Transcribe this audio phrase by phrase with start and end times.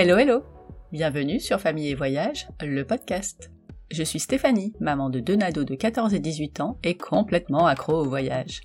[0.00, 0.44] Hello hello
[0.92, 3.50] Bienvenue sur Famille et Voyage, le podcast.
[3.90, 7.94] Je suis Stéphanie, maman de deux nados de 14 et 18 ans et complètement accro
[7.94, 8.60] au voyage.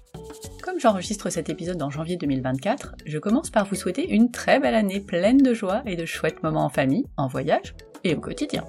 [0.61, 4.75] Comme j'enregistre cet épisode en janvier 2024, je commence par vous souhaiter une très belle
[4.75, 8.63] année pleine de joie et de chouettes moments en famille, en voyage et au quotidien.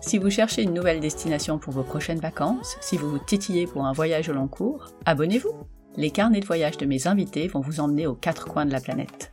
[0.00, 3.86] Si vous cherchez une nouvelle destination pour vos prochaines vacances, si vous vous titillez pour
[3.86, 5.54] un voyage au long cours, abonnez-vous.
[5.96, 8.80] Les carnets de voyage de mes invités vont vous emmener aux quatre coins de la
[8.80, 9.30] planète.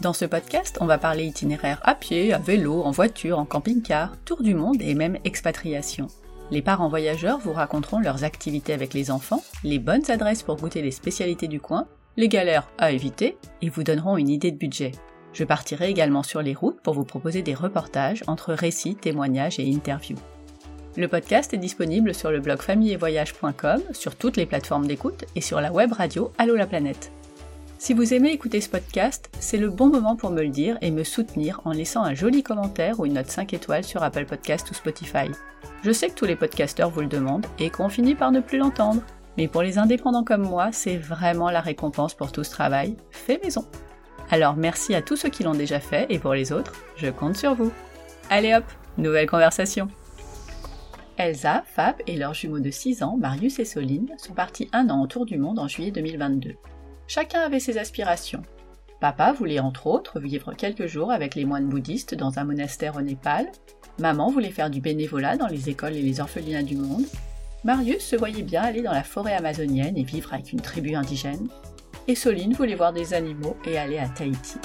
[0.00, 4.16] Dans ce podcast, on va parler itinéraire à pied, à vélo, en voiture, en camping-car,
[4.24, 6.08] tour du monde et même expatriation.
[6.50, 10.82] Les parents voyageurs vous raconteront leurs activités avec les enfants, les bonnes adresses pour goûter
[10.82, 11.86] les spécialités du coin,
[12.16, 14.92] les galères à éviter et vous donneront une idée de budget.
[15.32, 19.72] Je partirai également sur les routes pour vous proposer des reportages entre récits, témoignages et
[19.72, 20.18] interviews.
[20.96, 25.60] Le podcast est disponible sur le blog familleetvoyage.com, sur toutes les plateformes d'écoute et sur
[25.60, 27.12] la web radio Allo la planète.
[27.82, 30.92] Si vous aimez écouter ce podcast, c'est le bon moment pour me le dire et
[30.92, 34.70] me soutenir en laissant un joli commentaire ou une note 5 étoiles sur Apple Podcast
[34.70, 35.28] ou Spotify.
[35.82, 38.58] Je sais que tous les podcasteurs vous le demandent et qu'on finit par ne plus
[38.58, 39.02] l'entendre.
[39.36, 43.42] Mais pour les indépendants comme moi, c'est vraiment la récompense pour tout ce travail fait
[43.42, 43.66] maison.
[44.30, 47.36] Alors merci à tous ceux qui l'ont déjà fait et pour les autres, je compte
[47.36, 47.72] sur vous.
[48.30, 48.64] Allez hop,
[48.96, 49.88] nouvelle conversation.
[51.16, 55.02] Elsa, Fab et leurs jumeaux de 6 ans, Marius et Soline, sont partis un an
[55.02, 56.54] autour du monde en juillet 2022.
[57.14, 58.40] Chacun avait ses aspirations.
[58.98, 63.02] Papa voulait entre autres vivre quelques jours avec les moines bouddhistes dans un monastère au
[63.02, 63.52] Népal.
[63.98, 67.04] Maman voulait faire du bénévolat dans les écoles et les orphelinats du monde.
[67.64, 71.48] Marius se voyait bien aller dans la forêt amazonienne et vivre avec une tribu indigène.
[72.08, 74.56] Et Soline voulait voir des animaux et aller à Tahiti.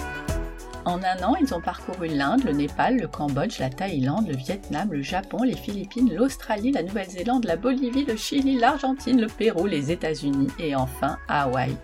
[0.86, 4.94] En un an, ils ont parcouru l'Inde, le Népal, le Cambodge, la Thaïlande, le Vietnam,
[4.94, 9.92] le Japon, les Philippines, l'Australie, la Nouvelle-Zélande, la Bolivie, le Chili, l'Argentine, le Pérou, les
[9.92, 11.76] États-Unis et enfin Hawaï.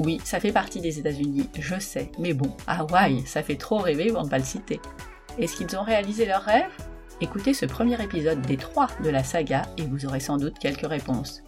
[0.00, 4.12] Oui, ça fait partie des États-Unis, je sais, mais bon, Hawaï, ça fait trop rêver
[4.12, 4.80] pour ne pas le citer.
[5.38, 6.70] Est-ce qu'ils ont réalisé leur rêve
[7.20, 10.86] Écoutez ce premier épisode des trois de la saga et vous aurez sans doute quelques
[10.86, 11.42] réponses.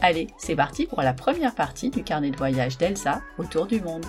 [0.00, 4.06] Allez, c'est parti pour la première partie du carnet de voyage d'Elsa autour du monde.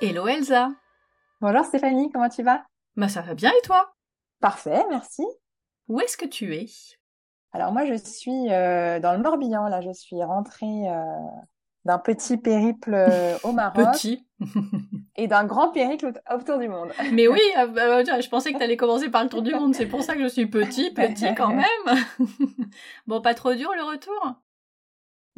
[0.00, 0.70] Hello Elsa
[1.40, 2.64] Bonjour Stéphanie, comment tu vas?
[2.96, 3.92] Bah ça va bien et toi?
[4.40, 5.24] Parfait, merci.
[5.88, 6.66] Où est-ce que tu es?
[7.52, 11.02] Alors moi je suis euh, dans le Morbihan, là je suis rentrée euh,
[11.84, 13.86] d'un petit périple euh, au Maroc.
[13.92, 14.26] Petit.
[15.16, 16.92] et d'un grand périple autour du monde.
[17.12, 19.86] Mais oui, bah, je pensais que tu allais commencer par le tour du monde, c'est
[19.86, 22.04] pour ça que je suis petit, petit quand même.
[23.06, 24.34] bon, pas trop dur le retour?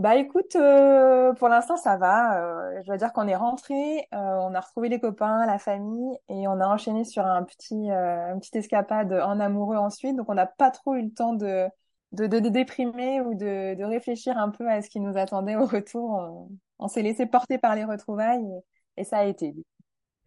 [0.00, 2.40] Bah écoute, euh, pour l'instant ça va.
[2.40, 3.74] Euh, je dois dire qu'on est rentré,
[4.14, 7.90] euh, on a retrouvé les copains, la famille, et on a enchaîné sur un petit,
[7.90, 10.16] euh, une petite escapade en amoureux ensuite.
[10.16, 11.66] Donc on n'a pas trop eu le temps de,
[12.12, 15.66] de, de, déprimer ou de, de, réfléchir un peu à ce qui nous attendait au
[15.66, 16.10] retour.
[16.10, 18.46] On, on s'est laissé porter par les retrouvailles
[18.96, 19.54] et, et ça a été.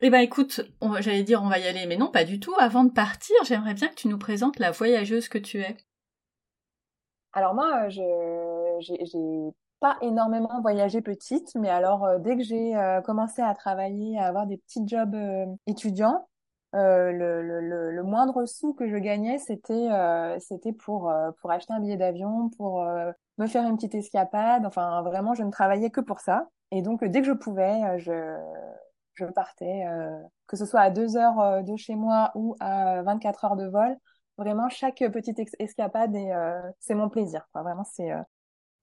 [0.01, 0.61] Eh ben écoute,
[0.99, 2.53] j'allais dire on va y aller, mais non, pas du tout.
[2.59, 5.75] Avant de partir, j'aimerais bien que tu nous présentes la voyageuse que tu es.
[7.33, 8.01] Alors moi, je
[8.79, 9.53] j'ai
[9.83, 14.27] pas énormément voyagé petite, mais alors euh, dès que j'ai euh, commencé à travailler, à
[14.27, 16.25] avoir des petits jobs euh, étudiants,
[16.71, 19.89] le, le, le, moindre sou que je gagnais, c'était
[20.39, 22.83] c'était pour pour acheter un billet d'avion, pour
[23.37, 24.65] me faire une petite escapade.
[24.65, 26.47] Enfin, vraiment, je ne travaillais que pour ça.
[26.71, 28.11] Et donc, dès que je pouvais, je
[29.13, 29.85] je partais,
[30.47, 33.95] que ce soit à deux heures de chez moi ou à 24 heures de vol.
[34.39, 36.31] Vraiment, chaque petite escapade, et
[36.79, 37.47] c'est mon plaisir.
[37.53, 38.11] Vraiment, c'est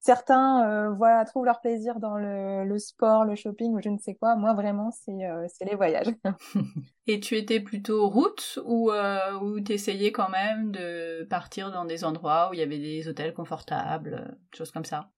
[0.00, 3.98] Certains euh, voilà, trouvent leur plaisir dans le, le, sport, le shopping ou je ne
[3.98, 4.34] sais quoi.
[4.34, 6.08] Moi, vraiment, c'est euh, les voyages.
[7.06, 12.02] Et tu étais plutôt route ou, euh, ou t'essayais quand même de partir dans des
[12.04, 15.10] endroits où il y avait des hôtels confortables, choses comme ça?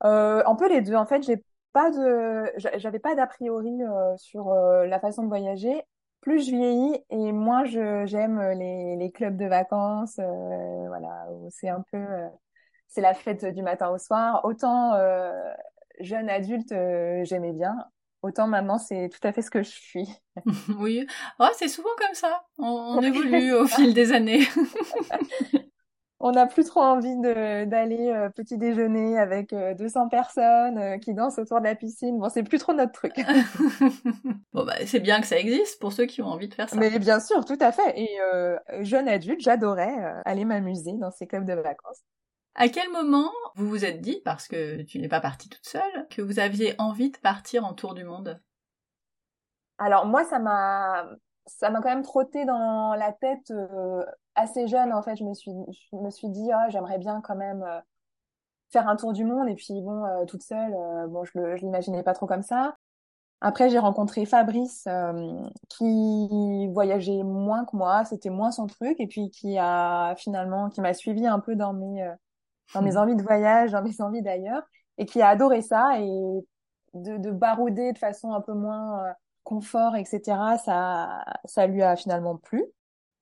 [0.00, 0.94] Un peu les deux.
[0.94, 5.82] En fait, j'ai pas de, j'avais pas d'a priori euh, sur la façon de voyager.
[6.22, 11.84] Plus je vieillis et moins j'aime les, les clubs de vacances, voilà, où c'est un
[11.92, 11.98] peu
[12.90, 14.44] c'est la fête du matin au soir.
[14.44, 15.32] Autant euh,
[16.00, 17.76] jeune adulte, euh, j'aimais bien.
[18.22, 20.08] Autant maintenant, c'est tout à fait ce que je suis.
[20.78, 21.06] oui,
[21.38, 22.42] oh, c'est souvent comme ça.
[22.58, 24.42] On, évolue au fil des années.
[26.20, 31.60] on n'a plus trop envie d'aller euh, petit déjeuner avec 200 personnes qui dansent autour
[31.60, 32.18] de la piscine.
[32.18, 33.14] Bon, c'est plus trop notre truc.
[34.52, 36.76] bon, bah, c'est bien que ça existe pour ceux qui ont envie de faire ça.
[36.76, 37.98] Mais bien sûr, tout à fait.
[37.98, 38.18] Et
[38.80, 42.02] jeune adulte, j'adorais aller m'amuser dans ces clubs de vacances.
[42.54, 46.06] À quel moment vous vous êtes dit, parce que tu n'es pas partie toute seule,
[46.10, 48.40] que vous aviez envie de partir en tour du monde?
[49.78, 51.06] Alors moi, ça m'a
[51.46, 54.04] ça m'a quand même trotté dans la tête euh,
[54.34, 55.16] assez jeune en fait.
[55.16, 57.80] Je me suis je me suis dit ah j'aimerais bien quand même euh,
[58.70, 60.74] faire un tour du monde et puis bon, toute seule,
[61.08, 62.76] bon, je, je l'imaginais pas trop comme ça.
[63.40, 64.86] Après, j'ai rencontré Fabrice
[65.70, 70.80] qui voyageait moins que moi, c'était moins son truc, et puis qui a finalement, qui
[70.82, 72.06] m'a suivi un peu dans mes
[72.74, 74.62] dans mes envies de voyage, dans mes envies d'ailleurs,
[74.98, 76.44] et qui a adoré ça et
[76.94, 79.12] de, de barouder de façon un peu moins euh,
[79.44, 80.20] confort, etc.
[80.64, 82.64] Ça, ça lui a finalement plu.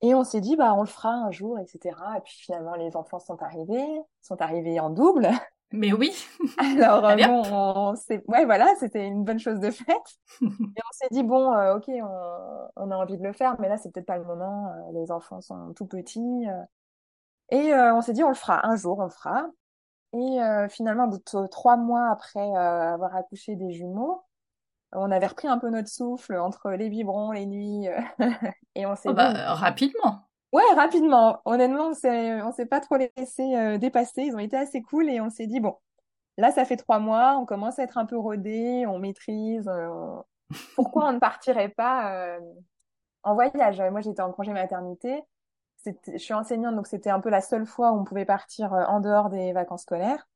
[0.01, 1.95] Et on s'est dit, bah, on le fera un jour, etc.
[2.17, 3.85] Et puis finalement, les enfants sont arrivés,
[4.21, 5.29] sont arrivés en double.
[5.71, 6.11] Mais oui.
[6.57, 7.93] Alors bon, on,
[8.27, 10.17] ouais, voilà, c'était une bonne chose de faite.
[10.41, 13.69] et on s'est dit bon, euh, ok, on, on, a envie de le faire, mais
[13.69, 14.67] là c'est peut-être pas le moment.
[14.67, 16.47] Euh, les enfants sont tout petits.
[17.51, 19.47] Et on s'est dit on le fera un jour, on le fera.
[20.13, 24.23] Et euh, finalement, au bout de trois mois après euh, avoir accouché des jumeaux,
[24.91, 27.99] on avait repris un peu notre souffle entre les biberons, les nuits, euh,
[28.75, 30.27] et on s'est oh bah, rapidement.
[30.51, 31.41] Ouais, rapidement.
[31.45, 34.23] Honnêtement, on s'est, on s'est pas trop laissé dépasser.
[34.23, 35.75] Ils ont été assez cool et on s'est dit bon,
[36.39, 39.69] là, ça fait trois mois, on commence à être un peu rodé, on maîtrise.
[40.73, 42.39] Pourquoi on ne partirait pas
[43.21, 43.79] en voyage?
[43.91, 45.21] Moi, j'étais en congé maternité
[45.85, 48.83] je suis enseignante, donc c'était un peu la seule fois où on pouvait partir euh,
[48.85, 50.27] en dehors des vacances scolaires.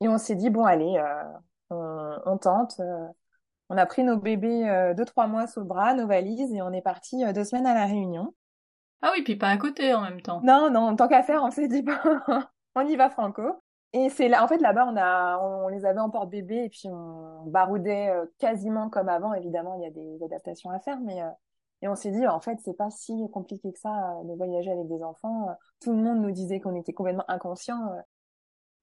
[0.00, 0.96] Et on s'est dit, bon, allez,
[1.70, 2.78] euh, on, tente.
[2.80, 3.06] Euh.
[3.68, 6.72] on a pris nos bébés deux, trois mois sous le bras, nos valises, et on
[6.72, 8.34] est parti deux semaines à La Réunion.
[9.02, 10.40] Ah oui, puis pas à côté en même temps.
[10.42, 11.84] Non, non, tant qu'à faire, on s'est dit,
[12.76, 13.42] on y va franco.
[13.92, 16.88] Et c'est là, en fait, là-bas, on a, on, les avait en porte-bébé et puis
[16.88, 19.34] on baroudait quasiment comme avant.
[19.34, 21.20] Évidemment, il y a des adaptations à faire, mais
[21.82, 24.70] et on s'est dit, en fait, c'est pas si compliqué que ça euh, de voyager
[24.72, 25.48] avec des enfants.
[25.80, 27.92] Tout le monde nous disait qu'on était complètement inconscients.
[27.92, 28.00] Euh.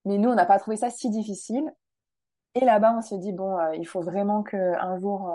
[0.06, 1.74] Mais nous, on n'a pas trouvé ça si difficile.
[2.56, 5.30] Et là-bas, on s'est dit, bon, euh, il faut vraiment qu'un jour,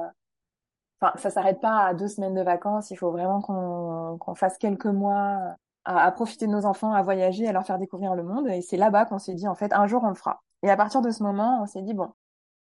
[1.00, 2.90] enfin, ça s'arrête pas à deux semaines de vacances.
[2.90, 7.02] Il faut vraiment qu'on qu'on fasse quelques mois à, à, profiter de nos enfants, à
[7.02, 8.48] voyager, à leur faire découvrir le monde.
[8.48, 10.42] Et c'est là-bas qu'on s'est dit, en fait, un jour, on le fera.
[10.62, 12.10] Et à partir de ce moment, on s'est dit, bon,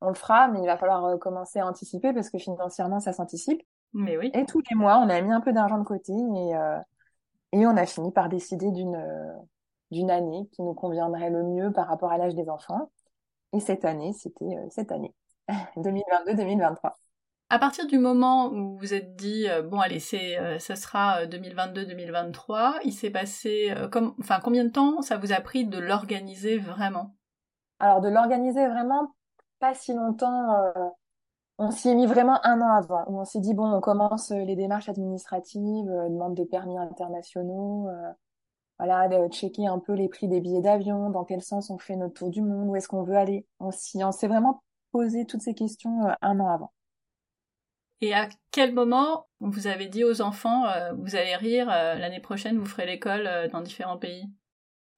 [0.01, 3.61] on le fera, mais il va falloir commencer à anticiper parce que financièrement, ça s'anticipe.
[3.93, 4.31] Mais oui.
[4.33, 6.79] Et tous les mois, on a mis un peu d'argent de côté et, euh,
[7.51, 9.33] et on a fini par décider d'une euh,
[9.91, 12.91] d'une année qui nous conviendrait le mieux par rapport à l'âge des enfants.
[13.53, 15.13] Et cette année, c'était euh, cette année,
[15.77, 16.91] 2022-2023.
[17.51, 22.93] À partir du moment où vous êtes dit bon allez c'est ça sera 2022-2023, il
[22.93, 27.15] s'est passé comme enfin combien de temps ça vous a pris de l'organiser vraiment?
[27.79, 29.15] Alors de l'organiser vraiment
[29.59, 30.71] pas si longtemps
[31.59, 34.31] on s'y est mis vraiment un an avant, où on s'est dit, bon, on commence
[34.31, 38.11] euh, les démarches administratives, euh, demande de permis internationaux, euh,
[38.79, 41.97] voilà, de checker un peu les prix des billets d'avion, dans quel sens on fait
[41.97, 43.45] notre tour du monde, où est-ce qu'on veut aller.
[43.59, 44.63] On s'y, on s'est vraiment
[44.93, 46.71] posé toutes ces questions un an avant.
[47.99, 50.63] Et à quel moment vous avez dit aux enfants,
[50.97, 54.31] vous allez rire, l'année prochaine vous ferez l'école dans différents pays?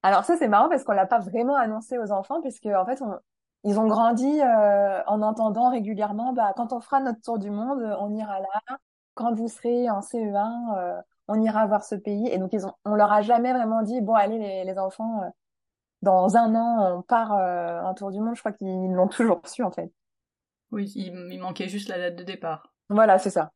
[0.03, 3.01] Alors ça c'est marrant parce qu'on l'a pas vraiment annoncé aux enfants puisque en fait
[3.01, 3.15] on,
[3.63, 7.81] ils ont grandi euh, en entendant régulièrement, bah, quand on fera notre tour du monde,
[7.99, 8.77] on ira là.
[9.13, 12.27] Quand vous serez en CE1, euh, on ira voir ce pays.
[12.29, 15.21] Et donc, ils ont, on leur a jamais vraiment dit, bon, allez, les, les enfants,
[15.21, 15.29] euh,
[16.01, 18.35] dans un an, on part en tour du monde.
[18.35, 19.91] Je crois qu'ils l'ont toujours su, en fait.
[20.71, 22.73] Oui, il, il manquait juste la date de départ.
[22.89, 23.51] Voilà, c'est ça.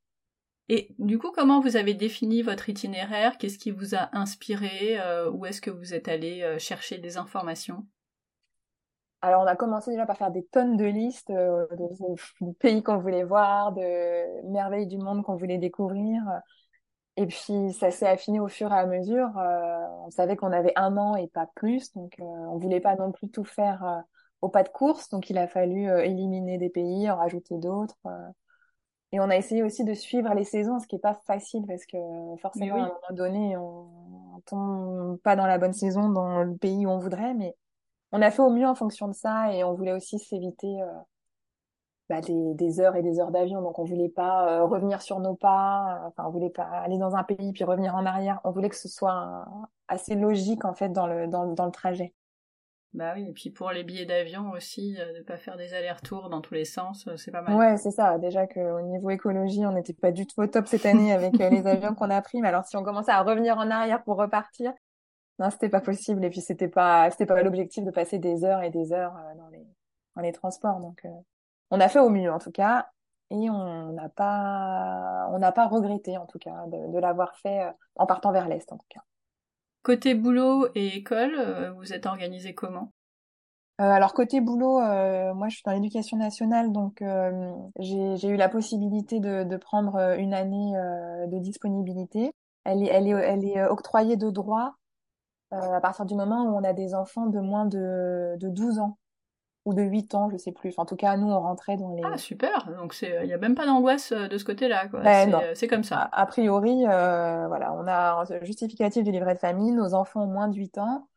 [0.69, 3.39] Et du coup, comment vous avez défini votre itinéraire?
[3.39, 4.99] Qu'est-ce qui vous a inspiré
[5.31, 7.87] Où est-ce que vous êtes allé chercher des informations?
[9.25, 12.97] Alors, on a commencé déjà par faire des tonnes de listes euh, de, pays qu'on
[12.97, 16.21] voulait voir, de merveilles du monde qu'on voulait découvrir.
[17.17, 19.35] Et puis, ça s'est affiné au fur et à mesure.
[19.39, 22.95] Euh, on savait qu'on avait un an et pas plus, donc euh, on voulait pas
[22.97, 24.03] non plus tout faire
[24.41, 25.09] au pas de course.
[25.09, 27.97] Donc, il a fallu éliminer des pays, en rajouter d'autres.
[29.11, 31.85] Et on a essayé aussi de suivre les saisons, ce qui est pas facile parce
[31.87, 31.97] que
[32.41, 33.87] forcément, à un moment donné, on,
[34.35, 37.55] on tombe pas dans la bonne saison dans le pays où on voudrait, mais
[38.15, 40.87] on a fait au mieux en fonction de ça et on voulait aussi s'éviter euh,
[42.07, 43.61] bah, des, heures et des heures d'avion.
[43.61, 46.97] Donc on voulait pas euh, revenir sur nos pas, euh, enfin on voulait pas aller
[46.97, 48.39] dans un pays puis revenir en arrière.
[48.45, 49.45] On voulait que ce soit
[49.89, 52.13] assez logique en fait dans le dans, le trajet.
[52.93, 56.39] Bah oui, et puis pour les billets d'avion aussi, de pas faire des allers-retours dans
[56.39, 57.53] tous les sens, c'est pas mal.
[57.57, 58.17] Ouais, c'est ça.
[58.17, 61.43] Déjà qu'au niveau écologie, on n'était pas du tout au top cette année avec les
[61.67, 62.39] avions qu'on a pris.
[62.39, 64.71] Mais alors si on commençait à revenir en arrière pour repartir,
[65.39, 66.23] non, c'était pas possible.
[66.23, 69.35] Et puis c'était pas, c'était pas l'objectif de passer des heures et des heures euh,
[69.37, 69.65] dans les,
[70.15, 70.79] dans les transports.
[70.79, 71.09] Donc, euh,
[71.71, 72.87] on a fait au mieux en tout cas,
[73.31, 77.63] et on n'a pas, on n'a pas regretté en tout cas de, de l'avoir fait
[77.63, 79.01] euh, en partant vers l'est en tout cas.
[79.83, 82.91] Côté boulot et école, vous êtes organisé comment?
[83.77, 87.03] Alors côté boulot, moi je suis dans l'éducation nationale, donc
[87.77, 90.73] j'ai eu la possibilité de, de prendre une année
[91.27, 92.31] de disponibilité.
[92.63, 94.73] Elle est, elle est, elle est octroyée de droit
[95.55, 98.97] à partir du moment où on a des enfants de moins de, de 12 ans
[99.65, 100.69] ou de 8 ans, je sais plus.
[100.69, 102.03] Enfin, en tout cas, nous, on rentrait dans les...
[102.05, 105.01] Ah, super Donc, il n'y a même pas d'angoisse de ce côté-là, quoi.
[105.01, 106.07] Ben, c'est comme ça.
[106.11, 110.27] A, priori, euh, voilà, on a un justificatif du livret de famille, nos enfants ont
[110.27, 111.07] moins de 8 ans,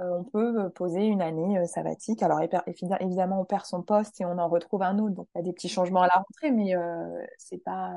[0.00, 2.22] euh, on peut poser une année euh, sabbatique.
[2.22, 2.40] Alors,
[3.00, 5.44] évidemment, on perd son poste et on en retrouve un autre, donc il y a
[5.44, 6.74] des petits changements à la rentrée, mais
[7.38, 7.92] c'est pas...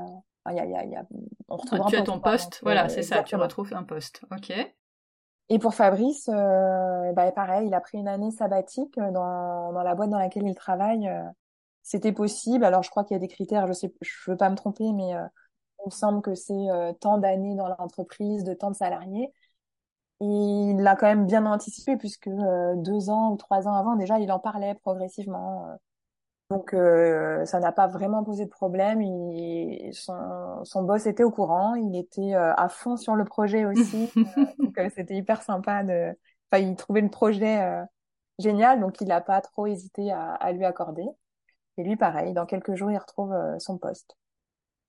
[0.50, 1.06] Il y a, y a,
[1.48, 4.26] on retrouve ah, tu as ton poste, voilà, c'est ça, tu retrouves un poste.
[4.30, 4.52] Ok.
[5.50, 9.84] Et pour Fabrice, euh, bah pareil, il a pris une année sabbatique euh, dans, dans
[9.84, 11.08] la boîte dans laquelle il travaille.
[11.08, 11.24] Euh,
[11.84, 12.64] c'était possible.
[12.66, 14.92] Alors je crois qu'il y a des critères, je sais, je veux pas me tromper,
[14.94, 15.26] mais euh,
[15.82, 16.68] il me semble que c'est
[17.02, 19.34] tant d'années dans l'entreprise, de tant de salariés.
[20.22, 24.20] Et il l'a quand même bien anticipé puisque deux ans ou trois ans avant déjà,
[24.20, 25.68] il en parlait progressivement.
[26.50, 29.02] Donc euh, ça n'a pas vraiment posé de problème.
[29.02, 33.66] Il, son, son, boss était au courant, il était euh, à fond sur le projet
[33.66, 34.12] aussi.
[34.18, 36.16] Euh, donc c'était hyper sympa de.
[36.52, 37.60] Enfin, il trouvait le projet
[38.38, 41.06] génial, donc il n'a pas trop hésité à, à, lui accorder.
[41.78, 44.16] Et lui, pareil, dans quelques jours, il retrouve son poste.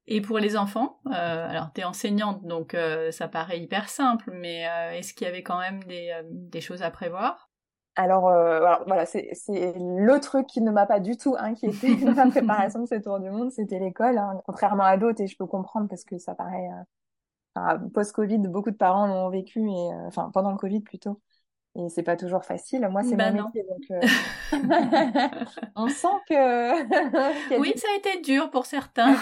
[0.07, 2.77] Et pour les enfants, alors tu es enseignante, donc
[3.13, 6.91] ça paraît hyper simple, mais est-ce qu'il y avait quand même des, des choses à
[6.91, 7.49] prévoir?
[7.97, 12.27] Alors, euh, voilà, c'est le truc qui ne m'a pas du tout inquiété dans la
[12.27, 15.47] préparation de ce tour du monde, c'était l'école, hein, contrairement à d'autres, et je peux
[15.47, 16.69] comprendre parce que ça paraît
[17.57, 21.21] euh, post-Covid, beaucoup de parents l'ont vécu, et euh, enfin pendant le Covid plutôt,
[21.77, 22.89] et c'est pas toujours facile.
[22.91, 24.01] Moi, c'est bah mon métier, donc euh,
[25.77, 29.15] on sent que oui, ça a été dur pour certains.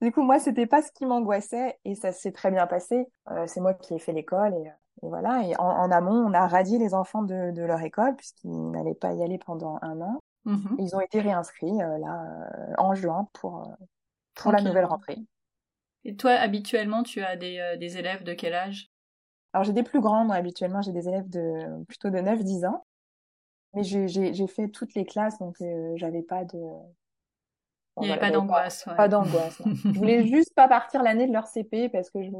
[0.00, 3.06] du coup, moi, c'était pas ce qui m'angoissait, et ça s'est très bien passé.
[3.46, 6.78] c'est moi qui ai fait l'école, et et voilà, et en, amont, on a radié
[6.78, 10.20] les enfants de, de leur école puisqu'ils n'allaient pas y aller pendant un an.
[10.44, 13.84] Mmh Ils ont été réinscrits euh, là euh, en juin pour, euh,
[14.34, 15.18] pour la nouvelle rentrée.
[16.04, 18.90] Et toi, habituellement, tu as des, des élèves de quel âge?
[19.52, 22.84] Alors j'ai des plus grands, moi habituellement j'ai des élèves de plutôt de 9-10 ans.
[23.74, 25.56] Mais j'ai fait toutes les classes, donc
[25.96, 26.58] j'avais pas de...
[28.00, 28.84] Il n'y avait pas d'angoisse.
[28.84, 29.60] Pas, pas d'angoisse.
[29.66, 32.38] je voulais juste pas partir l'année de leur CP parce que je me,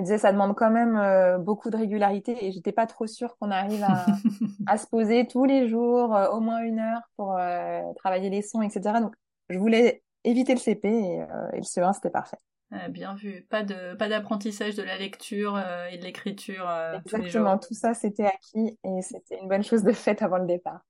[0.00, 3.36] me disais ça demande quand même euh, beaucoup de régularité et j'étais pas trop sûre
[3.36, 4.06] qu'on arrive à,
[4.66, 8.42] à, se poser tous les jours euh, au moins une heure pour euh, travailler les
[8.42, 9.14] sons etc donc
[9.50, 12.38] je voulais éviter le CP et, et le CE1 c'était parfait.
[12.74, 13.42] Ah, bien vu.
[13.50, 16.70] Pas de pas d'apprentissage de la lecture et de l'écriture
[17.04, 17.58] exactement.
[17.58, 20.80] Tout ça c'était acquis et c'était une bonne chose de fait avant le départ.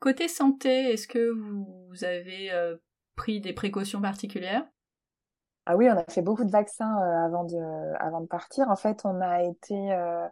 [0.00, 2.50] Côté santé est-ce que vous avez
[3.14, 4.66] pris des précautions particulières?
[5.70, 8.70] Ah oui, on a fait beaucoup de vaccins euh, avant de avant de partir.
[8.70, 10.26] En fait, on a été euh,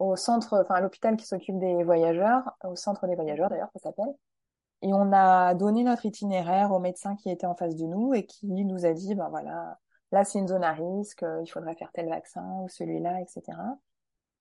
[0.00, 3.78] au centre, enfin à l'hôpital qui s'occupe des voyageurs, au centre des voyageurs d'ailleurs, ça
[3.78, 4.12] s'appelle.
[4.82, 8.26] Et on a donné notre itinéraire au médecin qui était en face de nous et
[8.26, 9.78] qui nous a dit, ben voilà,
[10.10, 13.56] là c'est une zone à risque, il faudrait faire tel vaccin ou celui-là, etc.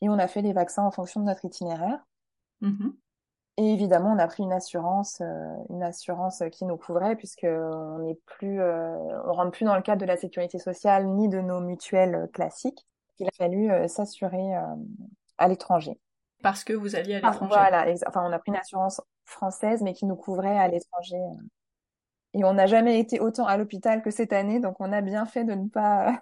[0.01, 2.03] Et on a fait les vaccins en fonction de notre itinéraire.
[2.62, 2.89] Mmh
[3.62, 8.00] et évidemment, on a pris une assurance, euh, une assurance qui nous couvrait puisque on
[8.00, 11.42] n'est plus, euh, on rentre plus dans le cadre de la sécurité sociale ni de
[11.42, 12.88] nos mutuelles classiques.
[13.18, 14.54] Il a fallu euh, s'assurer
[15.38, 16.00] à l'étranger.
[16.42, 17.54] Parce que vous alliez à ah, l'étranger.
[17.54, 21.22] voilà, enfin, on a pris une assurance française mais qui nous couvrait à l'étranger.
[22.36, 25.25] Et on n'a jamais été autant à l'hôpital que cette année, donc on a bien
[25.25, 26.18] fait de ne pas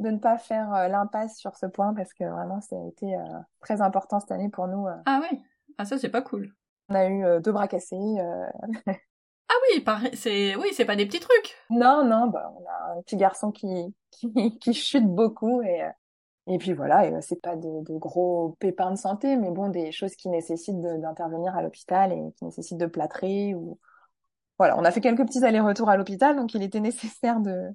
[0.00, 3.16] de ne pas faire l'impasse sur ce point parce que vraiment ça a été
[3.60, 4.86] très important cette année pour nous.
[5.06, 5.40] Ah oui,
[5.78, 6.52] ah ça c'est pas cool.
[6.90, 7.96] On a eu euh, deux bras cassés.
[7.96, 8.46] Euh.
[9.48, 11.56] ah oui, c'est oui, c'est pas des petits trucs.
[11.70, 15.90] Non, non, bah, on a un petit garçon qui qui, qui chute beaucoup et euh,
[16.46, 19.92] et puis voilà, et c'est pas de, de, gros pépins de santé, mais bon, des
[19.92, 23.78] choses qui nécessitent d'intervenir à l'hôpital et qui nécessitent de plâtrer ou
[24.58, 27.68] voilà, on a fait quelques petits allers-retours à l'hôpital, donc il était nécessaire de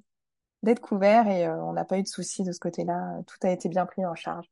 [0.62, 3.20] d'être couvert et on n'a pas eu de soucis de ce côté-là.
[3.26, 4.46] Tout a été bien pris en charge.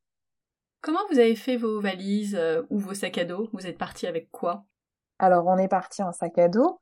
[0.84, 3.48] Comment vous avez fait vos valises euh, ou vos sacs à dos?
[3.54, 4.66] Vous êtes parti avec quoi?
[5.18, 6.78] Alors, on est parti en sac à dos.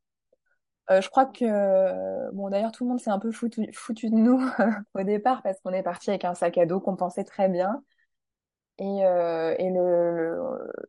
[0.90, 4.42] Euh, je crois que, bon, d'ailleurs, tout le monde s'est un peu foutu, de nous
[4.96, 7.80] au départ parce qu'on est parti avec un sac à dos qu'on pensait très bien.
[8.78, 9.54] Et, euh,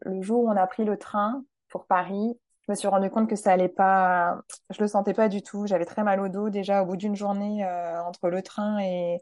[0.01, 3.29] le, jour où on a pris le train pour Paris, je me suis rendu compte
[3.29, 4.41] que ça allait pas,
[4.71, 5.67] je le sentais pas du tout.
[5.67, 7.63] J'avais très mal au dos déjà au bout d'une journée
[8.07, 9.21] entre le train et,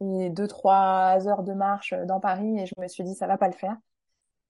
[0.00, 3.36] et deux, trois heures de marche dans Paris et je me suis dit, ça va
[3.38, 3.76] pas le faire.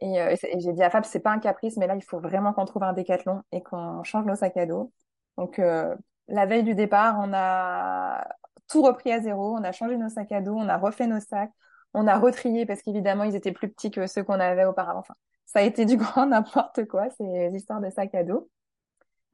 [0.00, 2.20] Et, euh, et j'ai dit à Fab, c'est pas un caprice, mais là, il faut
[2.20, 4.92] vraiment qu'on trouve un décathlon et qu'on change nos sacs à dos.
[5.36, 5.94] Donc, euh,
[6.28, 8.26] la veille du départ, on a
[8.68, 11.20] tout repris à zéro, on a changé nos sacs à dos, on a refait nos
[11.20, 11.50] sacs,
[11.92, 15.00] on a retrié parce qu'évidemment, ils étaient plus petits que ceux qu'on avait auparavant.
[15.00, 15.14] Enfin,
[15.44, 18.48] ça a été du grand n'importe quoi, ces histoires de sacs à dos.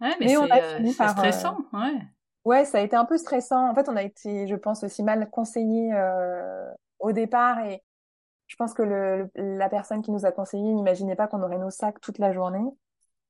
[0.00, 2.00] Ouais, mais, mais on a euh, fini par, stressant, ouais.
[2.46, 3.68] Ouais, ça a été un peu stressant.
[3.68, 7.82] En fait, on a été, je pense, aussi mal conseillé euh, au départ et
[8.48, 11.70] Je pense que le, la personne qui nous a conseillé n'imaginait pas qu'on aurait nos
[11.70, 12.64] sacs toute la journée.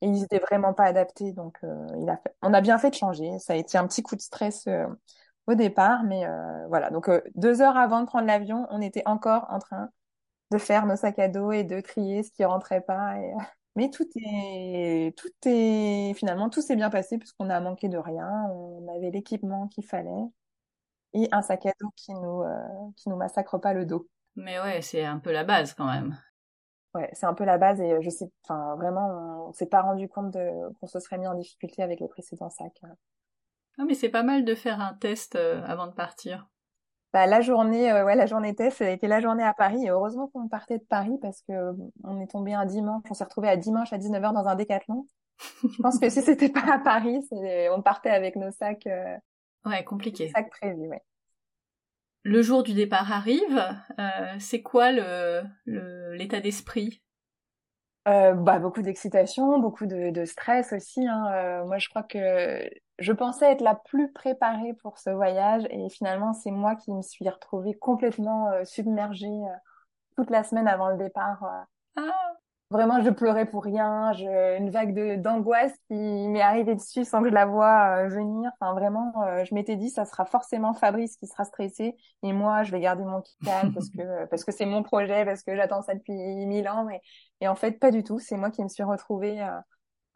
[0.03, 1.33] Et ils étaient vraiment pas adaptés.
[1.33, 2.35] Donc, euh, il a fait...
[2.43, 3.39] on a bien fait de changer.
[3.41, 4.87] Ça a été un petit coup de stress euh,
[5.49, 6.05] au départ.
[6.05, 6.91] Mais euh, voilà.
[6.91, 9.91] Donc, euh, deux heures avant de prendre l'avion, on était encore en train
[10.53, 13.19] de faire nos sacs à dos et de trier ce qui rentrait pas.
[13.19, 13.35] Et...
[13.77, 18.29] Mais tout est, tout est, finalement, tout s'est bien passé puisqu'on a manqué de rien.
[18.51, 20.11] On avait l'équipement qu'il fallait
[21.13, 22.43] et un sac à dos qui nous,
[22.97, 24.09] qui nous massacre pas le dos.
[24.35, 26.17] Mais ouais, c'est un peu la base quand même.
[26.97, 29.83] Ouais, c'est un peu la base et euh, je sais, enfin vraiment, on s'est pas
[29.83, 32.81] rendu compte de qu'on se serait mis en difficulté avec les précédents sacs.
[33.79, 36.49] Ah mais c'est pas mal de faire un test euh, avant de partir.
[37.17, 40.29] Bah, la journée, euh, ouais, la journée test, été la journée à Paris et heureusement
[40.29, 41.73] qu'on partait de Paris parce que
[42.05, 45.07] on est tombé un dimanche, on s'est retrouvé à dimanche à 19h dans un décathlon.
[45.63, 47.27] je pense que si c'était pas à Paris,
[47.73, 48.87] on partait avec nos sacs.
[49.65, 50.29] ouais, compliqué.
[50.29, 51.03] Sacs prévus, ouais
[52.27, 53.65] le jour du départ arrive,
[54.01, 55.45] euh, c'est quoi le,
[56.17, 57.01] l'état d'esprit?
[58.09, 61.07] Euh, bah, beaucoup d'excitation, beaucoup de, stress aussi.
[61.07, 61.25] Hein.
[61.33, 65.89] Euh, moi, je crois que je pensais être la plus préparée pour ce voyage et
[65.89, 69.43] finalement, c'est moi qui me suis retrouvée complètement submergée
[70.17, 71.67] toute la semaine avant le départ.
[71.97, 72.37] Ah.
[72.71, 74.13] Vraiment, je pleurais pour rien.
[74.15, 78.09] Je, une vague de d'angoisse qui m'est arrivée dessus sans que je la voie euh,
[78.09, 78.51] venir.
[78.59, 82.65] Enfin, vraiment, euh, je m'étais dit, ça sera forcément Fabrice qui sera stressé et moi,
[82.65, 85.83] je vais garder mon calme parce que parce que c'est mon projet, parce que j'attends
[85.83, 86.13] ça depuis
[86.47, 86.89] mille ans.
[86.91, 87.01] Et,
[87.41, 88.19] et en fait, pas du tout.
[88.19, 89.51] C'est moi qui me suis retrouvée euh,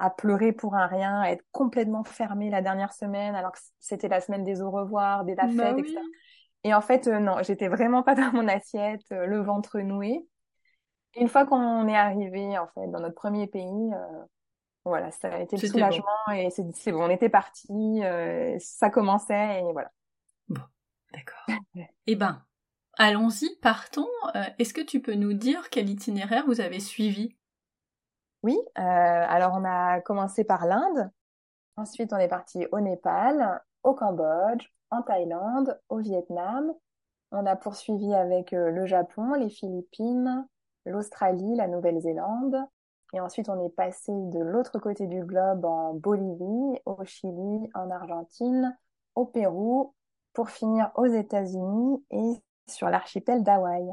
[0.00, 4.08] à pleurer pour un rien, à être complètement fermée la dernière semaine, alors que c'était
[4.08, 6.00] la semaine des au revoir, des la bah fête, etc.
[6.64, 10.26] Et en fait, non, j'étais vraiment pas dans mon assiette, le ventre noué.
[11.16, 14.24] Une fois qu'on est arrivé en fait dans notre premier pays, euh,
[14.84, 16.04] voilà, ça a été le soulagement
[16.34, 19.90] et c'est bon, on était parti, euh, ça commençait et voilà.
[20.48, 20.62] Bon,
[21.12, 21.44] d'accord.
[22.06, 22.42] eh ben,
[22.96, 24.08] allons-y, partons.
[24.34, 27.36] Euh, est-ce que tu peux nous dire quel itinéraire vous avez suivi?
[28.42, 31.10] Oui, alors on a commencé par l'Inde,
[31.76, 36.72] ensuite on est parti au Népal, au Cambodge, en Thaïlande, au Vietnam.
[37.32, 40.46] On a poursuivi avec le Japon, les Philippines,
[40.84, 42.56] l'Australie, la Nouvelle-Zélande.
[43.12, 47.90] Et ensuite, on est passé de l'autre côté du globe en Bolivie, au Chili, en
[47.90, 48.76] Argentine,
[49.14, 49.94] au Pérou,
[50.32, 53.92] pour finir aux États-Unis et sur l'archipel d'Hawaï.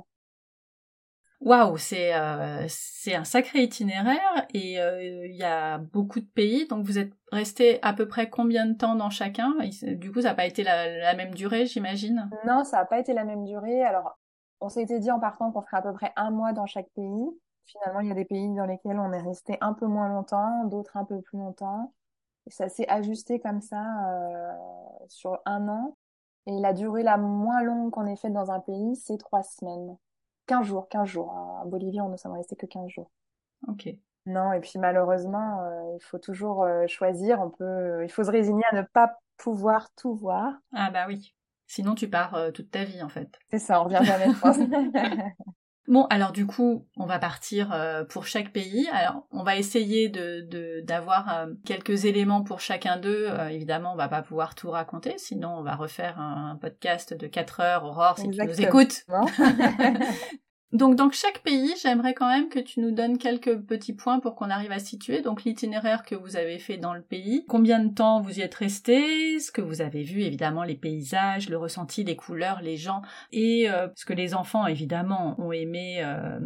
[1.39, 6.67] Waouh, c'est euh, c'est un sacré itinéraire et euh, il y a beaucoup de pays.
[6.67, 9.53] Donc vous êtes resté à peu près combien de temps dans chacun?
[9.83, 12.29] Du coup, ça n'a pas été la, même durée, j'imagine?
[12.45, 13.83] Non, ça n'a pas été la même durée.
[13.83, 14.17] Alors
[14.61, 17.29] on s'était dit en partant qu'on ferait à peu près un mois dans chaque pays.
[17.65, 20.65] Finalement, il y a des pays dans lesquels on est resté un peu moins longtemps,
[20.65, 21.93] d'autres un peu plus longtemps.
[22.47, 24.53] Ça s'est ajusté comme ça euh,
[25.07, 25.97] sur un an.
[26.47, 29.97] Et la durée la moins longue qu'on ait faite dans un pays, c'est trois semaines.
[30.47, 31.29] Quinze jours, quinze jours.
[31.29, 33.11] En Bolivie, on ne s'en resté que quinze jours.
[33.67, 33.89] Ok.
[34.25, 37.39] Non, et puis malheureusement, euh, il faut toujours euh, choisir.
[37.39, 40.53] On peut, il faut se résigner à ne pas pouvoir tout voir.
[40.73, 41.33] Ah bah oui.
[41.65, 43.39] Sinon, tu pars euh, toute ta vie, en fait.
[43.49, 44.27] C'est ça, on revient jamais.
[45.87, 48.89] Bon, alors du coup, on va partir euh, pour chaque pays.
[48.91, 53.29] Alors, on va essayer de d'avoir euh, quelques éléments pour chacun d'eux.
[53.49, 57.59] évidemment, on va pas pouvoir tout raconter, sinon on va refaire un, podcast de 4
[57.61, 57.83] heures.
[57.83, 59.05] Aurore, si tu nous écoutes.
[60.73, 64.35] Donc dans chaque pays, j'aimerais quand même que tu nous donnes quelques petits points pour
[64.35, 65.21] qu'on arrive à situer.
[65.21, 68.55] Donc l'itinéraire que vous avez fait dans le pays, combien de temps vous y êtes
[68.55, 73.01] resté, ce que vous avez vu, évidemment les paysages, le ressenti, les couleurs, les gens,
[73.31, 76.37] et euh, ce que les enfants évidemment ont aimé, euh,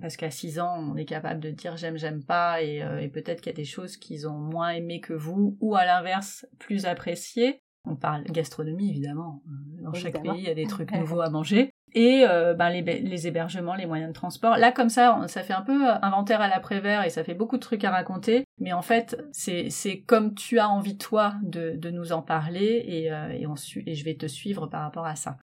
[0.00, 3.08] parce qu'à 6 ans on est capable de dire j'aime, j'aime pas, et, euh, et
[3.08, 6.46] peut-être qu'il y a des choses qu'ils ont moins aimé que vous, ou à l'inverse
[6.58, 7.60] plus appréciées.
[7.84, 9.42] On parle gastronomie évidemment.
[9.82, 13.26] Dans chaque pays, il y a des trucs nouveaux à manger et euh, ben, les,
[13.26, 14.56] hébergements, les moyens de transport.
[14.56, 17.56] Là, comme ça, ça fait un peu euh, inventaire à l'après-vert et ça fait beaucoup
[17.56, 18.44] de trucs à raconter.
[18.58, 23.12] Mais en fait, c'est comme tu as envie, toi, de, de nous en parler et,
[23.12, 23.54] euh, et, on
[23.86, 25.36] et je vais te suivre par rapport à ça.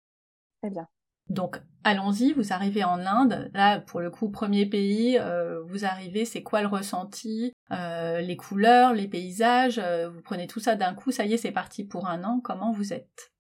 [0.62, 0.88] Très bien.
[1.30, 3.50] Donc, allons-y, vous arrivez en Inde.
[3.54, 5.18] Là, pour le coup, premier pays,
[5.68, 10.94] vous arrivez, c'est quoi le ressenti Les couleurs, les paysages, vous prenez tout ça d'un
[10.94, 12.42] coup, ça y est, c'est parti pour un an.
[12.44, 13.33] Comment vous êtes?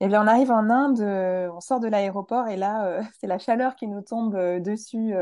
[0.00, 3.26] Et bien, on arrive en Inde, euh, on sort de l'aéroport et là, euh, c'est
[3.26, 5.14] la chaleur qui nous tombe euh, dessus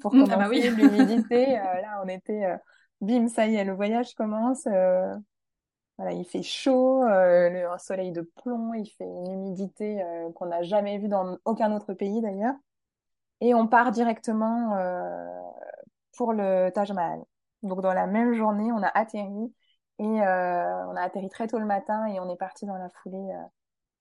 [0.00, 1.46] pour mmh, ah bah commencer, l'humidité.
[1.52, 2.56] là, on était,
[3.00, 4.64] bim, ça y est, le voyage commence.
[4.64, 10.98] voilà, il fait chaud, un soleil de plomb, il fait une humidité qu'on n'a jamais
[10.98, 12.54] vue dans aucun autre pays d'ailleurs.
[13.40, 14.76] Et on part directement
[16.16, 17.22] pour le Taj Mahal.
[17.62, 19.52] Donc, dans la même journée, on a atterri
[19.98, 23.32] et on a atterri très tôt le matin et on est parti dans la foulée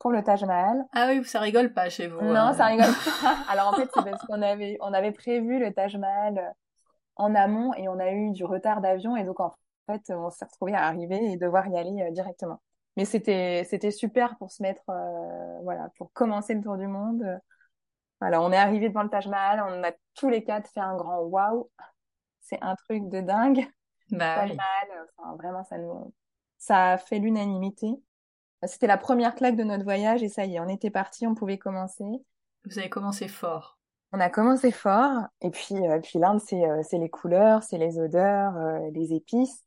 [0.01, 0.83] pour le Taj Mahal.
[0.93, 2.21] Ah oui, ça rigole pas chez vous.
[2.21, 2.53] Non, hein.
[2.53, 2.87] ça rigole
[3.21, 3.37] pas.
[3.49, 6.49] Alors en fait, c'est parce qu'on avait, on avait prévu le Taj Mahal euh,
[7.17, 9.53] en amont et on a eu du retard d'avion et donc en
[9.85, 12.59] fait, on s'est retrouvé à arriver et devoir y aller euh, directement.
[12.97, 17.23] Mais c'était, c'était super pour se mettre, euh, voilà, pour commencer le tour du monde.
[18.19, 20.95] Voilà, on est arrivé devant le Taj Mahal, on a tous les quatre fait un
[20.95, 21.69] grand waouh.
[22.39, 23.67] C'est un truc de dingue.
[24.09, 24.57] Bah Taj oui.
[24.57, 26.11] Mahal, enfin, vraiment, ça nous,
[26.57, 28.01] ça a fait l'unanimité.
[28.63, 31.35] C'était la première claque de notre voyage et ça y est, on était parti, on
[31.35, 32.05] pouvait commencer.
[32.65, 33.79] Vous avez commencé fort.
[34.13, 37.97] On a commencé fort et puis, euh, puis l'Inde, c'est euh, les couleurs, c'est les
[37.99, 39.63] odeurs, euh, les épices.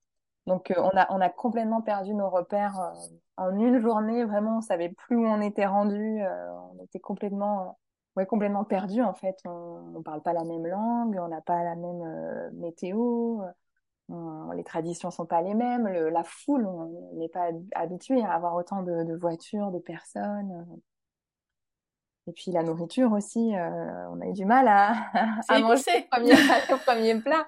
[0.46, 2.92] Donc euh, on a on a complètement perdu nos repères euh,
[3.38, 4.24] en une journée.
[4.24, 6.22] Vraiment, on savait plus où on était rendu.
[6.22, 7.78] euh, on était complètement
[8.16, 9.36] ouais complètement perdu en fait.
[9.46, 13.40] On, on parle pas la même langue, on n'a pas la même euh, météo.
[14.08, 15.86] On- les traditions sont pas les mêmes.
[15.88, 20.66] Le- la foule, on n'est pas habitué à avoir autant de, de voitures, de personnes.
[22.26, 24.94] Et puis la nourriture aussi, euh, on a eu du mal à,
[25.48, 26.08] à manger le
[26.80, 27.44] premier, plat.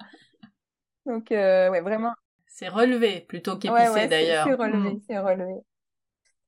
[1.05, 2.13] Donc euh, ouais, vraiment.
[2.47, 4.43] C'est relevé plutôt Ouais, qu'épicé ouais, c'est d'ailleurs.
[4.43, 4.99] c'est relevé, Mm.
[5.07, 5.61] c'est relevé.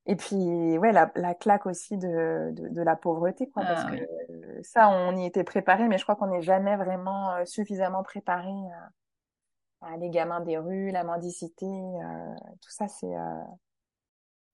[0.05, 0.35] Et puis
[0.79, 4.09] ouais, la, la claque aussi de, de, de la pauvreté, quoi, parce Ah que oui.
[4.31, 8.01] euh, ça, on y était préparé, mais je crois qu'on n'est jamais vraiment euh, suffisamment
[8.03, 8.89] préparé à
[9.99, 13.43] les gamins des rues, la mendicité, euh, tout ça, c'est euh,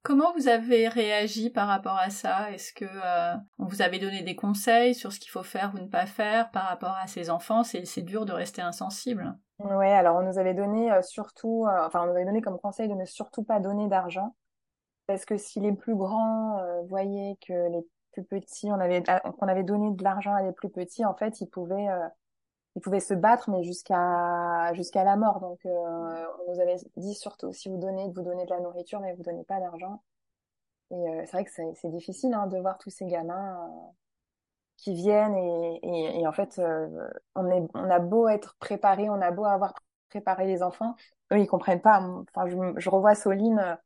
[0.05, 2.51] Comment vous avez réagi par rapport à ça?
[2.51, 5.79] Est-ce que euh, on vous avait donné des conseils sur ce qu'il faut faire ou
[5.79, 7.63] ne pas faire par rapport à ces enfants?
[7.63, 9.35] C'est c'est dur de rester insensible.
[9.57, 12.87] Ouais, alors on nous avait donné surtout, euh, enfin on nous avait donné comme conseil
[12.87, 14.35] de ne surtout pas donner d'argent,
[15.07, 19.21] parce que si les plus grands euh, voyaient que les plus petits, on avait, ah,
[19.21, 21.87] qu'on avait donné de l'argent à les plus petits, en fait, ils pouvaient,
[22.75, 25.39] ils pouvaient se battre, mais jusqu'à jusqu'à la mort.
[25.39, 25.69] Donc euh,
[26.47, 29.23] on nous avait dit surtout, si vous donnez, vous donner de la nourriture, mais vous
[29.23, 30.01] donnez pas d'argent.
[30.91, 33.91] Et euh, c'est vrai que c'est difficile hein, de voir tous ces gamins euh,
[34.77, 39.09] qui viennent et, et, et en fait euh, on est on a beau être préparé
[39.09, 39.73] on a beau avoir
[40.09, 40.95] préparé les enfants
[41.33, 43.77] eux ils comprennent pas enfin je, je revois Soline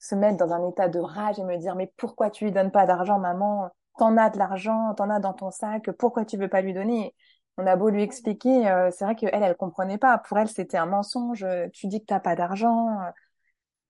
[0.00, 2.72] se mettre dans un état de rage et me dire mais pourquoi tu lui donnes
[2.72, 3.70] pas d'argent maman?
[3.98, 7.14] T'en as de l'argent t'en as dans ton sac pourquoi tu veux pas lui donner?
[7.56, 10.48] On a beau lui expliquer euh, c'est vrai que elle elle comprenait pas pour elle
[10.48, 12.88] c'était un mensonge tu dis que t'as pas d'argent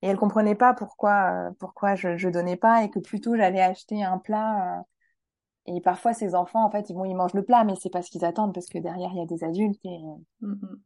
[0.03, 3.63] et elle comprenait pas pourquoi euh, pourquoi je je donnais pas et que plutôt j'allais
[3.63, 4.83] acheter un plat euh,
[5.67, 8.11] et parfois, ces enfants, en fait, ils vont, ils mangent le plat, mais c'est parce
[8.11, 9.81] qu'ils attendent, parce que derrière, il y a des adultes.
[9.85, 9.99] Et...
[10.41, 10.83] Mm, mm.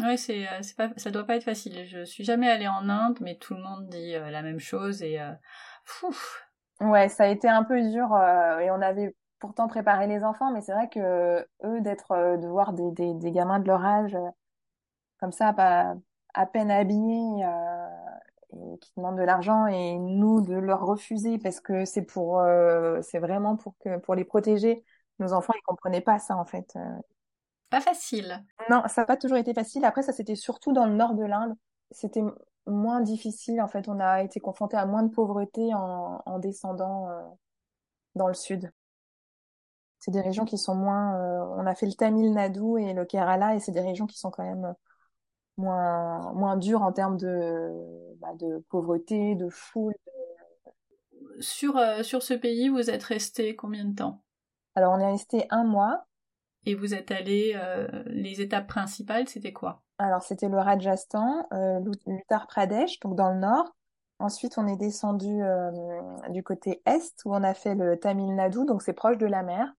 [0.00, 1.84] Ouais, c'est euh, c'est pas ça doit pas être facile.
[1.84, 5.02] Je suis jamais allée en Inde, mais tout le monde dit euh, la même chose
[5.02, 5.32] et euh.
[6.80, 10.52] Ouais, ça a été un peu dur, euh, et on avait pourtant préparé les enfants,
[10.52, 13.84] mais c'est vrai que eux, d'être, euh, de voir des, des, des gamins de leur
[13.84, 14.28] âge, euh,
[15.20, 15.94] comme ça, pas,
[16.34, 17.88] à peine habillés, euh,
[18.52, 23.00] et qui demandent de l'argent, et nous, de leur refuser, parce que c'est pour, euh,
[23.02, 24.84] c'est vraiment pour que, pour les protéger.
[25.18, 26.74] Nos enfants, ils comprenaient pas ça, en fait.
[26.76, 26.80] Euh,
[27.70, 28.44] Pas facile.
[28.70, 29.84] Non, ça n'a pas toujours été facile.
[29.84, 31.54] Après, ça, c'était surtout dans le nord de l'Inde.
[31.90, 32.22] C'était
[32.66, 33.60] moins difficile.
[33.60, 37.22] En fait, on a été confronté à moins de pauvreté en, en descendant euh,
[38.14, 38.70] dans le sud.
[39.98, 41.16] C'est des régions qui sont moins...
[41.16, 44.18] euh, on a fait le Tamil Nadu et le Kerala, et c'est des régions qui
[44.18, 44.74] sont quand même
[45.56, 47.70] moins, moins dures en termes de,
[48.20, 49.94] bah, de pauvreté, de foule.
[51.40, 54.22] Sur euh, sur ce pays, vous êtes resté combien de temps?
[54.74, 56.06] Alors, on est resté un mois.
[56.64, 59.82] Et vous êtes allé euh, les étapes principales, c'était quoi?
[59.98, 63.74] Alors, c'était le Rajasthan, euh, l'Ut- l'Uttar Pradesh, donc dans le nord.
[64.18, 65.70] Ensuite, on est descendu euh,
[66.30, 69.42] du côté est, où on a fait le Tamil Nadu, donc c'est proche de la
[69.42, 69.72] mer.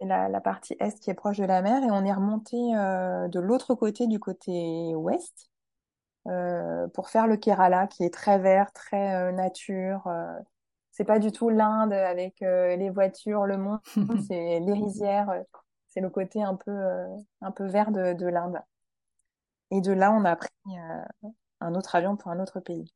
[0.00, 2.56] C'est la, la partie est qui est proche de la mer, et on est remonté
[2.76, 5.50] euh, de l'autre côté, du côté ouest,
[6.28, 10.06] euh, pour faire le Kerala, qui est très vert, très euh, nature.
[10.08, 10.38] euh.
[10.92, 13.80] C'est pas du tout l'Inde avec euh, les voitures, le monde,
[14.28, 15.30] c'est les rizières,
[15.88, 17.06] c'est le côté un peu, euh,
[17.42, 18.60] un peu vert de, de l'Inde.
[19.72, 21.02] Et de là, on a pris euh,
[21.60, 22.92] un autre avion pour un autre pays.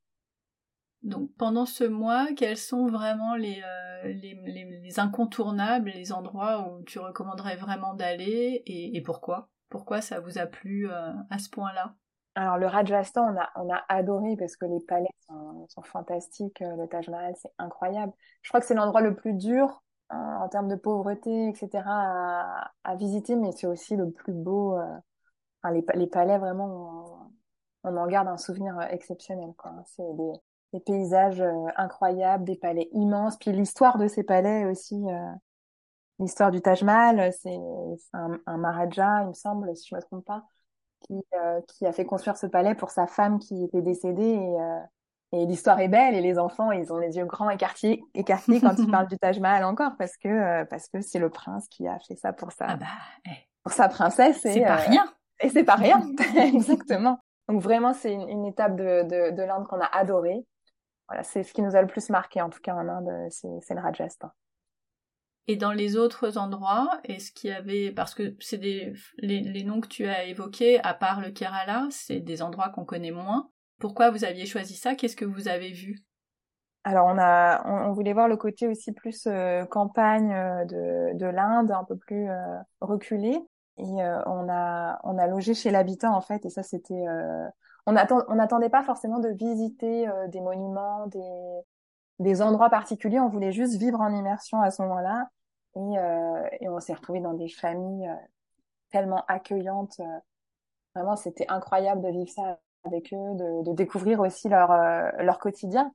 [1.04, 6.68] Donc pendant ce mois, quels sont vraiment les, euh, les, les, les incontournables, les endroits
[6.68, 9.48] où tu recommanderais vraiment d'aller et, et pourquoi?
[9.68, 11.94] Pourquoi ça vous a plu euh, à ce point-là?
[12.36, 16.62] Alors, le Rajasthan, on a, on a adoré parce que les palais sont, sont fantastiques.
[16.62, 18.12] Euh, Le Taj Mahal, c'est incroyable.
[18.42, 22.72] Je crois que c'est l'endroit le plus dur euh, en termes de pauvreté, etc., à,
[22.82, 24.76] à visiter, mais c'est aussi le plus beau.
[24.78, 24.96] euh,
[25.70, 27.30] les, les palais, vraiment,
[27.84, 29.52] on, on en garde un souvenir euh, exceptionnel.
[29.86, 30.32] C'est des,
[30.74, 33.38] des paysages euh, incroyables, des palais immenses.
[33.38, 35.32] Puis l'histoire de ces palais aussi, euh,
[36.18, 37.58] l'histoire du Taj Mahal, c'est
[37.98, 40.44] c'est un, un Maharaja, il me semble, si je me trompe pas
[41.00, 44.60] qui, euh, qui a fait construire ce palais pour sa femme qui était décédée et,
[44.60, 44.80] euh,
[45.32, 48.76] Et l'histoire est belle et les enfants, ils ont les yeux grands écartés, écartés quand
[48.78, 51.87] ils parlent du Taj Mahal encore parce que euh, parce que c'est le prince qui
[51.88, 52.87] a fait ça pour sa Ah bah,
[53.26, 53.30] eh,
[53.62, 54.40] pour sa princesse.
[54.42, 55.04] c'est pas euh, rien.
[55.40, 56.00] Et c'est pas rien,
[56.37, 57.18] exactement.
[57.48, 60.46] Donc vraiment, c'est une, une étape de, de, de l'Inde qu'on a adorée.
[61.08, 63.74] Voilà, c'est ce qui nous a le plus marqué, en tout cas en Inde, c'est
[63.74, 64.30] le Rajasthan.
[65.46, 69.64] Et dans les autres endroits, est-ce qu'il y avait, parce que c'est des, les, les
[69.64, 73.50] noms que tu as évoqués, à part le Kerala, c'est des endroits qu'on connaît moins.
[73.78, 74.94] Pourquoi vous aviez choisi ça?
[74.94, 75.98] Qu'est-ce que vous avez vu?
[76.84, 81.18] Alors on a, on, on voulait voir le côté aussi plus euh, campagne euh, de,
[81.18, 83.38] de l'Inde, un peu plus euh, reculé.
[83.76, 86.46] Et euh, on a, on a logé chez l'habitant en fait.
[86.46, 87.04] Et ça c'était,
[87.87, 91.61] on attend, on n'attendait pas forcément de visiter euh, des monuments, des,
[92.18, 93.20] des endroits particuliers.
[93.20, 95.29] On voulait juste vivre en immersion à ce moment-là.
[95.77, 98.14] Et, euh, et on s'est retrouvés dans des familles euh,
[98.90, 100.01] tellement accueillantes.
[100.01, 100.18] euh,
[100.94, 105.38] Vraiment, c'était incroyable de vivre ça avec eux, de, de découvrir aussi leur, euh, leur
[105.38, 105.92] quotidien.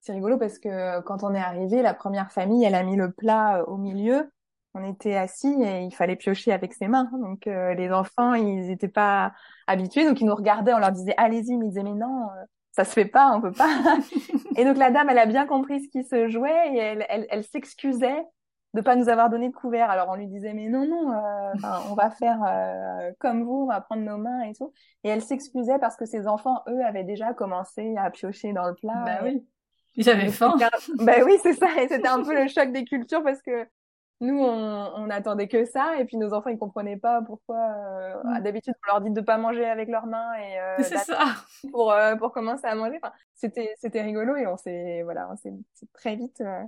[0.00, 3.12] C'est rigolo parce que quand on est arrivé, la première famille, elle a mis le
[3.12, 4.30] plat au milieu.
[4.74, 7.08] On était assis et il fallait piocher avec ses mains.
[7.12, 9.32] Donc euh, les enfants, ils n'étaient pas
[9.66, 12.44] habitués, donc ils nous regardaient, on leur disait allez-y, mais ils disaient mais non, euh,
[12.72, 13.68] ça se fait pas, on peut pas.
[14.56, 17.26] et donc la dame, elle a bien compris ce qui se jouait et elle, elle,
[17.30, 18.24] elle s'excusait
[18.74, 19.88] de pas nous avoir donné de couvert.
[19.90, 21.52] Alors on lui disait mais non non, euh,
[21.90, 24.72] on va faire euh, comme vous, on va prendre nos mains et tout.
[25.04, 28.74] Et elle s'excusait parce que ses enfants, eux, avaient déjà commencé à piocher dans le
[28.74, 29.04] plat.
[29.06, 29.46] Bah Et- oui.
[29.96, 30.56] Ils avaient et faim.
[30.60, 31.68] un- Bah oui, c'est ça.
[31.80, 33.64] Et c'était un peu le choc des cultures parce que
[34.20, 35.98] nous, on, on attendait que ça.
[36.00, 37.56] Et puis nos enfants, ils comprenaient pas pourquoi.
[37.58, 38.40] euh, Mm.
[38.42, 41.18] D'habitude, on leur dit de pas manger avec leurs mains et euh, C'est ça.
[41.72, 42.98] pour euh, pour commencer à manger.
[43.02, 45.52] Enfin, c'était c'était rigolo et on s'est voilà, on s'est
[45.92, 46.62] très vite euh,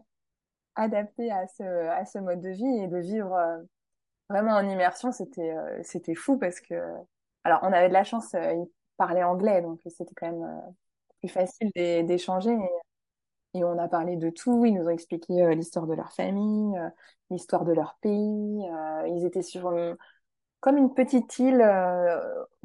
[0.76, 3.58] adapté à ce à ce mode de vie et de vivre euh,
[4.30, 5.12] vraiment en immersion.
[5.12, 6.74] C'était euh, c'était fou parce que
[7.44, 10.70] alors on avait de la chance, euh, ils parlaient anglais donc c'était quand même euh,
[11.20, 12.56] plus facile d'é- d'échanger.
[13.64, 14.64] On a parlé de tout.
[14.64, 16.88] Ils nous ont expliqué euh, l'histoire de leur famille, euh,
[17.30, 18.66] l'histoire de leur pays.
[18.70, 19.96] euh, ils étaient sur une-
[20.60, 21.62] comme une petite île.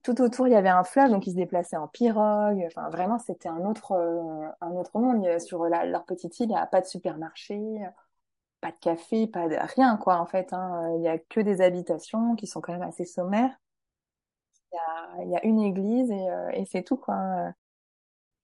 [0.04, 2.64] tout autour, il y avait un fleuve, donc ils se déplaçaient en pirogue.
[2.68, 3.94] Enfin, vraiment, c'était un autre,
[4.62, 5.40] un autre monde.
[5.40, 7.60] Sur la- leur petite île, il n'y a pas de supermarché,
[8.62, 10.54] pas de café, pas de rien, quoi, en fait.
[10.54, 10.94] Hein.
[10.98, 13.56] Il y a que des habitations qui sont quand même assez sommaires.
[15.24, 17.54] Il y a, une église et, et c'est tout, quoi.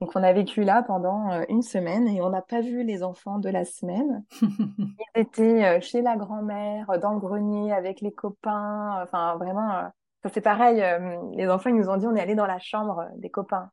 [0.02, 3.02] Donc, on a vécu là pendant euh, une semaine et on n'a pas vu les
[3.04, 4.24] enfants de la semaine.
[4.42, 9.02] Ils étaient euh, chez la grand-mère, euh, dans le grenier avec les copains.
[9.04, 9.88] Enfin, vraiment, euh,
[10.24, 10.82] ça c'est pareil.
[10.84, 13.32] euh, les enfants, ils nous ont dit, on est allé dans la chambre euh, des
[13.32, 13.72] copains,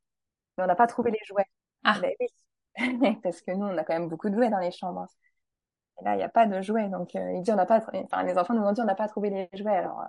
[0.59, 1.47] mais on n'a pas trouvé les jouets.
[1.85, 1.99] Ah.
[2.03, 5.07] Ben oui, parce que nous, on a quand même beaucoup de jouets dans les chambres.
[6.01, 7.81] Et là, il n'y a pas de jouets, donc euh, il dit, on n'a pas,
[7.95, 9.77] enfin, les enfants nous ont dit, on n'a pas trouvé les jouets.
[9.77, 10.07] Alors, euh,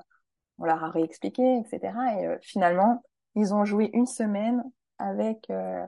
[0.59, 1.93] on leur a réexpliqué, etc.
[2.19, 3.03] Et euh, finalement,
[3.35, 4.63] ils ont joué une semaine
[4.99, 5.85] avec euh,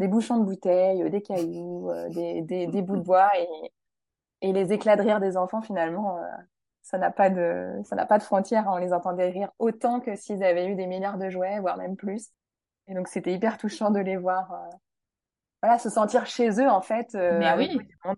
[0.00, 3.46] des bouchons de bouteilles, des cailloux, euh, des, des, des bouts de bois et,
[4.40, 6.22] et les éclats de rire des enfants, finalement, euh,
[6.82, 8.64] ça n'a pas de, ça n'a pas de frontières.
[8.66, 11.94] On les entendait rire autant que s'ils avaient eu des milliards de jouets, voire même
[11.94, 12.30] plus.
[12.88, 14.76] Et donc, c'était hyper touchant de les voir, euh,
[15.62, 17.78] voilà, se sentir chez eux, en fait, euh, Mais oui.
[18.04, 18.16] monde.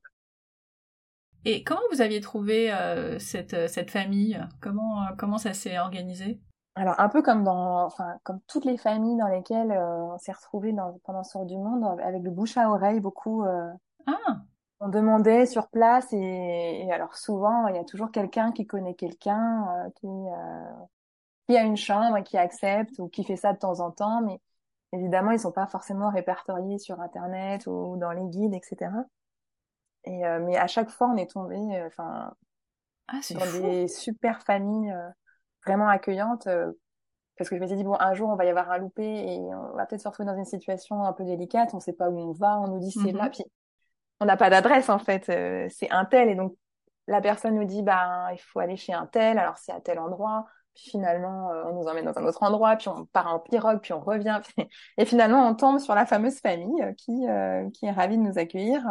[1.44, 4.40] Et comment vous aviez trouvé euh, cette, cette famille?
[4.60, 6.40] Comment, comment ça s'est organisé?
[6.74, 10.32] Alors, un peu comme dans, enfin, comme toutes les familles dans lesquelles euh, on s'est
[10.32, 13.70] retrouvés dans, pendant ce tour du monde, avec le bouche à oreille, beaucoup, euh,
[14.06, 14.44] Ah,
[14.80, 16.18] on demandait sur place et,
[16.86, 20.72] et alors souvent, il y a toujours quelqu'un qui connaît quelqu'un, euh, qui, euh,
[21.48, 24.22] qui a une chambre et qui accepte ou qui fait ça de temps en temps,
[24.22, 24.40] mais
[24.92, 29.06] évidemment, ils sont pas forcément répertoriés sur Internet ou dans les guides, etc.
[30.04, 31.56] Et, euh, mais à chaque fois, on est tombé,
[31.86, 32.34] enfin,
[33.08, 33.60] ah dans fou.
[33.60, 35.10] des super familles euh,
[35.66, 36.46] vraiment accueillantes.
[36.46, 36.72] euh,
[37.38, 39.38] parce que je m'étais dit, bon, un jour, on va y avoir un loupé et
[39.40, 41.74] on va peut-être se retrouver dans une situation un peu délicate.
[41.74, 42.58] On sait pas où on va.
[42.60, 43.16] On nous dit c'est Mhm.
[43.18, 43.30] là.
[43.30, 43.44] Puis,
[44.20, 45.28] on n'a pas d'adresse, en fait.
[45.30, 46.28] euh, c'est un tel.
[46.28, 46.54] Et donc,
[47.08, 49.38] la personne nous dit, bah, il faut aller chez un tel.
[49.38, 50.46] Alors, c'est à tel endroit.
[50.74, 52.76] Puis finalement, euh, on nous emmène dans un autre endroit.
[52.76, 53.80] Puis on part en pirogue.
[53.80, 54.40] Puis on revient.
[54.98, 58.38] Et finalement, on tombe sur la fameuse famille qui, euh, qui est ravie de nous
[58.38, 58.82] accueillir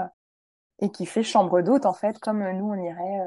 [0.79, 3.19] et qui fait chambre d'hôte, en fait, comme nous, on irait.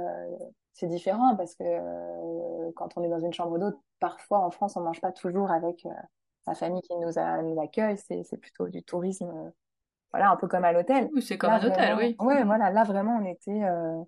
[0.74, 4.76] C'est différent parce que euh, quand on est dans une chambre d'hôte, parfois en France,
[4.76, 5.90] on mange pas toujours avec euh,
[6.46, 7.96] la famille qui nous, a, nous accueille.
[7.96, 9.50] C'est, c'est plutôt du tourisme, euh,
[10.12, 11.08] voilà, un peu comme à l'hôtel.
[11.14, 12.16] Oui, c'est comme Là, un hôtel, vraiment- oui.
[12.18, 14.02] Ouais, voilà, là vraiment, on était, euh,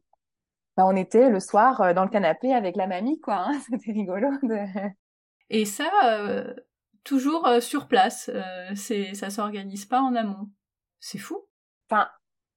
[0.77, 3.47] bah, on était le soir euh, dans le canapé avec la mamie, quoi.
[3.49, 3.53] hein.
[3.71, 4.29] C'était rigolo.
[4.43, 4.59] De...
[5.51, 6.53] Et ça, euh,
[7.05, 8.29] toujours euh, sur place.
[8.35, 10.51] Euh, c'est, ça s'organise pas en amont.
[10.99, 11.47] C'est fou.
[11.89, 12.09] Enfin,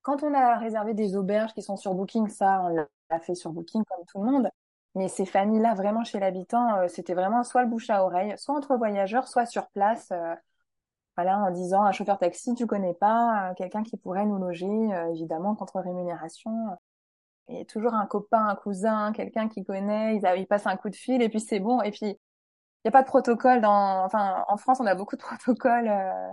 [0.01, 3.51] quand on a réservé des auberges qui sont sur Booking, ça, on l'a fait sur
[3.51, 4.49] Booking comme tout le monde.
[4.95, 8.55] Mais ces familles-là, vraiment chez l'habitant, euh, c'était vraiment soit le bouche à oreille, soit
[8.55, 10.11] entre voyageurs, soit sur place.
[10.11, 10.35] euh,
[11.17, 14.67] voilà, en disant un chauffeur taxi, tu connais pas, quelqu'un qui pourrait nous loger,
[15.11, 16.51] évidemment, contre rémunération.
[17.47, 20.95] Et toujours un copain, un cousin, quelqu'un qui connaît, ils, ils passent un coup de
[20.95, 21.81] fil et puis c'est bon.
[21.81, 22.17] Et puis, il
[22.85, 25.87] n'y a pas de protocole dans, enfin, en France, on a beaucoup de protocoles.
[25.89, 26.31] Euh,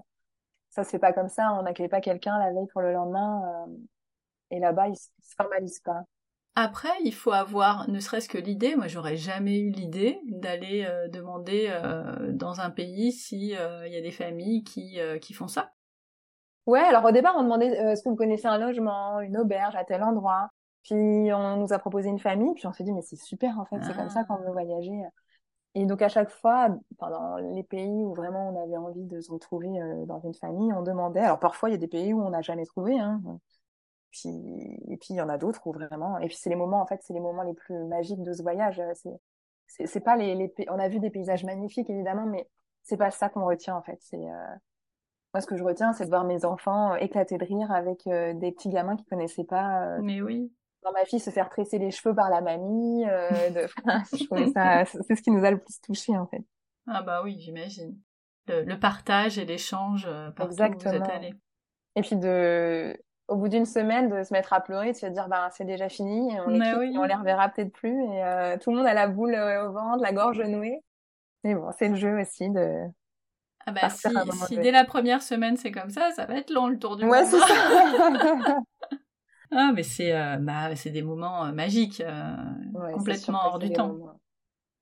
[0.70, 1.52] ça se fait pas comme ça.
[1.54, 3.66] On n'accueille pas quelqu'un la veille pour le lendemain.
[3.68, 3.76] Euh,
[4.50, 6.02] et là-bas, ils se formalisent pas.
[6.57, 11.07] Après, il faut avoir, ne serait-ce que l'idée, moi j'aurais jamais eu l'idée d'aller euh,
[11.09, 11.71] demander
[12.31, 15.73] dans un pays si il y a des familles qui, qui font ça.
[16.66, 19.85] Ouais, alors au départ on demandait est-ce que vous connaissez un logement, une auberge à
[19.85, 20.49] tel endroit?
[20.83, 23.66] Puis on nous a proposé une famille, puis on s'est dit mais c'est super en
[23.66, 25.03] fait, c'est comme ça qu'on veut voyager.
[25.75, 29.31] Et donc à chaque fois, pendant les pays où vraiment on avait envie de se
[29.31, 31.21] retrouver euh, dans une famille, on demandait.
[31.21, 33.21] Alors parfois il y a des pays où on n'a jamais trouvé, hein.
[34.20, 34.31] Puis
[34.88, 36.18] et puis il y en a d'autres où vraiment.
[36.18, 38.42] Et puis c'est les moments en fait, c'est les moments les plus magiques de ce
[38.42, 38.81] voyage.
[39.66, 42.48] C'est c'est pas les, les on a vu des paysages magnifiques évidemment, mais
[42.83, 43.98] c'est pas ça qu'on retient en fait.
[44.00, 44.55] C'est euh...
[45.35, 48.07] moi ce que je retiens, c'est de voir mes enfants euh, éclater de rire avec
[48.07, 49.98] euh, des petits gamins qui connaissaient pas.
[50.00, 50.52] Mais oui
[50.92, 53.05] ma fille se faire tresser les cheveux par la mamie.
[53.07, 53.66] Euh, de...
[54.16, 56.44] je trouvais ça, c'est ce qui nous a le plus touché en fait.
[56.87, 57.98] Ah bah oui, j'imagine.
[58.48, 60.94] Le, partage et l'échange euh, partout Exactement.
[60.94, 61.35] où vous êtes allés.
[61.96, 62.96] Et puis de,
[63.28, 65.88] au bout d'une semaine, de se mettre à pleurer, de se dire bah c'est déjà
[65.88, 69.34] fini, on, on les reverra peut-être plus et euh, tout le monde a la boule
[69.34, 70.80] au ventre, la gorge nouée.
[71.44, 72.82] Mais bon, c'est le jeu aussi de.
[73.66, 74.08] Ah bah si,
[74.46, 77.04] si dès la première semaine c'est comme ça, ça va être long le tour du
[77.04, 77.30] ouais, monde.
[77.30, 78.58] c'est ça.
[79.50, 82.34] Ah, mais c'est euh, bah, c'est des moments euh, magiques, euh,
[82.92, 83.96] complètement hors du temps.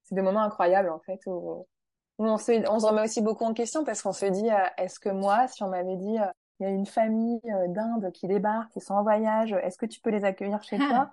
[0.05, 1.67] C'est des moments incroyables en fait où,
[2.19, 5.09] on, se, on se remet aussi beaucoup en question parce qu'on se dit est-ce que
[5.09, 6.17] moi, si on m'avait dit
[6.61, 10.01] il y a une famille d'Inde qui débarque, qui sont en voyage, est-ce que tu
[10.01, 11.11] peux les accueillir chez toi?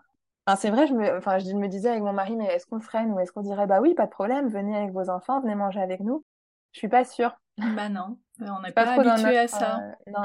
[0.47, 2.77] Enfin, c'est vrai, je me, enfin, je me disais avec mon mari, mais est-ce qu'on
[2.77, 5.39] le ferait, nous Est-ce qu'on dirait, bah oui, pas de problème, venez avec vos enfants,
[5.39, 6.23] venez manger avec nous
[6.71, 7.35] Je suis pas sûre.
[7.57, 9.81] Bah non, on n'est pas, pas habitué à ça.
[10.07, 10.23] non.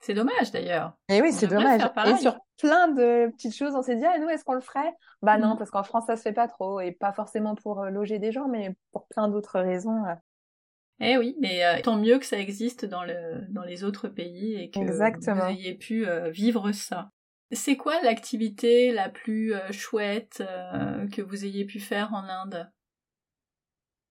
[0.00, 0.94] C'est dommage d'ailleurs.
[1.10, 1.82] Et oui, c'est dommage.
[2.06, 4.94] Et sur plein de petites choses, on s'est dit, ah, nous, est-ce qu'on le ferait?
[5.20, 5.58] Bah non, mm.
[5.58, 6.80] parce qu'en France, ça se fait pas trop.
[6.80, 10.02] Et pas forcément pour euh, loger des gens, mais pour plein d'autres raisons.
[11.00, 11.06] Euh.
[11.06, 14.54] Eh oui, mais euh, tant mieux que ça existe dans, le, dans les autres pays
[14.54, 17.10] et que vous ayez pu vivre ça.
[17.52, 20.42] C'est quoi l'activité la plus chouette
[21.12, 22.70] que vous ayez pu faire en Inde?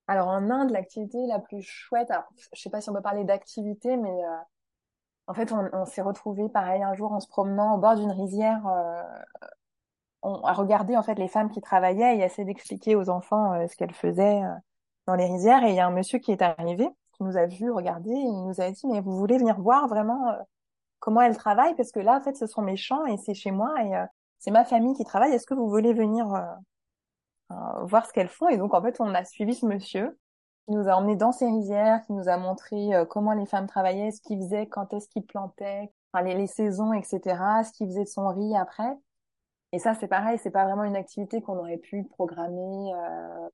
[0.08, 3.23] Alors en Inde, l'activité la plus chouette, alors, je sais pas si on peut parler
[3.23, 4.23] d'activité, mais
[5.30, 8.65] en fait, on, s'est retrouvé pareil un jour en se promenant au bord d'une rizière.
[8.65, 9.04] Euh,
[10.23, 13.67] on a regardé en fait les femmes qui travaillaient et essayer d'expliquer aux enfants euh,
[13.67, 14.56] ce qu'elles faisaient euh,
[15.10, 15.63] dans les rizières.
[15.63, 18.13] Et il y a un monsieur qui est arrivé, qui nous a vu regarder, et
[18.13, 20.36] il nous a dit mais vous voulez venir voir vraiment
[21.00, 23.52] comment elles travaillent parce que là en fait ce sont mes champs et c'est chez
[23.52, 23.91] moi et
[24.38, 25.34] c'est ma famille qui travaille.
[25.34, 26.28] Est-ce que vous voulez venir
[27.84, 28.50] voir ce qu'elles font?
[28.50, 30.17] Et donc en fait on a suivi ce monsieur
[30.69, 33.65] qui nous a emmenés dans ces rizières, qui nous a montré euh, comment les femmes
[33.65, 35.91] travaillaient, ce qu'ils faisaient, quand est-ce qu'ils plantaient,
[36.24, 37.19] les, les, saisons, etc.,
[37.65, 38.95] ce qu'ils faisaient de son riz après.
[39.72, 42.93] Et ça, c'est pareil, c'est pas vraiment une activité qu'on aurait pu programmer.
[42.93, 43.50] Euh,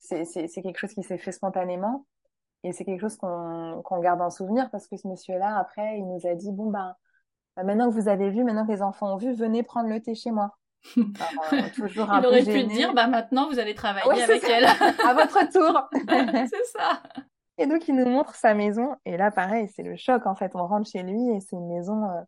[0.00, 2.06] c'est quelque chose qui s'est fait spontanément.
[2.62, 6.06] Et c'est quelque chose qu'on qu'on garde en souvenir parce que ce monsieur-là, après, il
[6.06, 6.94] nous a dit, bon, ben,
[7.56, 10.14] maintenant que vous avez vu, maintenant que les enfants ont vu, venez prendre le thé
[10.14, 10.56] chez moi.
[11.52, 14.64] Euh, toujours un Il aurait pu dire, bah maintenant vous allez travailler avec elle.
[15.06, 15.88] à votre tour.
[16.48, 17.02] c'est ça.
[17.58, 18.96] Et donc il nous montre sa maison.
[19.04, 20.52] Et là, pareil, c'est le choc en fait.
[20.54, 22.22] On rentre chez lui et c'est une maison euh,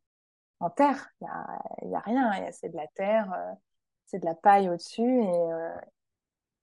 [0.61, 1.09] en terre.
[1.21, 2.31] Il y a, y a rien.
[2.53, 3.53] C'est de la terre, euh,
[4.07, 5.33] c'est de la paille au-dessus et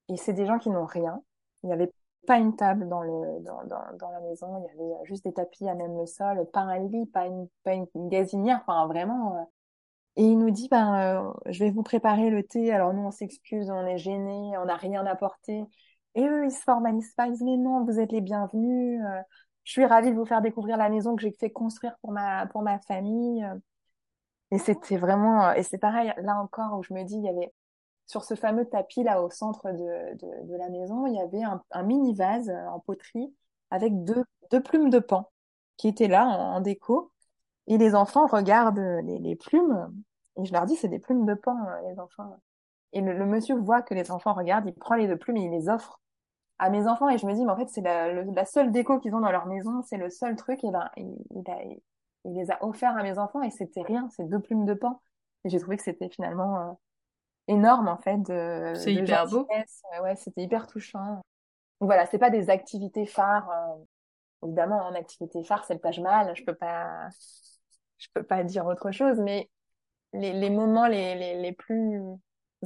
[0.10, 1.22] et c'est des gens qui n'ont rien.
[1.64, 1.92] Il n'y avait
[2.28, 4.58] pas une table dans le dans, dans, dans, la maison.
[4.60, 7.48] Il y avait juste des tapis à même le sol, pas un lit, pas une
[7.64, 8.62] pas une gazinière.
[8.68, 9.48] Enfin vraiment
[10.20, 12.74] et il nous dit, ben, euh, je vais vous préparer le thé.
[12.74, 15.64] Alors nous, on s'excuse, on est gênés, on n'a rien apporté.
[16.16, 17.28] Et eux, ils se formalisent pas.
[17.28, 19.02] Ils disent, mais non, vous êtes les bienvenus.
[19.02, 19.22] Euh,
[19.64, 22.48] je suis ravie de vous faire découvrir la maison que j'ai fait construire pour ma,
[22.48, 23.46] pour ma famille.
[24.52, 27.54] Et c'était vraiment, et c'est pareil, là encore, où je me dis, il y avait,
[28.10, 31.44] sur ce fameux tapis là au centre de, de, de la maison, il y avait
[31.44, 33.32] un, un, mini vase en poterie
[33.70, 35.30] avec deux, deux plumes de pan
[35.78, 37.12] qui étaient là en, déco.
[37.68, 39.94] Et les enfants regardent les, les plumes
[40.38, 42.36] et je leur dis, c'est des plumes de pan, euh, les enfants.
[42.94, 45.52] Et le, monsieur voit que les enfants regardent, il prend les deux plumes et il
[45.52, 46.00] les offre
[46.58, 47.10] à mes enfants.
[47.10, 49.32] Et je me dis, mais en fait, c'est la, la, seule déco qu'ils ont dans
[49.32, 50.64] leur maison, c'est le seul truc.
[50.64, 51.44] Et ben, il, il,
[52.26, 55.02] il les a offerts à mes enfants et c'était rien, c'est deux plumes de pan.
[55.46, 56.72] Et j'ai trouvé que c'était finalement euh,
[57.50, 58.22] énorme, en fait.
[58.76, 59.48] C'est hyper beau.
[60.02, 61.22] Ouais, c'était hyper touchant.
[61.80, 63.50] Donc voilà, c'est pas des activités phares.
[63.50, 66.36] Euh, évidemment, en activité phare, c'est le Taj Mahal.
[66.36, 67.10] Je peux pas,
[67.98, 69.50] je peux pas dire autre chose, mais
[70.14, 72.02] les, les moments les, les, les, plus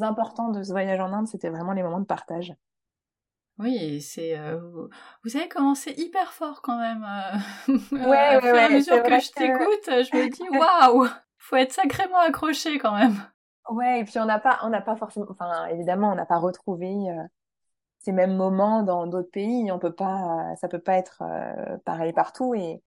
[0.02, 2.54] importants de ce voyage en Inde, c'était vraiment les moments de partage.
[3.60, 7.06] Oui, c'est vous, avez commencé hyper fort quand même.
[7.92, 11.08] ouais, ouais, ouais, à mesure que je t'écoute, je me dis waouh,
[11.38, 13.16] faut être sacrément accroché quand même.
[13.70, 16.38] Ouais, et puis on n'a pas, on n'a pas forcément, enfin évidemment, on n'a pas
[16.38, 16.94] retrouvé
[18.00, 19.72] ces mêmes moments dans d'autres pays.
[19.72, 21.24] On peut pas, ça peut pas être
[21.86, 22.54] pareil partout.
[22.56, 22.82] Et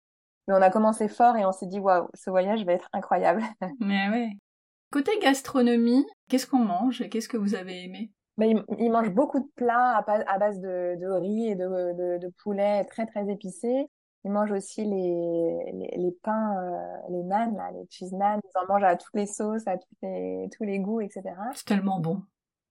[0.48, 3.44] mais on a commencé fort et on s'est dit waouh, ce voyage va être incroyable.
[3.80, 4.40] Mais oui.
[4.92, 8.12] Côté gastronomie, qu'est-ce qu'on mange et qu'est-ce que vous avez aimé?
[8.38, 12.34] Bah, ils, mangent beaucoup de plats à, base de, de, riz et de, de, de,
[12.44, 13.88] poulet très très épicés.
[14.26, 18.40] Ils mangent aussi les, les, les pains, euh, les nanes, là, les cheese nanes.
[18.44, 21.22] Ils en mangent à toutes les sauces, à tous les, tous les goûts, etc.
[21.54, 22.24] C'est tellement bon.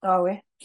[0.02, 0.42] Ah ouais.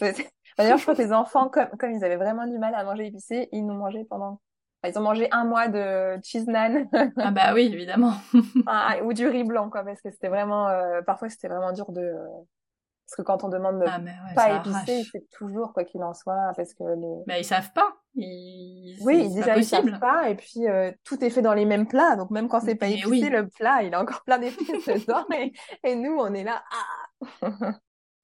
[0.58, 3.06] D'ailleurs, je crois que les enfants, comme, comme ils avaient vraiment du mal à manger
[3.06, 4.40] épicé, ils nous mangeaient pendant...
[4.84, 6.88] ils ont mangé un mois de cheese nan.
[7.18, 8.14] ah bah oui, évidemment.
[9.04, 10.66] ou du riz blanc, quoi, parce que c'était vraiment...
[10.66, 12.12] Euh, parfois, c'était vraiment dur de...
[13.06, 14.00] Parce que quand on demande de ah,
[14.34, 17.24] pas épicé, c'est toujours quoi qu'il en soit, parce que les.
[17.26, 17.99] Mais ils savent pas.
[18.14, 18.98] Ils...
[19.02, 22.16] Oui, déjà ils savent pas, et puis euh, tout est fait dans les mêmes plats,
[22.16, 25.52] donc même quand c'est pas épicé, le plat il a encore plein d'épices dedans, et,
[25.84, 26.62] et nous on est là.
[26.72, 27.72] Ah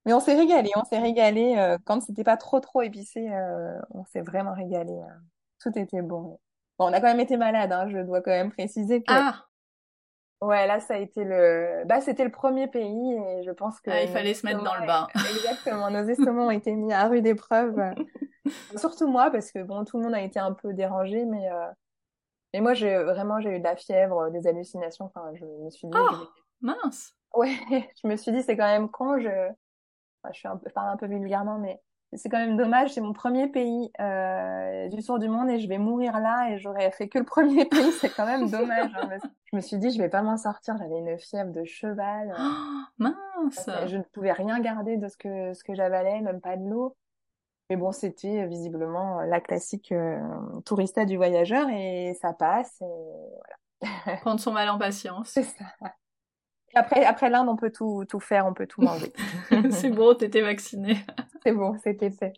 [0.04, 3.78] Mais on s'est régalé, on s'est régalé euh, quand c'était pas trop trop épicé, euh,
[3.90, 4.98] on s'est vraiment régalé.
[5.60, 6.38] tout était bon.
[6.78, 9.12] Bon, on a quand même été malade, hein, je dois quand même préciser que.
[9.12, 9.45] Ah
[10.42, 13.90] Ouais, là, ça a été le, bah, c'était le premier pays et je pense que.
[13.90, 15.06] Ah, il fallait se mettre dans le bain.
[15.14, 15.90] Exactement.
[15.90, 17.80] Nos estomacs ont été mis à rude épreuve.
[18.76, 21.66] Surtout moi, parce que bon, tout le monde a été un peu dérangé, mais, euh...
[22.52, 25.06] mais moi, j'ai vraiment, j'ai eu de la fièvre, des hallucinations.
[25.06, 25.98] Enfin, je me suis dit.
[25.98, 26.26] Oh,
[26.60, 27.14] mince.
[27.34, 27.54] Ouais,
[28.02, 30.72] je me suis dit, c'est quand même con, je, enfin, je suis un peu, je
[30.74, 31.80] parle un peu vulgairement, mais
[32.12, 35.68] c'est quand même dommage, c'est mon premier pays euh, du tour du monde et je
[35.68, 38.90] vais mourir là et j'aurais fait que le premier pays, c'est quand même dommage.
[38.94, 42.34] Hein, je me suis dit, je vais pas m'en sortir, j'avais une fièvre de cheval.
[42.38, 46.56] Oh, mince Je ne pouvais rien garder de ce que, ce que j'avalais, même pas
[46.56, 46.96] de l'eau.
[47.68, 50.20] Mais bon, c'était visiblement la classique euh,
[50.64, 54.18] tourista du voyageur et ça passe et voilà.
[54.20, 55.30] Prendre son mal en patience.
[55.34, 55.64] C'est ça.
[56.74, 59.12] Après, après l'Inde, on peut tout, tout faire, on peut tout manger.
[59.70, 60.96] c'est bon, t'étais vacciné.
[61.42, 62.34] c'est bon, c'était fait.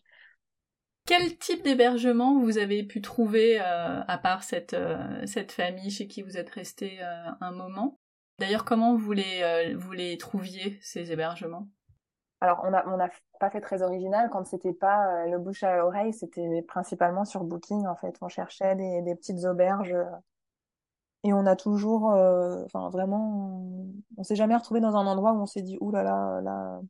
[1.09, 6.07] Quel type d'hébergement vous avez pu trouver, euh, à part cette, euh, cette famille chez
[6.07, 7.99] qui vous êtes resté euh, un moment?
[8.39, 11.66] D'ailleurs, comment vous les, vous les trouviez, ces hébergements?
[12.41, 13.09] Alors, on n'a on a
[13.41, 14.29] pas fait très original.
[14.31, 18.14] Quand c'était pas le bouche à l'oreille, c'était principalement sur Booking, en fait.
[18.20, 19.97] On cherchait des, des petites auberges
[21.25, 23.64] et on a toujours, euh, enfin vraiment,
[24.16, 26.81] on, s'est jamais retrouvé dans un endroit où on s'est dit, ouh là là, là,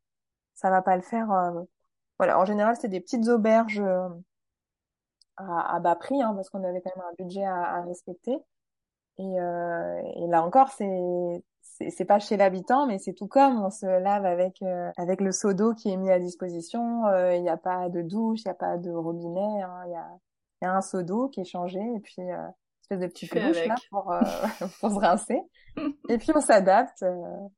[0.55, 1.33] ça va pas le faire.
[1.33, 1.63] Euh.
[2.19, 4.09] Voilà, en général, c'est des petites auberges euh,
[5.37, 8.37] à, bas prix, hein, parce qu'on avait quand même un budget à, respecter.
[9.19, 11.43] Et, et, là encore, c'est
[11.91, 14.63] c'est pas chez l'habitant, mais c'est tout comme on se lave avec
[14.97, 17.05] avec le seau d'eau qui est mis à disposition.
[17.33, 19.63] Il n'y a pas de douche, il n'y a pas de robinet.
[19.63, 20.09] Hein, il y, a,
[20.63, 22.23] y a un seau d'eau qui est changé et puis
[22.91, 24.21] espèce de petit bouche là pour, euh,
[24.81, 25.41] pour se rincer.
[26.09, 27.03] Et puis on s'adapte.
[27.03, 27.49] Euh,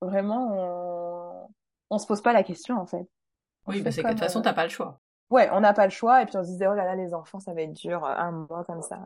[0.00, 1.48] vraiment, on...
[1.90, 3.06] on se pose pas la question en fait.
[3.66, 5.00] oui, bah c'est que de toute façon, euh, t'as pas le choix.
[5.30, 6.22] Ouais, on n'a pas le choix.
[6.22, 8.30] Et puis on se disait, oh là là, les enfants, ça va être dur, un
[8.30, 9.00] mois comme ça.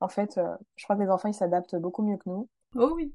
[0.00, 0.40] En fait,
[0.76, 2.48] je crois que les enfants, ils s'adaptent beaucoup mieux que nous.
[2.76, 3.14] Oh oui.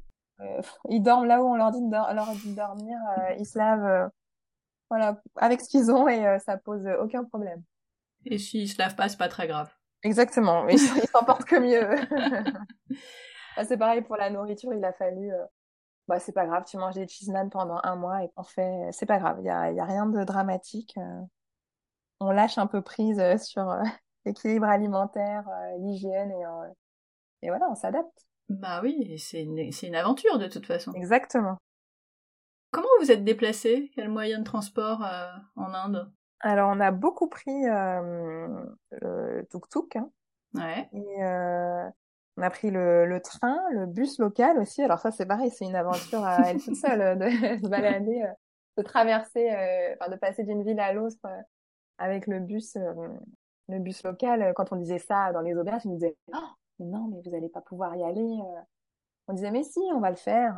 [0.89, 2.97] ils dorment là où on leur dit de, leur dit de dormir.
[3.37, 4.09] ils se lavent
[4.89, 7.63] voilà, avec ce qu'ils ont et ça pose aucun problème.
[8.25, 9.73] Et s'ils se lavent pas, c'est pas très grave.
[10.03, 11.95] Exactement, ils s'en portent que mieux.
[13.55, 15.31] Bah, c'est pareil pour la nourriture, il a fallu.
[15.31, 15.45] Euh,
[16.07, 18.89] bah, c'est pas grave, tu manges des cheese nan pendant un mois et en fait,
[18.91, 20.95] c'est pas grave, il y a, y a rien de dramatique.
[20.97, 21.21] Euh.
[22.19, 23.63] on lâche un peu prise euh, sur
[24.25, 25.43] l'équilibre alimentaire,
[25.79, 28.25] l'hygiène et, et voilà, on s'adapte.
[28.49, 30.91] Bah oui, c'est une, une aventure de toute façon.
[30.93, 31.57] Exactement.
[32.71, 35.05] Comment vous êtes déplacé Quel moyen de transport
[35.55, 36.11] en Inde?
[36.43, 38.47] Alors, on a beaucoup pris euh,
[38.91, 39.95] le tuk-tuk.
[39.95, 40.09] Hein.
[40.53, 40.89] Ouais.
[40.91, 41.89] Et euh,
[42.37, 44.81] on a pris le, le, train, le bus local aussi.
[44.81, 47.29] Alors ça, c'est pareil, c'est une aventure à elle toute seule euh, de
[47.63, 48.33] se balader, euh,
[48.77, 51.17] de traverser, euh, enfin de passer d'une ville à l'autre
[51.97, 52.75] avec le bus,
[53.69, 54.51] le bus local.
[54.55, 56.37] Quand on disait ça dans les auberges, ils nous disaient oh,
[56.79, 58.39] non, mais vous n'allez pas pouvoir y aller.
[59.27, 60.57] On disait mais si, on va le faire.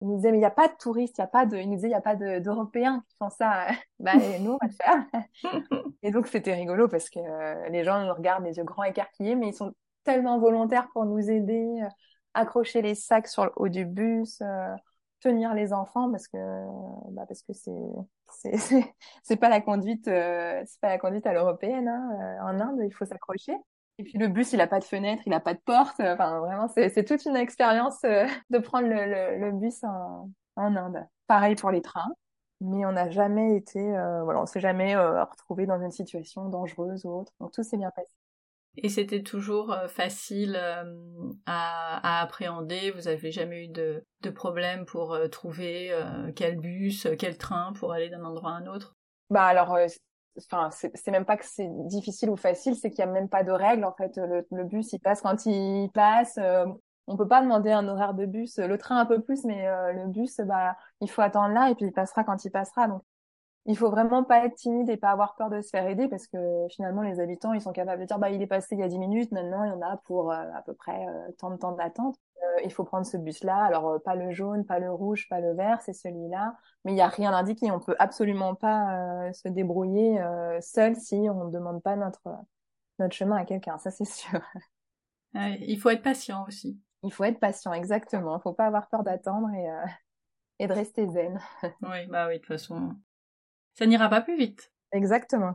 [0.00, 1.56] Il nous disait, mais il n'y a pas de touristes, il y a pas de,
[1.58, 3.66] il nous disait, il n'y a pas d'Européens qui font ça.
[3.98, 5.84] bah, nous, on va le faire.
[6.02, 9.34] et donc, c'était rigolo parce que euh, les gens nous regardent les yeux grands écarquillés,
[9.34, 9.74] mais ils sont
[10.04, 11.88] tellement volontaires pour nous aider, euh,
[12.32, 14.74] accrocher les sacs sur le haut du bus, euh,
[15.20, 16.38] tenir les enfants parce que,
[17.10, 17.92] bah, parce que c'est,
[18.30, 18.54] c'est,
[19.22, 22.38] c'est pas la conduite, c'est pas la conduite à l'européenne, hein.
[22.42, 23.54] En Inde, il faut s'accrocher.
[24.00, 26.00] Et puis le bus, il a pas de fenêtre, il a pas de porte.
[26.00, 30.74] Enfin, vraiment, c'est toute une expérience euh, de prendre le, le, le bus en, en,
[30.74, 31.06] Inde.
[31.26, 32.08] Pareil pour les trains.
[32.62, 37.10] mais on n'a jamais été, voilà, on s'est jamais retrouvé dans une situation dangereuse ou
[37.10, 37.32] autre.
[37.40, 38.10] Donc tout s'est bien passé.
[38.78, 40.58] Et c'était toujours facile
[41.44, 42.90] à, appréhender?
[42.92, 45.94] Vous avez jamais eu de, de problème pour trouver
[46.36, 48.96] quel bus, quel train pour aller d'un endroit à un autre?
[49.28, 49.76] Bah alors,
[50.38, 53.44] enfin c'est même pas que c'est difficile ou facile, c'est qu'il y a même pas
[53.44, 54.16] de règles en fait.
[54.16, 56.38] Le, bus il passe quand il passe.
[56.38, 56.66] Euh,
[57.06, 58.58] on peut pas demander un horaire de bus.
[58.58, 61.74] Le train un peu plus, mais euh, le bus bah il faut attendre là et
[61.74, 62.88] puis il passera quand il passera.
[62.88, 63.02] Donc
[63.66, 66.26] il faut vraiment pas être timide et pas avoir peur de se faire aider parce
[66.26, 68.82] que finalement les habitants ils sont capables de dire bah il est passé il y
[68.82, 71.06] a 10 minutes maintenant il y en a pour euh, à peu près
[71.38, 74.64] tant de temps d'attente euh, il faut prendre ce bus là alors pas le jaune
[74.64, 76.56] pas le rouge pas le vert c'est celui-là.
[76.84, 80.20] Mais il y a rien indiqué on peut absolument pas se débrouiller
[80.60, 82.28] seul si on ne demande pas notre
[82.98, 83.78] notre chemin à quelqu'un.
[83.78, 84.40] Ça c'est sûr.
[85.34, 86.78] Il faut être patient aussi.
[87.02, 88.38] Il faut être patient exactement.
[88.38, 89.68] Il faut pas avoir peur d'attendre et
[90.58, 91.40] et de rester zen.
[91.82, 92.94] Oui bah oui de toute façon
[93.74, 94.72] ça n'ira pas plus vite.
[94.92, 95.54] Exactement.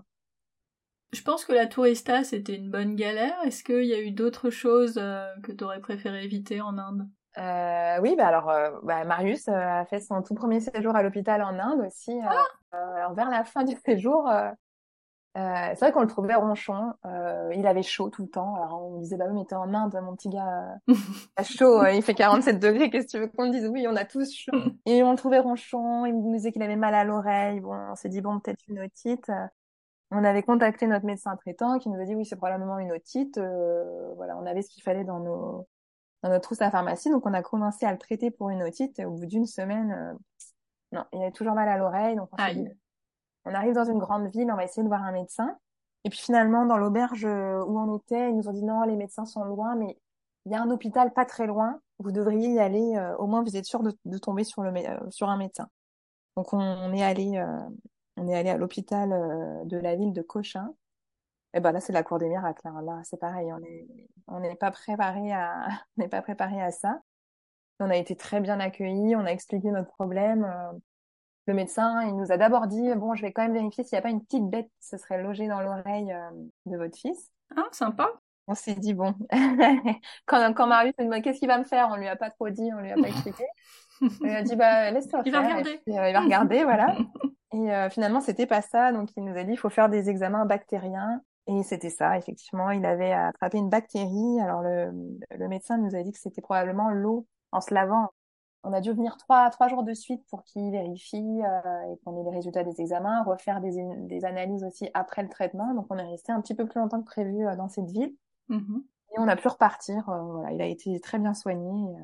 [1.15, 3.37] Je pense que la tourista, c'était une bonne galère.
[3.45, 7.07] Est-ce qu'il y a eu d'autres choses euh, que tu aurais préféré éviter en Inde?
[7.37, 11.41] Euh, Oui, bah alors euh, bah, Marius a fait son tout premier séjour à l'hôpital
[11.41, 12.11] en Inde aussi.
[12.27, 12.43] Ah
[12.97, 14.29] alors vers la fin du séjour,
[15.35, 16.91] c'est vrai qu'on le trouvait ronchon.
[17.53, 18.55] Il avait chaud tout le temps.
[18.55, 20.75] Alors on disait bah oui mais t'es en Inde mon petit gars,
[21.37, 21.85] a chaud.
[21.85, 22.89] il fait 47 degrés.
[22.89, 23.69] Qu'est-ce que tu veux qu'on dise?
[23.69, 24.51] Oui on a tous chaud.
[24.85, 26.05] Et on le trouvait ronchon.
[26.05, 27.61] Il nous disait qu'il avait mal à l'oreille.
[27.61, 29.31] Bon on s'est dit bon peut-être une otite.
[30.17, 33.37] On avait contacté notre médecin traitant qui nous a dit oui c'est probablement une otite.
[33.37, 35.67] voilà on avait ce qu'il fallait dans nos
[36.23, 37.09] dans notre trousse à pharmacie.
[37.09, 38.97] Donc on a commencé à le traiter pour une otite.
[38.99, 40.17] Et au bout d'une semaine
[40.91, 42.15] non il avait toujours mal à l'oreille.
[42.15, 42.69] Donc on s'est dit
[43.45, 45.57] on arrive dans une grande ville, on va essayer de voir un médecin.
[46.03, 49.25] Et puis finalement, dans l'auberge où on était, ils nous ont dit non, les médecins
[49.25, 49.97] sont loin, mais
[50.45, 51.79] il y a un hôpital pas très loin.
[51.99, 52.95] Vous devriez y aller.
[52.95, 55.67] Euh, au moins, vous êtes sûr de, tomber sur le euh, sur un médecin.
[56.37, 57.59] Donc on, est allé euh,
[58.17, 59.09] on est allé à l'hôpital
[59.65, 60.73] de la ville de Cochin.
[61.53, 62.67] Et ben là, c'est la cour des miracles.
[62.67, 62.81] Hein.
[62.81, 63.51] Là, c'est pareil.
[63.53, 63.87] On est
[64.27, 67.01] on n'est pas préparé à on n'est pas préparé à ça.
[67.79, 69.15] On a été très bien accueillis.
[69.15, 70.45] On a expliqué notre problème
[71.47, 73.99] le médecin, il nous a d'abord dit bon, je vais quand même vérifier s'il n'y
[73.99, 76.31] a pas une petite bête qui se serait logée dans l'oreille euh,
[76.65, 77.31] de votre fils.
[77.55, 78.09] Ah, sympa.
[78.47, 79.15] On s'est dit bon,
[80.25, 82.49] quand, quand Marius nous demande qu'est-ce qu'il va me faire, on lui a pas trop
[82.49, 83.43] dit, on lui a pas expliqué.
[84.21, 85.27] il a dit bah laisse-toi faire.
[85.27, 85.81] Il va regarder.
[85.89, 86.95] Euh, il va regarder, voilà.
[87.53, 88.91] Et euh, finalement, c'était pas ça.
[88.91, 91.21] Donc il nous a dit il faut faire des examens bactériens.
[91.47, 94.39] Et c'était ça, effectivement, il avait attrapé une bactérie.
[94.41, 94.91] Alors le,
[95.31, 98.09] le médecin nous a dit que c'était probablement l'eau en se lavant
[98.65, 102.19] on a dû venir trois, trois jours de suite pour qu'ils vérifient euh, et qu'on
[102.19, 105.73] ait les résultats des examens, refaire des, des, analyses aussi après le traitement.
[105.75, 108.13] Donc on est resté un petit peu plus longtemps que prévu euh, dans cette ville.
[108.49, 108.83] Mm-hmm.
[109.11, 110.07] Et on a pu repartir.
[110.09, 111.95] Euh, voilà, il a été très bien soigné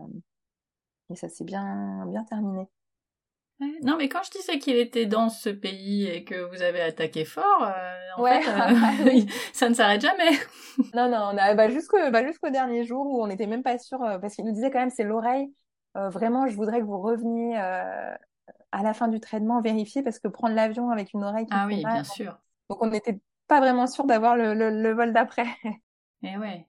[1.09, 2.67] et ça s'est bien, bien terminé.
[3.83, 7.25] Non, mais quand je disais qu'il était dans ce pays et que vous avez attaqué
[7.25, 7.71] fort,
[8.17, 8.41] en fait,
[9.53, 10.31] ça ne s'arrête jamais.
[10.95, 14.35] non, non, bah, jusqu'au bah, jusqu'au dernier jour où on n'était même pas sûr, parce
[14.35, 15.53] qu'il nous disait quand même c'est l'oreille
[15.97, 18.15] euh, vraiment, je voudrais que vous reveniez euh,
[18.71, 21.65] à la fin du traitement vérifier parce que prendre l'avion avec une oreille qui ah
[21.67, 22.37] oui, bien sûr.
[22.69, 25.45] Donc on n'était pas vraiment sûr d'avoir le, le, vol d'après.
[26.23, 26.67] Et eh ouais.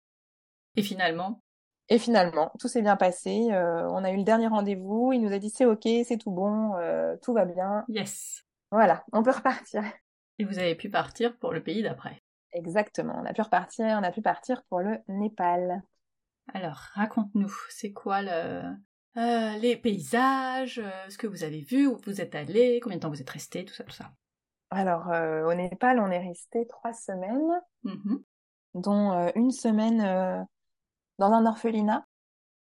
[0.76, 1.42] Et finalement?
[1.90, 3.50] Et finalement, tout s'est bien passé.
[3.52, 5.12] Euh, on a eu le dernier rendez-vous.
[5.12, 6.74] Il nous a dit c'est ok, c'est tout bon,
[7.24, 7.84] tout va bien.
[7.88, 8.46] Yes.
[8.72, 9.84] Voilà, on peut repartir.
[10.38, 12.22] Et vous avez pu partir pour le pays d'après.
[12.54, 13.20] Exactement.
[13.20, 13.86] On a pu repartir.
[14.00, 15.82] On a pu partir pour le Népal.
[16.54, 18.64] Alors, raconte-nous, c'est quoi le,
[19.18, 23.02] euh, les paysages, euh, ce que vous avez vu, où vous êtes allé, combien de
[23.02, 24.12] temps vous êtes resté, tout ça, tout ça.
[24.70, 28.16] Alors, euh, au Népal, on est resté trois semaines, mmh
[28.76, 30.48] dont une semaine
[31.18, 32.06] dans un orphelinat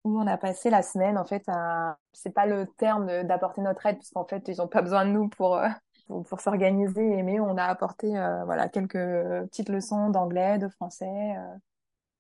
[0.04, 3.86] où on a passé la semaine en fait à c'est pas le terme d'apporter notre
[3.86, 5.60] aide parce qu'en fait ils ont pas besoin de nous pour
[6.08, 8.10] pour, s'organiser mais on a apporté
[8.46, 11.36] voilà quelques petites leçons d'anglais de français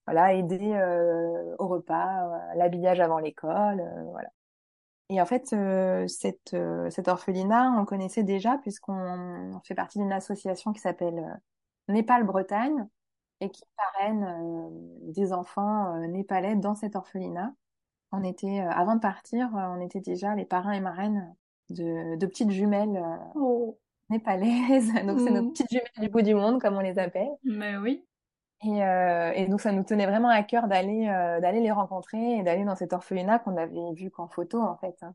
[0.05, 4.29] voilà, aider euh, au repas, euh, l'habillage avant l'école, euh, voilà.
[5.09, 5.55] Et en fait,
[6.07, 6.55] cette,
[6.89, 11.39] cet orphelinat, on connaissait déjà puisqu'on fait partie d'une association qui s'appelle
[11.87, 12.87] Népal Bretagne
[13.41, 14.69] et qui parraine
[15.13, 17.53] des enfants népalais dans cet orphelinat.
[18.11, 21.35] On était, avant de partir, on était déjà les parrains et marraines
[21.69, 23.03] de, de petites jumelles
[23.35, 23.77] oh.
[24.09, 24.93] népalaises.
[25.05, 25.51] Donc c'est nos mmh.
[25.51, 27.31] petites jumelles du bout du monde, comme on les appelle.
[27.43, 28.05] Mais oui.
[28.63, 32.37] Et, euh, et, donc ça nous tenait vraiment à cœur d'aller euh, d'aller les rencontrer
[32.37, 35.13] et d'aller dans cet orphelinat qu'on avait vu qu'en photo en fait hein.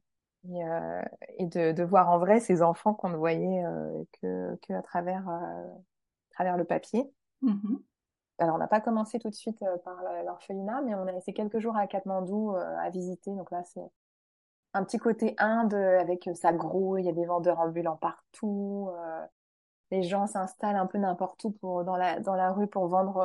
[0.49, 1.03] et, euh,
[1.39, 4.83] et de, de, voir en vrai ces enfants qu'on ne voyait euh, que, que à
[4.83, 7.11] travers euh, à travers le papier.
[7.43, 7.79] Mm-hmm.
[8.41, 11.59] Alors on n'a pas commencé tout de suite par l'orphelinat, mais on a laissé quelques
[11.59, 13.31] jours à Katmandou à visiter.
[13.35, 13.85] Donc là c'est
[14.73, 18.91] un petit côté Inde avec sa grouille, il y a des vendeurs ambulants partout.
[19.91, 23.25] les gens s'installent un peu n'importe où pour, dans, la, dans la rue pour vendre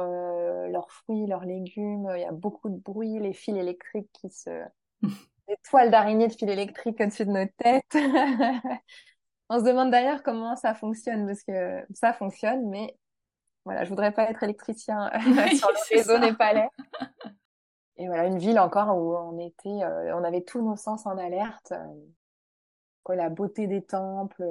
[0.69, 2.11] leurs fruits, leurs légumes.
[2.15, 4.63] Il y a beaucoup de bruit, les fils électriques qui se...
[5.47, 7.83] les toiles d'araignée de fils électriques au-dessus de nos têtes.
[9.49, 12.97] On se demande d'ailleurs comment ça fonctionne, parce que ça fonctionne, mais
[13.65, 15.09] voilà, je voudrais pas être électricien
[15.57, 16.69] sur le réseau népalais.
[17.97, 21.17] Et voilà, une ville encore où on était, euh, on avait tous nos sens en
[21.17, 21.73] alerte.
[23.03, 24.45] quoi, la beauté des temples,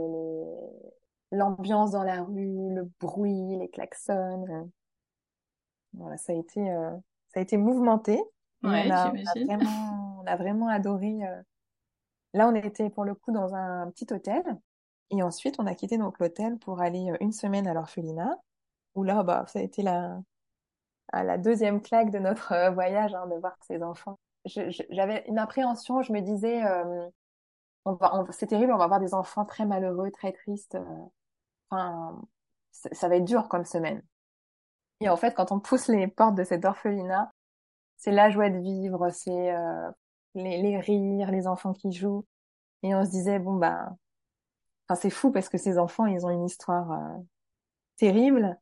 [1.31, 4.71] l'ambiance dans la rue, le bruit, les klaxons.
[5.93, 6.91] Voilà, ça a été, euh,
[7.29, 8.15] ça a été mouvementé.
[8.63, 11.19] Ouais, on, a, on, a, vraiment, on a vraiment adoré.
[11.23, 11.43] Euh.
[12.33, 14.43] Là, on était pour le coup dans un petit hôtel.
[15.11, 18.41] Et ensuite, on a quitté donc l'hôtel pour aller une semaine à l'orphelinat
[18.95, 20.19] où là, bah, ça a été la,
[21.13, 24.19] la deuxième claque de notre euh, voyage, hein, de voir ces enfants.
[24.47, 27.09] J'avais une appréhension, je me disais, euh,
[27.85, 30.75] on va, c'est terrible, on va voir des enfants très malheureux, très tristes.
[30.75, 31.05] Euh,
[31.71, 32.21] enfin,
[32.73, 34.03] ça va être dur comme semaine.
[35.01, 37.31] Et en fait, quand on pousse les portes de cet orphelinat,
[37.97, 39.55] c'est la joie de vivre, c'est
[40.35, 42.25] les, les, rires, les enfants qui jouent.
[42.83, 43.89] Et on se disait, bon, bah,
[44.89, 47.19] enfin, c'est fou parce que ces enfants, ils ont une histoire
[47.97, 48.59] terrible.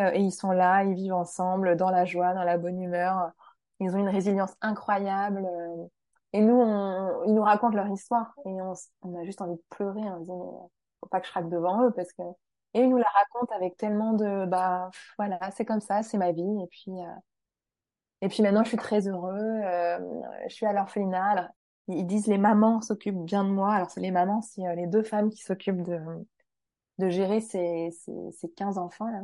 [0.00, 3.32] Euh, et, ils sont là, ils vivent ensemble dans la joie, dans la bonne humeur.
[3.80, 5.44] Ils ont une résilience incroyable.
[5.44, 5.86] Euh,
[6.32, 8.72] et nous, on, ils nous racontent leur histoire et on,
[9.02, 10.00] on a juste envie de pleurer.
[10.00, 10.68] On se dit,
[11.00, 12.22] faut pas que je craque devant eux parce que
[12.74, 16.32] et ils nous la racontent avec tellement de bah voilà, c'est comme ça, c'est ma
[16.32, 16.42] vie.
[16.62, 17.14] Et puis euh,
[18.22, 19.60] et puis maintenant, je suis très heureux.
[20.48, 21.50] Je suis à l'orphelinat.
[21.88, 23.74] Ils disent les mamans s'occupent bien de moi.
[23.74, 25.98] Alors c'est les mamans, c'est les deux femmes qui s'occupent de
[26.98, 29.22] de gérer ces, ces, ces 15 enfants là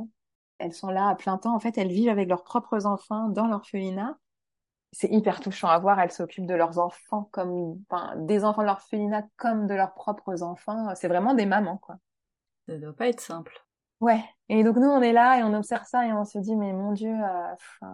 [0.58, 1.54] elles sont là à plein temps.
[1.54, 4.16] En fait, elles vivent avec leurs propres enfants dans l'orphelinat.
[4.92, 6.00] C'est hyper touchant à voir.
[6.00, 10.42] Elles s'occupent de leurs enfants comme, enfin, des enfants de l'orphelinat comme de leurs propres
[10.42, 10.94] enfants.
[10.94, 11.96] C'est vraiment des mamans, quoi.
[12.68, 13.64] Ça doit pas être simple.
[14.00, 14.22] Ouais.
[14.48, 16.72] Et donc nous, on est là et on observe ça et on se dit, mais
[16.72, 17.86] mon Dieu, euh,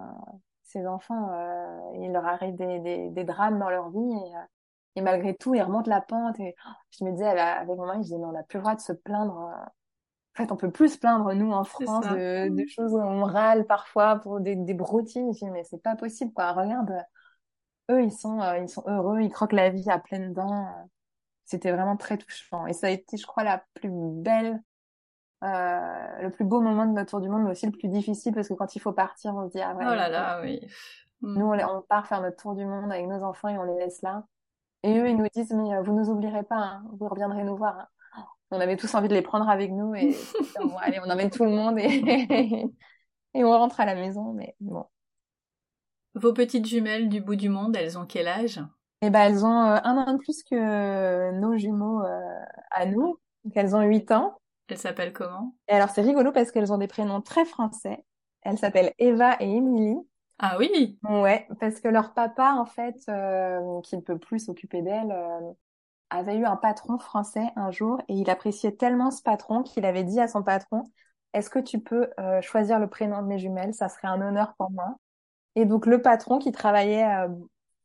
[0.62, 4.40] ces enfants, euh, il leur arrive des, des, des, drames dans leur vie et, euh,
[4.96, 6.38] et, malgré tout, ils remontent la pente.
[6.40, 8.62] Et oh, je me disais avec mon mari, je disais, mais on n'a plus le
[8.62, 9.64] droit de se plaindre euh,
[10.34, 13.22] en fait, on peut plus se plaindre, nous, en France, de, de, choses où on
[13.22, 15.32] râle parfois pour des, des broutilles.
[15.32, 16.50] Je dis, mais c'est pas possible, quoi.
[16.52, 16.92] Regarde,
[17.88, 20.66] eux, ils sont, euh, ils sont heureux, ils croquent la vie à pleines dents.
[21.44, 22.66] C'était vraiment très touchant.
[22.66, 24.60] Et ça a été, je crois, la plus belle,
[25.44, 28.34] euh, le plus beau moment de notre tour du monde, mais aussi le plus difficile,
[28.34, 29.84] parce que quand il faut partir, on se dit, ah ouais.
[29.86, 30.60] Oh là là, oui.
[31.22, 33.84] Nous, on, on, part faire notre tour du monde avec nos enfants et on les
[33.84, 34.24] laisse là.
[34.82, 36.84] Et eux, ils nous disent, mais euh, vous nous oublierez pas, hein.
[36.98, 37.78] vous reviendrez nous voir.
[37.78, 37.88] Hein
[38.50, 40.16] on avait tous envie de les prendre avec nous et
[40.60, 42.66] bon, allez, on emmène tout le monde et,
[43.34, 44.32] et on rentre à la maison.
[44.32, 44.86] Mais bon.
[46.14, 48.60] Vos petites jumelles du bout du monde, elles ont quel âge?
[49.02, 52.20] Eh ben, elles ont euh, un an de plus que nos jumeaux euh,
[52.70, 53.18] à nous.
[53.44, 54.38] Donc, elles ont 8 ans.
[54.68, 55.54] Elles s'appellent comment?
[55.68, 58.04] Et Alors, c'est rigolo parce qu'elles ont des prénoms très français.
[58.42, 59.98] Elles s'appellent Eva et Émilie.
[60.38, 64.82] Ah oui Ouais, parce que leur papa, en fait, euh, qui ne peut plus s'occuper
[64.82, 65.14] d'elles,
[66.14, 70.04] avait eu un patron français un jour et il appréciait tellement ce patron qu'il avait
[70.04, 70.84] dit à son patron
[71.32, 73.74] Est-ce que tu peux euh, choisir le prénom de mes jumelles?
[73.74, 74.96] Ça serait un honneur pour moi.
[75.56, 77.28] Et donc le patron qui travaillait, euh,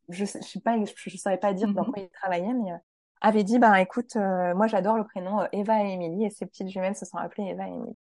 [0.09, 1.91] je, je sais pas, je, savais pas dire dans mhm.
[1.91, 2.77] quoi il travaillait, mais euh,
[3.21, 6.95] avait dit ben écoute, moi j'adore le prénom Eva et Émilie et ces petites jumelles
[6.95, 7.97] se sont appelées Eva et Émilie.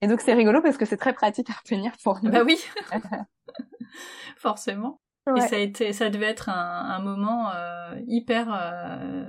[0.00, 2.30] Et donc c'est rigolo parce que c'est très pratique à retenir pour nous.
[2.30, 2.56] Bah oui,
[4.36, 5.00] forcément.
[5.36, 9.24] Et ça a été, ça devait être un, un moment euh, hyper, euh,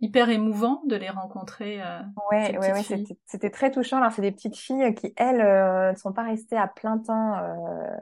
[0.00, 1.82] hyper émouvant de les rencontrer.
[1.82, 3.98] Euh, ouais, ouais, ouais, c'était très touchant.
[3.98, 7.38] Alors c'est des petites filles qui elles euh, ne sont pas restées à plein temps
[7.38, 7.96] euh,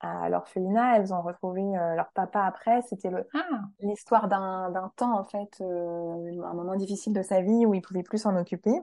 [0.00, 0.96] à l'orphelinat.
[0.96, 1.62] Elles ont retrouvé
[1.96, 2.82] leur papa après.
[2.82, 3.60] C'était le ah.
[3.80, 8.02] l'histoire d'un d'un temps en fait, un moment difficile de sa vie où ils pouvaient
[8.02, 8.78] plus s'en occuper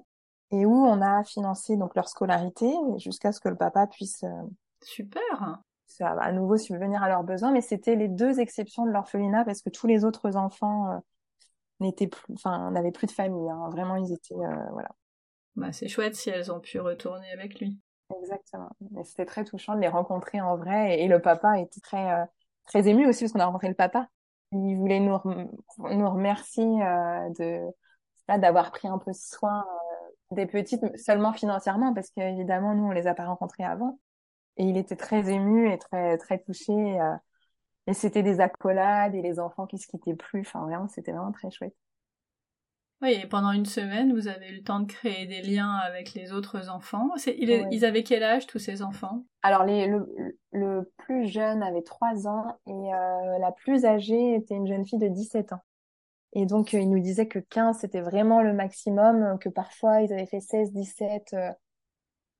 [0.51, 4.26] et où on a financé donc leur scolarité jusqu'à ce que le papa puisse.
[4.82, 5.61] Super
[5.98, 9.46] ça va à nouveau subvenir à leurs besoins, mais c'était les deux exceptions de l'orphelinat
[9.46, 10.98] parce que tous les autres enfants euh,
[11.80, 13.50] n'étaient plus, enfin, n'avaient plus de famille.
[13.50, 13.70] Hein.
[13.70, 14.89] Vraiment, ils étaient, euh, voilà.
[15.56, 17.80] Bah, c'est chouette si elles ont pu retourner avec lui.
[18.22, 18.70] Exactement.
[19.04, 21.00] C'était très touchant de les rencontrer en vrai.
[21.00, 22.26] Et, le papa était très, euh,
[22.66, 24.08] très ému aussi parce qu'on a rencontré le papa.
[24.52, 25.18] Il voulait nous,
[25.78, 27.62] nous remercier de,
[28.28, 29.66] d'avoir pris un peu soin
[30.30, 33.98] des petites, seulement financièrement parce qu'évidemment, nous, on les a pas rencontrés avant.
[34.58, 36.74] Et il était très ému et très très touché.
[36.74, 37.16] Euh,
[37.88, 40.41] et c'était des accolades et les enfants qui se quittaient plus.
[40.41, 41.76] Enfin, vraiment, c'était vraiment très chouette.
[43.01, 46.14] Oui, et pendant une semaine, vous avez eu le temps de créer des liens avec
[46.14, 47.10] les autres enfants.
[47.28, 49.26] Ils avaient quel âge, tous ces enfants?
[49.41, 50.08] Alors, les, le,
[50.54, 54.99] le, plus jeune avait 3 ans et euh, la plus âgée était une jeune fille
[54.99, 55.64] de 17 ans.
[56.32, 60.26] Et donc, ils nous disaient que 15, c'était vraiment le maximum, que parfois, ils avaient
[60.26, 61.36] fait 16, 17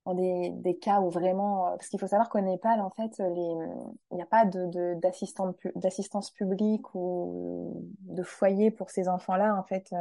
[0.04, 1.70] dans des, des cas où vraiment...
[1.72, 3.54] Parce qu'il faut savoir qu'au Népal, en fait, les...
[4.10, 4.94] il n'y a pas de, de,
[5.76, 9.56] d'assistance publique ou de foyer pour ces enfants-là.
[9.56, 9.94] En fait,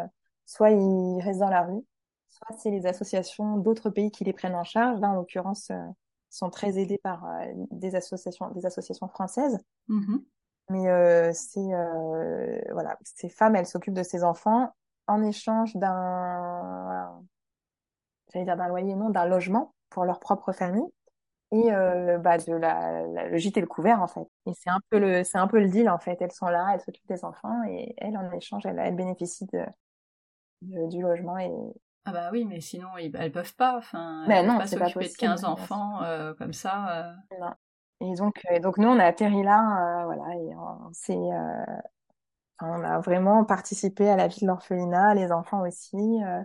[0.45, 1.83] soit ils restent dans la rue,
[2.27, 4.99] soit c'est les associations d'autres pays qui les prennent en charge.
[4.99, 5.71] Là, en l'occurrence,
[6.29, 7.25] sont très aidés par
[7.71, 9.57] des associations, des associations françaises.
[9.87, 10.17] Mmh
[10.69, 14.69] mais euh, c'est euh, voilà, ces femmes, elles s'occupent de ces enfants
[15.07, 17.21] en échange d'un,
[18.31, 20.87] j'allais dire d'un loyer, non, d'un logement pour leur propre famille
[21.51, 24.27] et euh, bah de la, le gîte et le couvert en fait.
[24.47, 26.17] Et c'est un peu le c'est un peu le deal en fait.
[26.21, 29.65] Elles sont là, elles s'occupent des enfants et elles en échange elles, elles bénéficient de,
[30.61, 31.51] du logement et
[32.05, 33.77] ah bah oui, mais sinon elles peuvent pas.
[33.77, 36.89] Enfin, elles non, peuvent pas s'occuper de 15 enfants euh, comme ça.
[36.97, 37.13] Euh...
[37.39, 37.53] Non.
[38.01, 41.65] Et donc, et donc nous, on a atterri là, voilà, et on, euh,
[42.61, 45.95] on a vraiment participé à la vie de l'orphelinat, les enfants aussi.
[45.95, 46.41] Euh,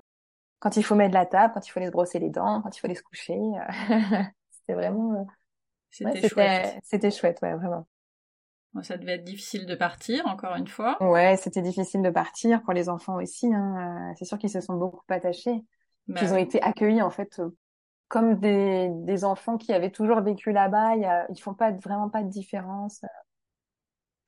[0.59, 2.81] quand il faut mettre la table, quand il faut les brosser les dents, quand il
[2.81, 3.39] faut les se coucher,
[4.51, 5.27] c'était vraiment.
[5.91, 6.79] C'était ouais, chouette.
[6.83, 7.87] C'était chouette, ouais, vraiment.
[8.75, 11.03] Bon, ça devait être difficile de partir, encore une fois.
[11.03, 13.53] Ouais, c'était difficile de partir pour les enfants aussi.
[13.53, 14.13] Hein.
[14.19, 15.65] C'est sûr qu'ils se sont beaucoup attachés.
[16.07, 17.41] Bah, ils ont été accueillis en fait
[18.09, 20.97] comme des, des enfants qui avaient toujours vécu là-bas.
[21.31, 23.03] Ils font pas vraiment pas de différence.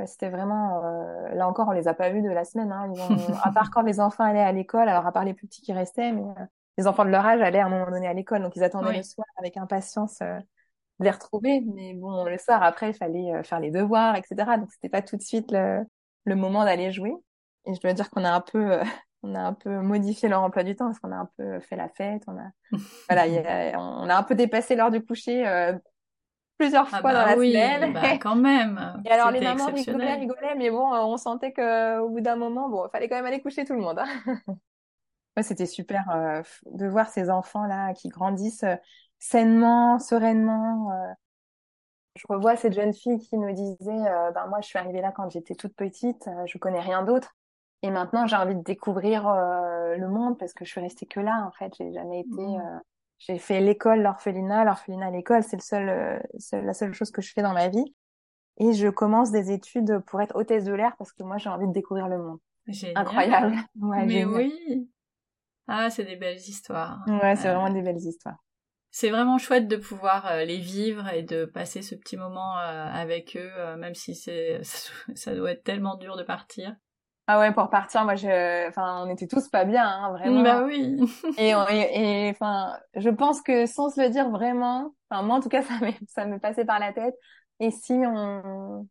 [0.07, 2.72] C'était vraiment euh, là encore on les a pas vus de la semaine.
[2.72, 2.92] Hein.
[2.94, 3.01] Ils
[3.32, 5.62] ont, à part quand les enfants allaient à l'école, alors à part les plus petits
[5.62, 6.44] qui restaient, mais euh,
[6.78, 8.96] les enfants de leur âge allaient à un moment donné à l'école, donc ils attendaient
[8.96, 10.38] le soir avec impatience euh,
[10.98, 11.61] de les retrouver.
[11.74, 14.59] Mais bon, le soir après il fallait euh, faire les devoirs, etc.
[14.59, 15.84] Donc c'était pas tout de suite le,
[16.24, 17.14] le moment d'aller jouer.
[17.66, 18.80] Et je dois dire qu'on a un peu
[19.22, 21.76] on a un peu modifié leur emploi du temps parce qu'on a un peu fait
[21.76, 22.22] la fête.
[22.26, 22.78] On a,
[23.09, 25.44] voilà, y a, on a un peu dépassé l'heure du coucher
[26.61, 27.92] euh, plusieurs ah fois bah dans la oui, semaine.
[27.92, 29.02] Bah quand même.
[29.04, 32.68] Et alors les mamans rigolaient, rigolaient, mais bon, on sentait que au bout d'un moment,
[32.68, 33.98] bon, il fallait quand même aller coucher tout le monde.
[33.98, 34.06] Hein.
[35.36, 38.76] ouais, c'était super euh, de voir ces enfants là qui grandissent euh,
[39.18, 40.90] sainement, sereinement.
[40.92, 41.12] Euh.
[42.16, 44.02] Je revois cette jeune fille qui nous disait,
[44.34, 47.36] ben moi je suis arrivée là quand j'étais toute petite, je connais rien d'autre.
[47.82, 51.20] Et maintenant, j'ai envie de découvrir euh, le monde parce que je suis restée que
[51.20, 51.72] là, en fait.
[51.78, 52.42] J'ai jamais été.
[53.20, 55.42] J'ai fait l'école, l'orphelinat, l'orphelinat à l'école.
[55.42, 57.94] C'est le seul, euh, seul, la seule chose que je fais dans ma vie.
[58.58, 61.66] Et je commence des études pour être hôtesse de l'air parce que moi, j'ai envie
[61.66, 62.38] de découvrir le monde.
[62.66, 62.96] Génial.
[62.96, 63.56] Incroyable.
[63.80, 64.28] Ouais, Mais génial.
[64.34, 64.90] oui.
[65.68, 67.04] Ah, c'est des belles histoires.
[67.06, 67.54] Ouais, c'est euh...
[67.54, 68.38] vraiment des belles histoires.
[68.90, 73.36] C'est vraiment chouette de pouvoir euh, les vivre et de passer ce petit moment avec
[73.36, 74.60] eux, même si c'est
[75.14, 76.74] ça doit être tellement dur de partir.
[77.33, 80.43] Ah ouais, pour partir, moi, je, enfin, on était tous pas bien, hein, vraiment.
[80.43, 80.99] Bah oui.
[81.39, 85.49] et, et, enfin, je pense que sans se le dire vraiment, enfin, moi, en tout
[85.49, 87.14] cas, ça m'est, ça me passait par la tête.
[87.61, 88.89] Et si on,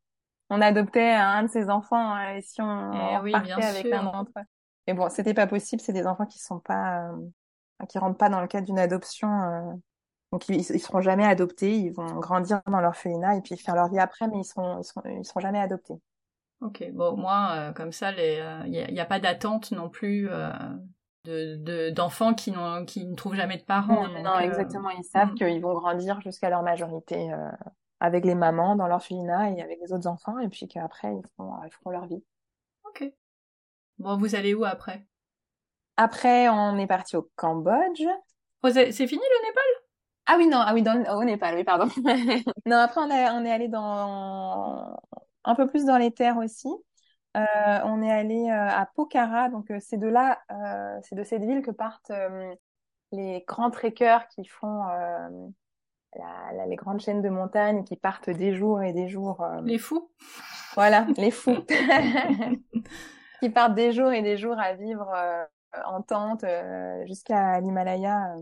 [0.50, 4.00] on adoptait un de ses enfants, euh, et si on, eh oui, partait avec sûr.
[4.00, 4.44] un d'entre eux.
[4.88, 5.82] Mais bon, c'était pas possible.
[5.82, 9.28] C'est des enfants qui sont pas, euh, qui rentrent pas dans le cadre d'une adoption.
[9.28, 9.74] Euh,
[10.32, 11.76] donc ils, ils seront jamais adoptés.
[11.78, 14.86] Ils vont grandir dans l'orphelinat et puis faire leur vie après, mais ils seront, ils
[14.86, 16.00] seront, ils seront jamais adoptés.
[16.62, 19.90] Ok, bon, moi, euh, comme ça, il euh, n'y a, y a, pas d'attente non
[19.90, 20.52] plus euh,
[21.24, 22.54] de d'enfants qui,
[22.86, 24.08] qui ne trouvent jamais de parents.
[24.08, 24.90] Non, donc, non exactement.
[24.90, 25.36] Ils savent mm.
[25.36, 27.32] qu'ils vont grandir jusqu'à leur majorité
[28.02, 31.54] avec les mamans dans l'orphelinat et avec les autres enfants, et puis qu'après, ils feront,
[31.66, 32.24] ils feront leur vie.
[32.86, 33.10] Ok.
[33.98, 35.06] Bon, vous allez où après?
[35.96, 38.04] Après, on est parti au Cambodge.
[38.64, 39.64] Oh, c'est fini le Népal?
[40.26, 41.10] Ah oui, non, ah oui, dans le...
[41.12, 41.88] au Népal, oui, pardon.
[42.66, 44.98] non, après, on, a, on est allé dans
[45.44, 46.70] un peu plus dans les terres aussi.
[47.38, 51.24] Euh, on est allé euh, à Pokhara, donc euh, c'est de là, euh, c'est de
[51.24, 52.54] cette ville que partent euh,
[53.12, 55.30] les grands trekkers qui font la,
[56.54, 59.46] la, les grandes chaînes de montagnes qui partent des jours et des jours.
[59.64, 60.12] Les fous.
[60.76, 61.58] Voilà, les fous.
[63.40, 65.12] qui partent des jours et des jours à vivre
[65.86, 66.46] en tente
[67.06, 68.36] jusqu'à l'Himalaya.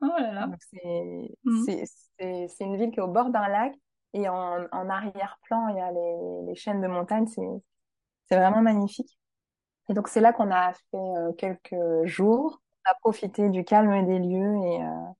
[0.00, 0.48] Oh là là.
[0.70, 2.60] C'est mmh.
[2.60, 3.74] une ville qui est au bord d'un lac
[4.14, 7.26] et en, en arrière-plan, il y a les, les chaînes de montagne.
[7.26, 9.18] C'est, vraiment magnifique.
[9.88, 12.62] Et donc, c'est là qu'on a fait euh, quelques jours.
[12.86, 14.82] On a profité du calme des lieux et...
[14.82, 15.10] Euh...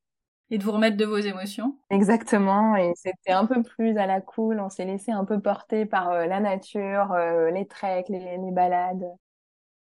[0.50, 1.76] Et de vous remettre de vos émotions.
[1.90, 2.76] Exactement.
[2.76, 4.60] Et c'était un peu plus à la cool.
[4.60, 7.14] On s'est laissé un peu porter par euh, la nature,
[7.52, 9.04] les treks, les, les balades.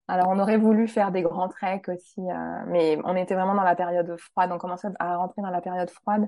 [0.07, 2.21] Alors, on aurait voulu faire des grands treks aussi,
[2.67, 4.51] mais on était vraiment dans la période froide.
[4.53, 6.27] On commençait à rentrer dans la période froide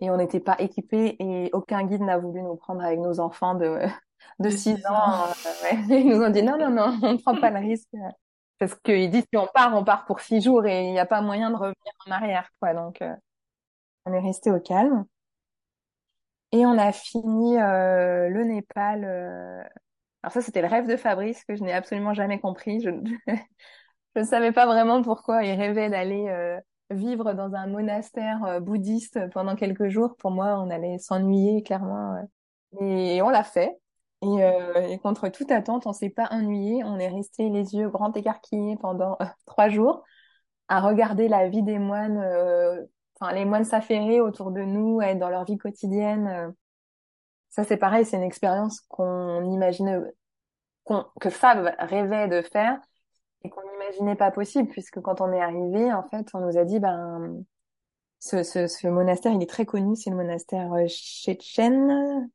[0.00, 3.54] et on n'était pas équipés et aucun guide n'a voulu nous prendre avec nos enfants
[3.54, 3.80] de
[4.40, 5.24] de 6 ans.
[5.28, 5.32] Euh,
[5.64, 5.84] ouais.
[6.00, 7.88] Ils nous ont dit non non non, on ne prend pas le risque
[8.58, 11.06] parce qu'ils disent si on part, on part pour six jours et il n'y a
[11.06, 12.74] pas moyen de revenir en arrière quoi.
[12.74, 13.14] Donc euh,
[14.06, 15.06] on est resté au calme
[16.52, 19.04] et on a fini euh, le Népal.
[19.04, 19.62] Euh,
[20.22, 22.80] Alors ça, c'était le rêve de Fabrice que je n'ai absolument jamais compris.
[22.80, 22.90] Je,
[24.16, 26.60] je ne savais pas vraiment pourquoi il rêvait d'aller euh,
[26.90, 30.16] vivre dans un monastère euh, bouddhiste pendant quelques jours.
[30.16, 32.16] Pour moi, on allait s'ennuyer clairement.
[32.80, 33.78] Et, on l'a fait.
[34.22, 36.82] Et, et, contre toute attente, on s'est pas ennuyé.
[36.84, 40.04] On est resté les yeux grands écarquillés pendant trois jours
[40.68, 42.18] à regarder la vie des moines,
[43.20, 46.52] enfin les moines s'affairer autour de nous, être dans leur vie quotidienne.
[47.50, 50.10] Ça, c'est pareil, c'est une expérience qu'on imagine,
[51.20, 52.80] que Fab rêvait de faire
[53.42, 56.64] et qu'on n'imaginait pas possible, puisque quand on est arrivé, en fait, on nous a
[56.64, 57.44] dit, ben,
[58.18, 62.28] ce, ce, ce monastère, il est très connu, c'est le monastère Chéchen,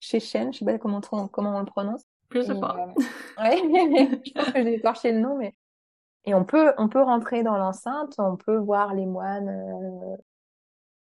[0.00, 2.02] Chéchen, je sais pas comment on, comment on le prononce.
[2.30, 2.76] Je sais pas.
[2.78, 3.58] Euh, ouais,
[4.24, 5.54] je pense que j'ai écorché le nom, mais
[6.24, 10.16] et on peut on peut rentrer dans l'enceinte, on peut voir les moines euh,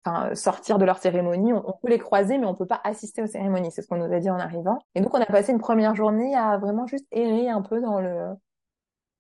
[0.05, 1.53] enfin, sortir de leur cérémonie.
[1.53, 3.71] On, peut les croiser, mais on peut pas assister aux cérémonies.
[3.71, 4.79] C'est ce qu'on nous a dit en arrivant.
[4.95, 8.01] Et donc, on a passé une première journée à vraiment juste errer un peu dans
[8.01, 8.35] le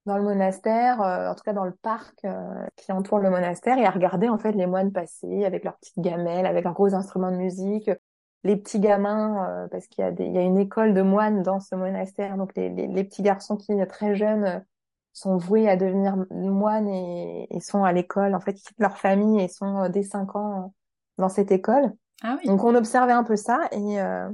[0.06, 3.78] dans le monastère, euh, en tout cas dans le parc euh, qui entoure le monastère,
[3.78, 6.94] et à regarder en fait les moines passer avec leurs petites gamelles, avec leurs gros
[6.94, 7.90] instruments de musique,
[8.44, 11.02] les petits gamins, euh, parce qu'il y a des, il y a une école de
[11.02, 14.64] moines dans ce monastère, donc les, les, les petits garçons qui très jeunes
[15.16, 18.34] sont voués à devenir moines et, et sont à l'école.
[18.34, 20.68] En fait, ils quittent leur famille et sont euh, dès 5 ans euh,
[21.16, 21.90] dans cette école.
[22.22, 22.46] Ah oui.
[22.46, 24.28] Donc on observait un peu ça et euh,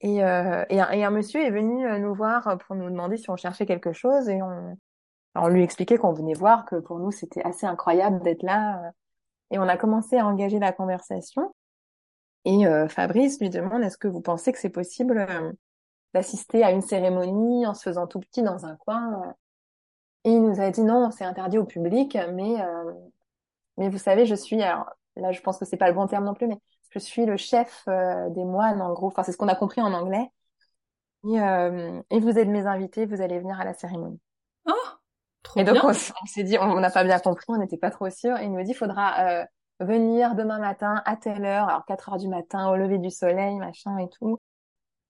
[0.00, 3.30] et, euh, et, un, et, un, monsieur est venu nous voir pour nous demander si
[3.30, 4.76] on cherchait quelque chose et on,
[5.34, 8.92] on lui expliquait qu'on venait voir que pour nous c'était assez incroyable d'être là
[9.50, 11.54] et on a commencé à engager la conversation.
[12.44, 15.26] Et euh, Fabrice lui demande est-ce que vous pensez que c'est possible
[16.14, 19.34] d'assister à une cérémonie en se faisant tout petit dans un coin
[20.26, 22.92] et il nous a dit non, c'est interdit au public, mais euh,
[23.76, 26.24] mais vous savez, je suis alors là, je pense que c'est pas le bon terme
[26.24, 26.58] non plus, mais
[26.96, 29.08] je suis le chef euh, des moines en gros.
[29.08, 30.30] Enfin, c'est ce qu'on a compris en anglais.
[31.24, 34.20] Et, euh, et, vous êtes mes invités, vous allez venir à la cérémonie.
[34.66, 34.72] Oh,
[35.42, 35.84] trop et donc bien.
[35.84, 38.38] on, on s'est dit, on n'a pas bien compris, on n'était pas trop sûr.
[38.38, 39.44] Et il nous dit, il faudra euh,
[39.80, 43.56] venir demain matin à telle heure, alors 4 heures du matin, au lever du soleil,
[43.56, 44.38] machin et tout.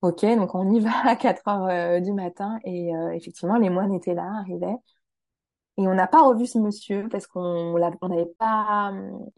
[0.03, 4.15] Ok, donc on y va à 4 heures du matin et effectivement les moines étaient
[4.15, 4.77] là, arrivaient.
[5.79, 8.93] Et on n'a pas revu ce monsieur parce qu'on on n'avait pas.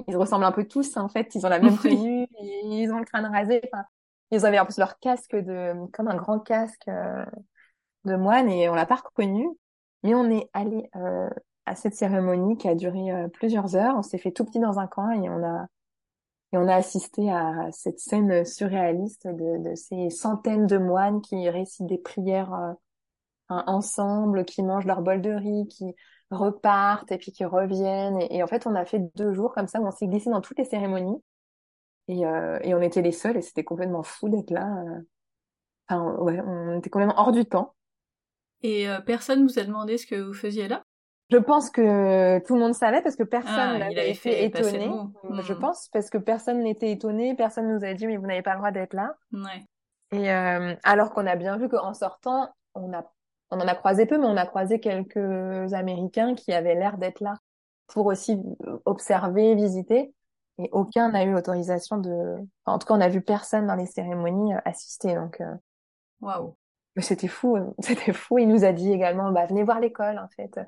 [0.07, 1.35] Ils ressemblent un peu tous en fait.
[1.35, 3.61] Ils ont la même tenue, ils ont le crâne rasé.
[3.73, 3.85] Enfin,
[4.31, 7.25] ils avaient en plus leur casque de comme un grand casque euh,
[8.05, 9.49] de moine et on l'a pas reconnu.
[10.05, 11.29] Mais on est allé euh,
[11.67, 13.97] à cette cérémonie qui a duré euh, plusieurs heures.
[13.97, 15.67] On s'est fait tout petit dans un coin et on a
[16.53, 21.49] et on a assisté à cette scène surréaliste de, de ces centaines de moines qui
[21.51, 22.73] récitent des prières euh,
[23.49, 25.95] ensemble, qui mangent leur bol de riz, qui
[26.31, 28.21] repartent et puis qui reviennent.
[28.23, 30.31] Et, et, en fait, on a fait deux jours comme ça où on s'est glissé
[30.31, 31.23] dans toutes les cérémonies.
[32.09, 34.67] Et, euh, et on était les seuls et c'était complètement fou d'être là.
[34.87, 35.01] euh.
[35.89, 37.75] Enfin, ouais, on était complètement hors du temps.
[38.63, 40.83] Et euh, personne vous a demandé ce que vous faisiez là?
[41.31, 44.91] Je pense que tout le monde savait parce que personne Ah, n'avait avait été étonné.
[45.43, 45.61] Je Hmm.
[45.61, 48.59] pense parce que personne n'était étonné, personne nous a dit mais vous n'avez pas le
[48.59, 49.15] droit d'être là.
[49.33, 49.65] Ouais.
[50.11, 53.05] Et euh, alors qu'on a bien vu qu'en sortant, on a
[53.51, 57.21] on en a croisé peu, mais on a croisé quelques Américains qui avaient l'air d'être
[57.21, 57.35] là
[57.87, 58.41] pour aussi
[58.85, 60.13] observer, visiter.
[60.59, 62.35] Et aucun n'a eu l'autorisation de.
[62.65, 65.15] enfin, en tout cas, on a vu personne dans les cérémonies euh, assister.
[65.15, 65.55] Donc, euh,
[66.21, 66.57] Waouh.
[66.97, 68.39] mais c'était fou, euh, c'était fou.
[68.39, 70.61] Il nous a dit également, bah venez voir l'école en fait.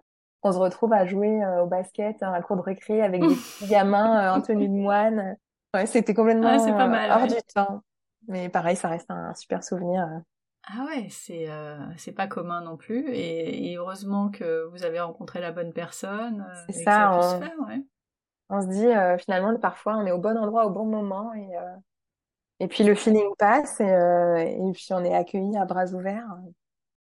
[0.42, 3.66] On se retrouve à jouer au basket à un cours de récré avec des petits
[3.66, 5.36] gamins en tenue de moine.
[5.74, 7.28] Ouais, c'était complètement Ah, c'est pas mal, hors ouais.
[7.28, 7.82] du temps.
[8.26, 10.08] Mais pareil, ça reste un super souvenir.
[10.72, 13.10] Ah ouais, c'est euh, c'est pas commun non plus.
[13.12, 16.42] Et, et heureusement que vous avez rencontré la bonne personne.
[16.48, 17.82] euh, C'est ça, on- se faire, ouais.
[18.50, 21.48] On se dit euh, finalement parfois on est au bon endroit au bon moment et
[22.60, 26.28] et puis le feeling passe et, et puis on est accueilli à bras ouverts.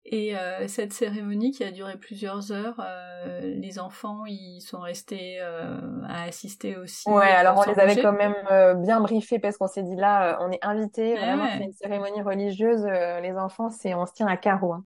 [0.06, 5.38] Et euh, cette cérémonie qui a duré plusieurs heures, euh, les enfants, ils sont restés
[5.40, 5.78] euh,
[6.08, 7.04] à assister aussi.
[7.06, 9.96] Ouais, pour alors on les avait quand même euh, bien briefés parce qu'on s'est dit
[9.96, 11.58] là euh, on est invités, Ah vraiment ouais.
[11.58, 14.74] c'est une cérémonie religieuse, euh, les enfants c'est on se tient à carreau.
[14.74, 14.84] hein.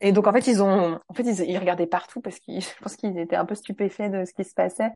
[0.00, 2.68] Et donc en fait ils ont en fait ils, ils regardaient partout parce qu'ils je
[2.82, 4.90] pense qu'ils étaient un peu stupéfaits de ce qui se passait.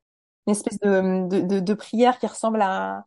[0.46, 3.04] Une espèce de de, de, de prière qui ressemble à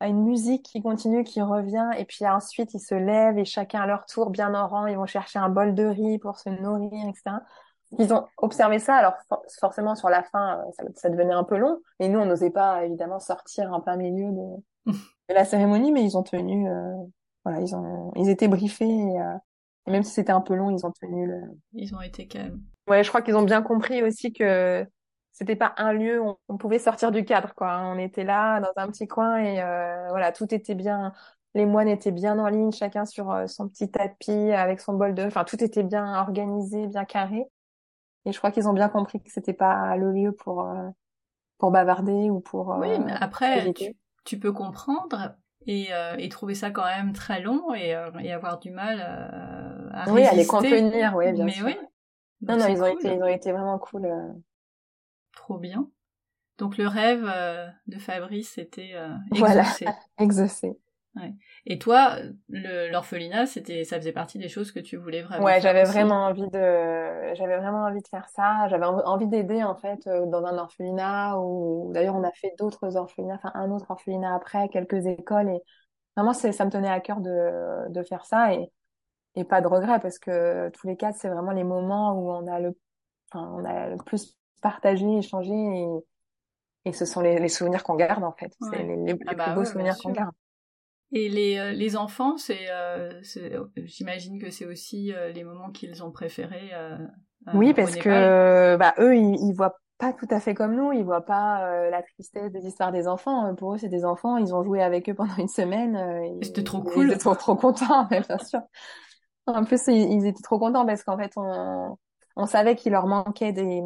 [0.00, 3.80] à une musique qui continue, qui revient, et puis ensuite ils se lèvent et chacun
[3.80, 6.48] à leur tour, bien en rang, ils vont chercher un bol de riz pour se
[6.50, 7.36] nourrir, etc.
[7.98, 11.44] Ils ont observé ça, alors for- forcément sur la fin, euh, ça, ça devenait un
[11.44, 15.44] peu long, et nous on n'osait pas évidemment sortir en plein milieu de, de la
[15.44, 16.94] cérémonie, mais ils ont tenu, euh,
[17.44, 19.34] voilà, ils ont, ils étaient briefés, et, euh,
[19.86, 21.40] et même si c'était un peu long, ils ont tenu le.
[21.72, 22.60] Ils ont été calmes.
[22.88, 24.86] Ouais, je crois qu'ils ont bien compris aussi que
[25.38, 27.80] c'était pas un lieu où on pouvait sortir du cadre, quoi.
[27.84, 31.12] On était là dans un petit coin et euh, voilà, tout était bien
[31.54, 35.24] les moines étaient bien en ligne, chacun sur son petit tapis avec son bol de,
[35.24, 37.46] enfin tout était bien organisé, bien carré.
[38.26, 40.68] Et je crois qu'ils ont bien compris que c'était pas le lieu pour
[41.56, 42.76] pour bavarder ou pour.
[42.78, 43.72] oui, mais après
[44.24, 45.36] tu, peux comprendre
[45.66, 49.00] et, et, trouver ça quand même très long et, et avoir du mal
[49.92, 50.28] à oui, résister.
[50.28, 51.66] à les contenir, oui, bien mais sûr.
[51.66, 51.78] Oui.
[52.42, 54.06] non, non, ils ont été, ils ont été vraiment cool.
[55.48, 55.88] Trop bien.
[56.58, 57.24] Donc le rêve
[57.86, 59.64] de Fabrice c'était euh, voilà,
[60.18, 60.78] exaucé.
[61.16, 61.32] Ouais.
[61.64, 62.16] Et toi,
[62.50, 65.42] l'orphelinat, c'était, ça faisait partie des choses que tu voulais vraiment.
[65.42, 68.68] Ouais, j'avais vraiment envie de, j'avais vraiment envie de faire ça.
[68.68, 73.36] J'avais envie d'aider en fait dans un orphelinat ou d'ailleurs on a fait d'autres orphelinats,
[73.36, 75.60] enfin un autre orphelinat après, quelques écoles et
[76.14, 78.70] vraiment c'est, ça me tenait à cœur de de faire ça et
[79.34, 82.46] et pas de regret parce que tous les cas c'est vraiment les moments où on
[82.46, 82.76] a le,
[83.32, 85.88] enfin on a le plus partagé, échangé et
[86.84, 88.52] et ce sont les, les souvenirs qu'on garde en fait.
[88.70, 90.32] C'est les, les, ah plus bah beaux ouais, souvenirs qu'on garde.
[91.12, 93.12] Et les, les enfants, c'est, euh,
[93.76, 96.70] j'imagine que c'est aussi euh, les moments qu'ils ont préférés.
[96.74, 96.98] Euh,
[97.54, 100.92] oui, parce que bah eux, ils, ils voient pas tout à fait comme nous.
[100.92, 103.54] Ils voient pas la tristesse des histoires des enfants.
[103.54, 104.36] Pour eux, c'est des enfants.
[104.36, 105.98] Ils ont joué avec eux pendant une semaine.
[106.42, 107.06] C'était trop cool.
[107.06, 108.60] Ils étaient trop, trop contents, bien sûr.
[109.46, 111.96] En plus, ils, ils étaient trop contents parce qu'en fait, on,
[112.38, 113.82] on savait qu'il leur manquait des,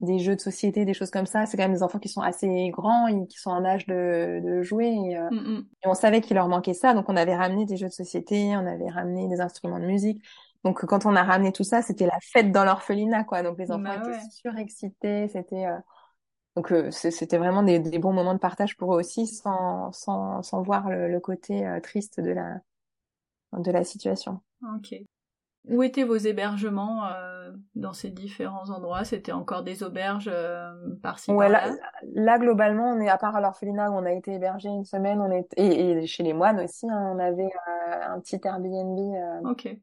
[0.00, 1.46] des jeux de société, des choses comme ça.
[1.46, 4.40] C'est quand même des enfants qui sont assez grands et qui sont en âge de,
[4.44, 4.88] de jouer.
[4.88, 5.70] Et, euh, Mm, mm.
[5.84, 6.94] et on savait qu'il leur manquait ça.
[6.94, 10.22] Donc, on avait ramené des jeux de société, on avait ramené des instruments de musique.
[10.64, 13.42] Donc, quand on a ramené tout ça, c'était la fête dans l'orphelinat, quoi.
[13.42, 15.28] Donc, les enfants Bah étaient surexcités.
[15.28, 15.78] C'était, euh,
[16.56, 20.42] donc, euh, c'était vraiment des, des bons moments de partage pour eux aussi, sans, sans,
[20.42, 22.60] sans voir le, le côté triste de la,
[23.52, 24.40] de la situation.
[24.62, 25.06] Ok.
[25.68, 29.04] Où étaient vos hébergements euh, dans ces différents endroits?
[29.04, 31.70] C'était encore des auberges euh, par-ci Ouais, par-là?
[31.70, 31.76] là,
[32.14, 35.20] là, globalement, on est à part à l'orphelinat où on a été hébergé une semaine,
[35.20, 38.98] on est et, et chez les moines aussi, hein, on avait euh, un petit Airbnb
[38.98, 39.80] euh, Ok.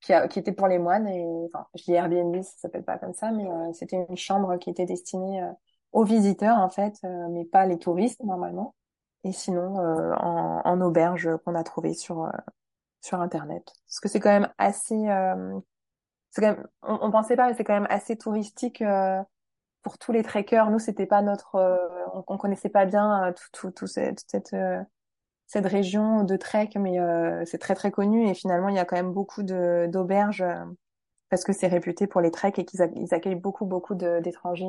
[0.00, 2.98] qui, a, qui était pour les moines et enfin, je dis Airbnb, ça s'appelle pas
[2.98, 5.52] comme ça, mais euh, c'était une chambre qui était destinée euh,
[5.92, 8.74] aux visiteurs en fait, euh, mais pas les touristes normalement.
[9.24, 12.30] Et sinon, euh, en, en auberge qu'on a trouvé sur euh,
[13.08, 15.58] sur internet, parce que c'est quand même assez, euh,
[16.30, 18.82] c'est quand même, on, on pensait pas, mais c'est quand même assez touristique.
[18.82, 19.22] euh,
[19.82, 21.76] pour tous les trekkers, nous c'était pas notre, euh,
[22.14, 24.56] on, on connaissait pas bien tout, tout, tout cette, toute cette,
[25.46, 26.98] cette région de trek, mais
[27.46, 30.44] c'est très très connu et finalement il y a quand même beaucoup de d'auberges
[31.30, 34.66] parce que c'est réputé pour les treks et qu'ils a- ils accueillent beaucoup beaucoup d'étrangers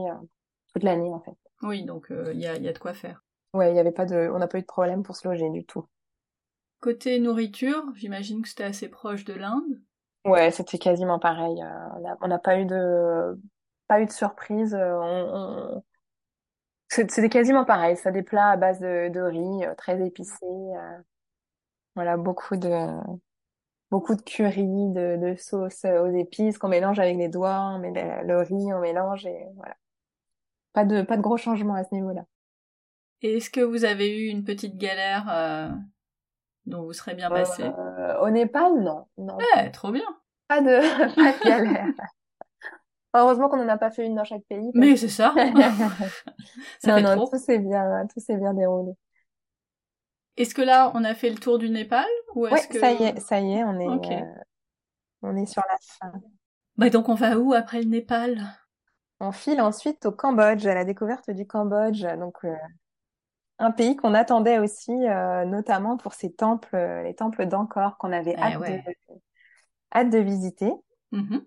[0.73, 1.35] toute l'année en fait.
[1.61, 3.23] Oui, donc il y, a, y a de quoi faire.
[3.53, 5.49] Ouais, il y avait pas de, on n'a pas eu de problème pour se loger
[5.51, 5.85] du tout.
[6.81, 9.81] Côté nourriture, j'imagine que c'était assez proche de l'Inde.
[10.25, 11.61] Ouais, c'était quasiment pareil.
[11.63, 13.39] euh, on n'a pas eu de,
[13.87, 14.73] pas eu de surprise.
[14.75, 15.83] euh, on, on-
[16.89, 17.97] c'est- C'était quasiment pareil.
[17.97, 20.45] Ça des plats à base de, de riz, euh, très épicés.
[20.45, 20.99] euh,
[21.95, 22.69] Voilà, beaucoup de
[23.91, 24.63] beaucoup de curry,
[24.93, 28.73] de, de sauce aux épices qu'on mélange avec les doigts, on met le, le riz,
[28.73, 29.75] on mélange et voilà.
[30.73, 32.25] Pas de pas de gros changements à ce niveau-là.
[33.21, 35.69] Et est-ce que vous avez eu une petite galère euh,
[36.69, 40.03] dont vous serez bien passé Euh, au Népal, non, non, Ouais, trop bien.
[40.47, 41.89] pas de pas de galère.
[43.13, 44.71] Heureusement qu'on n'en a pas fait une dans chaque pays.
[44.77, 45.35] parce Mais c'est ça.
[46.79, 47.31] ça non, fait non, trop.
[47.31, 48.93] tout s'est bien, tout s'est bien déroulé.
[50.37, 52.91] Est-ce que là, on a fait le tour du Népal ou Ouais, est-ce que ça
[52.91, 54.11] y est, ça y est, on est, Ok.
[54.11, 54.25] euh,
[55.23, 56.21] on est sur la fin.
[56.77, 58.41] Bah donc on va où après le Népal?
[59.21, 62.53] On file ensuite au Cambodge, à la découverte du Cambodge, donc euh,
[63.59, 68.11] un pays qu'on attendait aussi, euh, notamment pour ses temples, euh, les temples d'Angkor qu'on
[68.11, 68.83] avait Eh hâte ouais.
[68.87, 69.13] de,
[69.93, 70.71] hâte de visiter.
[71.11, 71.45] Mhm.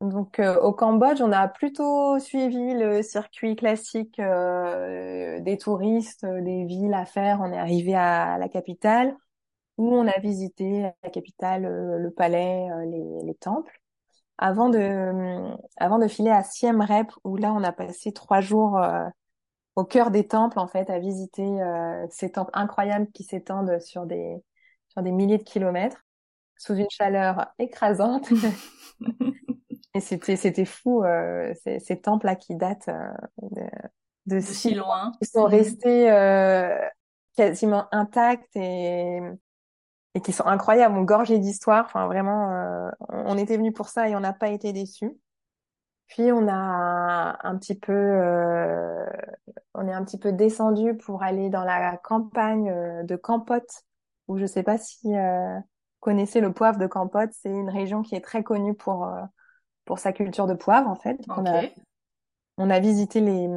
[0.00, 6.40] Donc euh, au Cambodge, on a plutôt suivi le circuit classique euh, des touristes, euh,
[6.40, 7.40] des villes à faire.
[7.42, 9.14] On est arrivé à la capitale
[9.78, 13.80] où on a visité la capitale, euh, le palais, les, les temples.
[14.38, 18.40] Avant de, euh, avant de filer à Siem Reap, où là on a passé trois
[18.40, 19.06] jours euh,
[19.80, 24.06] au cœur des temples en fait, à visiter euh, ces temples incroyables qui s'étendent sur
[24.06, 24.36] des,
[24.88, 26.04] sur des milliers de kilomètres,
[26.58, 28.28] sous une chaleur écrasante.
[29.94, 33.08] Et c'était c'était fou euh, ces, ces temples là qui datent euh,
[33.42, 33.62] de,
[34.26, 35.12] de De si loin.
[35.20, 35.46] qui sont Mhm.
[35.46, 36.10] restés
[37.36, 39.20] quasiment intacts et
[40.14, 41.86] et qui sont incroyables, ont gorgé d'histoire.
[41.86, 45.12] Enfin vraiment, on on était venu pour ça et on n'a pas été déçus.
[46.10, 49.06] Puis on a un petit peu, euh,
[49.74, 53.60] on est un petit peu descendu pour aller dans la campagne euh, de Kampot,
[54.28, 55.62] où je sais pas si euh, vous
[56.00, 57.20] connaissez le poivre de Kampot.
[57.32, 59.22] C'est une région qui est très connue pour euh,
[59.86, 61.18] pour sa culture de poivre en fait.
[61.36, 61.74] On a Ok.
[62.58, 63.48] on a visité les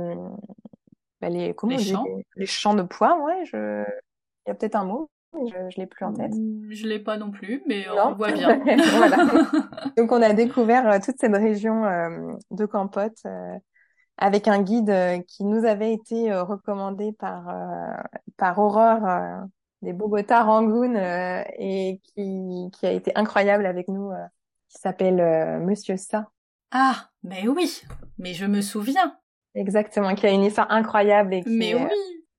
[1.22, 2.04] bah, les comment Les on dit champs.
[2.04, 3.22] les, les champs de poivre.
[3.24, 3.84] Ouais, je
[4.46, 5.10] il y a peut-être un mot.
[5.34, 6.34] Je, je l'ai plus en tête.
[6.34, 8.58] Mm, je l'ai pas non plus, mais on voit bien.
[9.98, 13.58] Donc on a découvert euh, toute cette région euh, de Campote euh,
[14.18, 14.94] avec un guide
[15.28, 17.46] qui nous avait été recommandé par
[18.38, 19.48] par Aurore
[19.82, 20.94] des Bogota Rangoon
[21.58, 24.12] et qui qui a été incroyable avec nous,
[24.70, 26.30] qui s'appelle Monsieur Sa.
[26.70, 27.82] Ah, mais oui,
[28.20, 29.18] mais je me souviens.
[29.56, 31.90] Exactement, qui a une histoire incroyable et qui mais oui.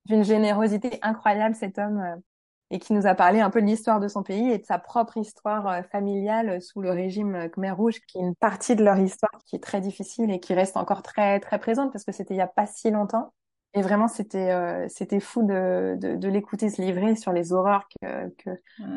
[0.06, 2.22] d'une générosité incroyable cet homme
[2.70, 4.78] et qui nous a parlé un peu de l'histoire de son pays et de sa
[4.78, 8.84] propre histoire euh, familiale sous le régime euh, Khmer Rouge, qui est une partie de
[8.84, 12.12] leur histoire qui est très difficile et qui reste encore très très présente parce que
[12.12, 13.32] c'était il y a pas si longtemps.
[13.76, 17.88] Et vraiment, c'était euh, c'était fou de, de, de l'écouter se livrer sur les horreurs
[18.00, 18.50] que, que,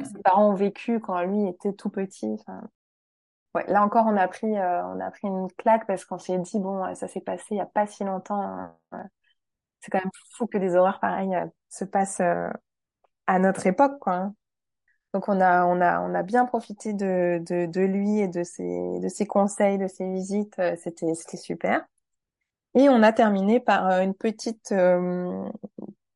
[0.05, 2.37] ses parents ont vécues quand lui était tout petit.
[2.39, 2.61] Enfin,
[3.55, 6.59] ouais, là encore, on a pris on a pris une claque parce qu'on s'est dit
[6.59, 8.69] bon, ça s'est passé il y a pas si longtemps.
[9.81, 11.35] c'est quand même fou que des horreurs pareilles
[11.69, 12.21] se passent
[13.27, 14.13] à notre époque, quoi.
[14.15, 14.35] Hein.
[15.13, 18.43] Donc on a on a on a bien profité de de, de lui et de
[18.43, 20.59] ses de ses conseils, de ses visites.
[20.59, 21.85] Euh, c'était c'était super.
[22.75, 25.49] Et on a terminé par euh, une petite euh,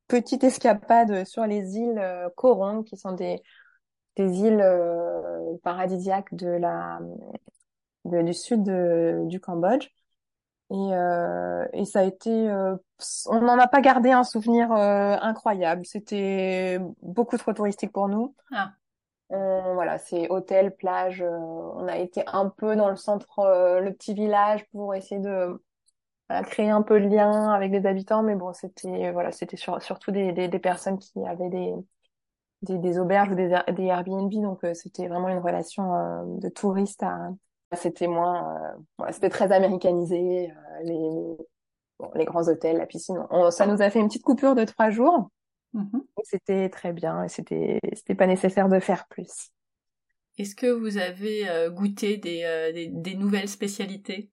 [0.07, 2.01] petite escapade sur les îles
[2.35, 3.41] Coron, qui sont des
[4.17, 4.63] des îles
[5.63, 6.99] paradisiaques de la
[8.05, 8.63] du sud
[9.27, 9.87] du Cambodge.
[10.71, 12.77] Et, euh, et ça a été, euh,
[13.25, 15.85] on n'en a pas gardé un souvenir euh, incroyable.
[15.85, 18.33] C'était beaucoup trop touristique pour nous.
[18.53, 18.71] Ah.
[19.29, 21.21] voilà, c'est hôtel, plage.
[21.21, 25.61] on a été un peu dans le centre, le petit village pour essayer de
[26.43, 28.23] créer un peu de lien avec les habitants.
[28.23, 31.73] Mais bon, c'était voilà, c'était surtout des, des, des, personnes qui avaient des
[32.61, 34.31] des, des auberges ou des, des Airbnb.
[34.31, 37.29] Donc c'était vraiment une relation de touriste à
[37.75, 41.37] c'était moins, euh, c'était très américanisé, euh, les,
[41.99, 43.25] bon, les grands hôtels, la piscine.
[43.51, 45.29] ça nous a fait une petite coupure de trois jours.
[45.73, 46.01] Mm-hmm.
[46.23, 49.51] C'était très bien et c'était, c'était pas nécessaire de faire plus.
[50.37, 54.29] Est-ce que vous avez euh, goûté des, des, des, nouvelles spécialités?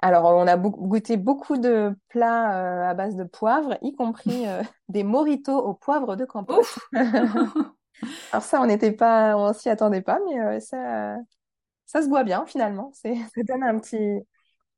[0.00, 4.44] Alors, on a goûté beaucoup de plats à base de poivre, y compris
[4.88, 6.78] des moritos au poivre de Campos.
[8.32, 11.16] Alors ça, on n'était pas, on s'y attendait pas, mais ça,
[11.88, 12.92] ça se boit bien finalement.
[12.94, 14.20] C'est, ça donne un petit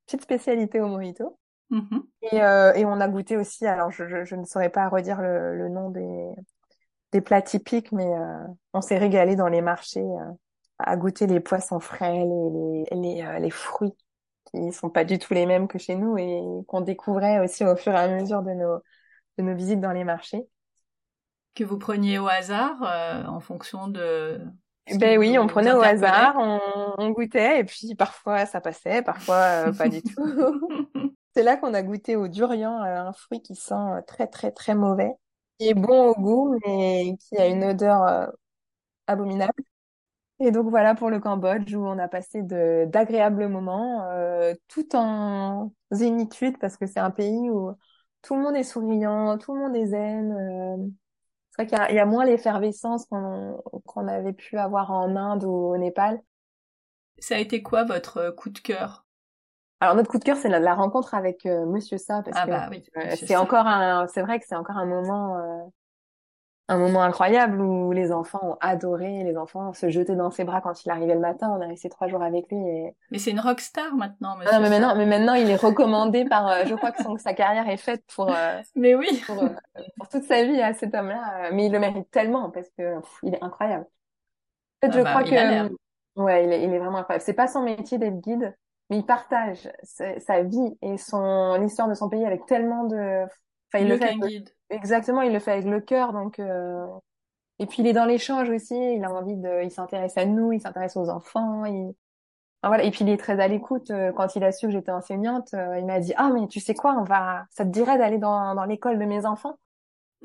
[0.06, 1.38] petite spécialité au mojito.
[1.70, 2.02] Mm-hmm.
[2.32, 3.66] Et, euh, et on a goûté aussi.
[3.66, 6.34] Alors je, je, je ne saurais pas redire le, le nom des
[7.12, 10.32] des plats typiques, mais euh, on s'est régalé dans les marchés euh,
[10.78, 13.92] à goûter les poissons frais, les les les, euh, les, fruits
[14.46, 17.76] qui sont pas du tout les mêmes que chez nous et qu'on découvrait aussi au
[17.76, 18.78] fur et à mesure de nos
[19.38, 20.46] de nos visites dans les marchés.
[21.54, 24.40] Que vous preniez au hasard euh, en fonction de
[24.96, 26.60] ben oui, on prenait au hasard, on,
[26.98, 30.14] on, goûtait et puis parfois ça passait, parfois euh, pas du tout.
[31.34, 34.50] C'est là qu'on a goûté au durian, euh, un fruit qui sent euh, très très
[34.50, 35.12] très mauvais,
[35.58, 38.32] qui est bon au goût mais qui a une odeur
[39.06, 39.52] abominable.
[40.40, 44.08] Et donc voilà pour le Cambodge où on a passé de d'agréables moments,
[44.68, 47.72] tout en zénitude parce que c'est un pays où
[48.22, 50.92] tout le monde est souriant, tout le monde est zen.
[51.68, 55.76] C'est vrai qu'il y, a moins l'effervescence qu'on avait pu avoir en Inde ou au
[55.76, 56.20] Népal.
[57.18, 59.04] Ça a été quoi votre euh, coup de cœur?
[59.80, 62.50] Alors notre coup de cœur, c'est la, rencontre avec euh, Monsieur Sa parce ah que
[62.50, 65.70] bah oui, euh, c'est encore un, c'est vrai que c'est encore un moment
[66.70, 70.60] un moment incroyable où les enfants ont adoré, les enfants se jetaient dans ses bras
[70.60, 71.50] quand il arrivait le matin.
[71.50, 72.58] On a resté trois jours avec lui.
[72.58, 72.96] Et...
[73.10, 74.52] Mais c'est une rockstar maintenant, monsieur.
[74.54, 76.46] Ah, mais maintenant, mais maintenant, il est recommandé par.
[76.46, 78.30] Euh, je crois que son, sa carrière est faite pour.
[78.30, 79.08] Euh, mais oui.
[79.26, 79.48] Pour, euh,
[79.96, 81.50] pour, toute sa vie à cet homme-là.
[81.52, 82.94] mais il le mérite tellement parce que
[83.24, 83.86] il est incroyable.
[84.82, 85.74] En fait, je ah bah, crois que.
[86.16, 87.24] Ouais, il est, il est vraiment incroyable.
[87.24, 88.54] C'est pas son métier d'être guide,
[88.90, 93.24] mais il partage sa, vie et son l'histoire de son pays avec tellement de.
[93.72, 94.16] Enfin, il le, fait.
[94.16, 94.50] Guide.
[94.68, 96.38] Exactement, il le fait avec le cœur, donc.
[96.38, 96.86] Euh...
[97.60, 98.74] Et puis il est dans l'échange aussi.
[98.74, 101.66] Il a envie de, il s'intéresse à nous, il s'intéresse aux enfants.
[101.66, 101.94] Il...
[102.64, 102.82] voilà.
[102.84, 103.90] Et puis il est très à l'écoute.
[103.90, 106.58] Euh, quand il a su que j'étais enseignante, euh, il m'a dit ah mais tu
[106.58, 109.58] sais quoi, on va, ça te dirait d'aller dans dans l'école de mes enfants?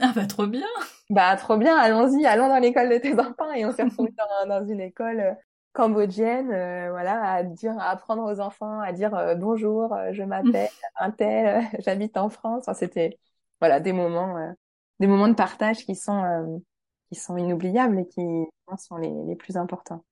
[0.02, 0.68] Ah bah trop bien.
[1.10, 4.60] Bah trop bien, allons-y, allons dans l'école de tes enfants et on s'est retrouvés dans,
[4.60, 5.34] dans une école euh,
[5.74, 6.48] cambodgienne,
[6.90, 12.16] voilà, à dire, à apprendre aux enfants à dire bonjour, je m'appelle un tel, j'habite
[12.16, 12.62] en France.
[12.62, 13.20] Enfin, c'était
[13.60, 14.52] voilà des moments euh,
[15.00, 16.58] des moments de partage qui sont euh,
[17.10, 18.22] qui sont inoubliables et qui
[18.78, 20.04] sont les, les plus importants.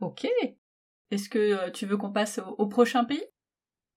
[0.00, 0.26] Ok.
[1.10, 3.24] Est-ce que euh, tu veux qu'on passe au, prochain pays?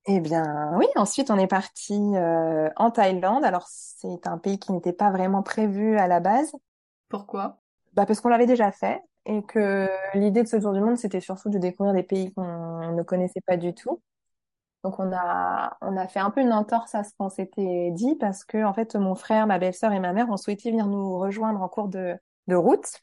[0.05, 0.85] Eh bien, oui.
[0.95, 3.43] Ensuite, on est parti en Thaïlande.
[3.43, 6.53] Alors, c'est un pays qui n'était pas vraiment prévu à la base.
[7.09, 7.59] Pourquoi?
[7.93, 11.19] Bah parce qu'on l'avait déjà fait et que l'idée de ce tour du monde, c'était
[11.19, 14.01] surtout de découvrir des pays qu'on ne connaissait pas du tout.
[14.83, 18.15] Donc on a on a fait un peu une entorse à ce qu'on s'était dit
[18.15, 21.17] parce que en fait mon frère, ma belle-sœur et ma mère ont souhaité venir nous
[21.19, 22.99] rejoindre en cours de de route.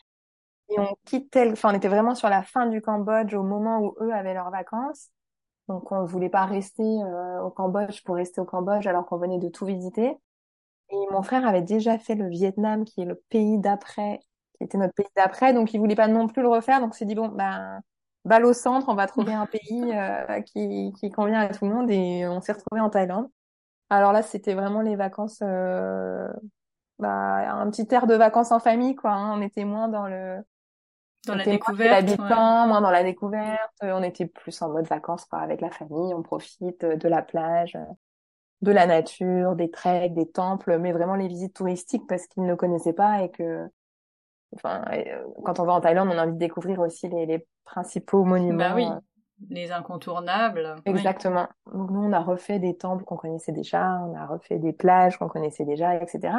[0.68, 3.94] Et on quittait, enfin, on était vraiment sur la fin du Cambodge au moment où
[4.00, 5.10] eux avaient leurs vacances.
[5.68, 9.18] Donc, on ne voulait pas rester euh, au Cambodge pour rester au Cambodge alors qu'on
[9.18, 10.16] venait de tout visiter.
[10.90, 14.20] Et mon frère avait déjà fait le Vietnam, qui est le pays d'après,
[14.58, 16.80] qui était notre pays d'après, donc il voulait pas non plus le refaire.
[16.80, 17.80] Donc, s'est dit bon, ben,
[18.26, 21.72] balle au centre, on va trouver un pays euh, qui, qui convient à tout le
[21.72, 23.28] monde et on s'est retrouvé en Thaïlande.
[23.88, 26.28] Alors là, c'était vraiment les vacances, euh,
[26.98, 29.12] bah, un petit air de vacances en famille, quoi.
[29.12, 29.38] Hein.
[29.38, 30.38] On était moins dans le
[31.26, 33.72] dans la découverte, moins, moins dans la découverte.
[33.82, 36.14] On était plus en mode vacances, quoi, avec la famille.
[36.14, 37.76] On profite de la plage,
[38.62, 42.54] de la nature, des treks, des temples, mais vraiment les visites touristiques parce qu'ils ne
[42.54, 43.68] connaissaient pas et que
[44.54, 47.46] enfin, euh, quand on va en Thaïlande, on a envie de découvrir aussi les, les
[47.64, 48.70] principaux monuments.
[48.70, 48.88] Bah oui,
[49.50, 50.76] les incontournables.
[50.84, 51.48] Exactement.
[51.72, 55.18] Donc nous, on a refait des temples qu'on connaissait déjà, on a refait des plages
[55.18, 56.34] qu'on connaissait déjà, etc.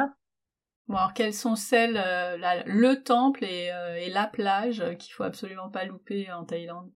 [0.88, 2.36] Bon, alors quelles sont celles, euh,
[2.66, 6.90] le temple et, euh, et la plage qu'il faut absolument pas louper en Thaïlande?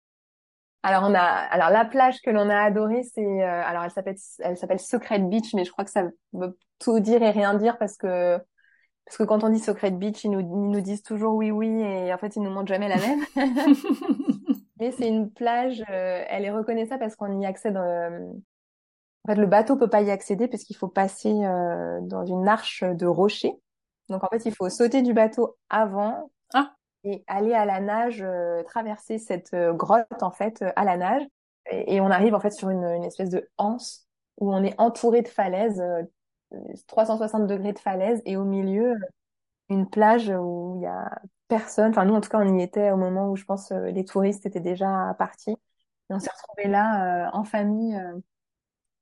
[0.82, 4.56] Alors on a, alors la plage que l'on a adorée, c'est, alors elle s'appelle, elle
[4.56, 7.98] s'appelle Secret Beach, mais je crois que ça veut tout dire et rien dire parce
[7.98, 8.40] que
[9.04, 11.68] parce que quand on dit Secret Beach, ils nous, ils nous disent toujours oui, oui,
[11.68, 13.24] et en fait, ils nous montrent jamais la même.
[14.80, 17.76] Mais c'est une plage, euh, elle est reconnaissable parce qu'on y accède.
[17.76, 18.30] Euh,
[19.24, 22.48] en fait, le bateau peut pas y accéder parce qu'il faut passer euh, dans une
[22.48, 23.52] arche de rocher.
[24.08, 26.72] Donc, en fait, il faut sauter du bateau avant ah.
[27.04, 28.24] et aller à la nage,
[28.66, 31.22] traverser cette grotte, en fait, à la nage.
[31.70, 34.06] Et, et, on arrive, en fait, sur une, une espèce de anse
[34.38, 35.82] où on est entouré de falaises
[36.86, 38.96] 360 degrés de falaise et au milieu
[39.68, 41.90] une plage où il y a personne.
[41.90, 44.04] Enfin nous en tout cas on y était au moment où je pense euh, les
[44.04, 45.56] touristes étaient déjà partis.
[46.10, 48.18] On s'est retrouvés là euh, en famille euh,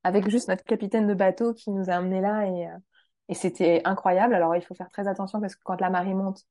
[0.04, 2.68] avec juste notre capitaine de bateau qui nous a amenés là et,
[3.28, 4.34] et c'était incroyable.
[4.34, 6.44] Alors il faut faire très attention parce que quand la marée monte,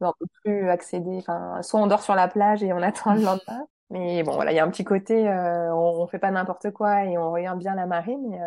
[0.00, 1.18] on peut plus accéder.
[1.18, 3.66] Enfin soit on dort sur la plage et on attend le lendemain.
[3.90, 7.04] Mais bon voilà il y a un petit côté on, on fait pas n'importe quoi
[7.04, 8.38] et on regarde bien la marée mais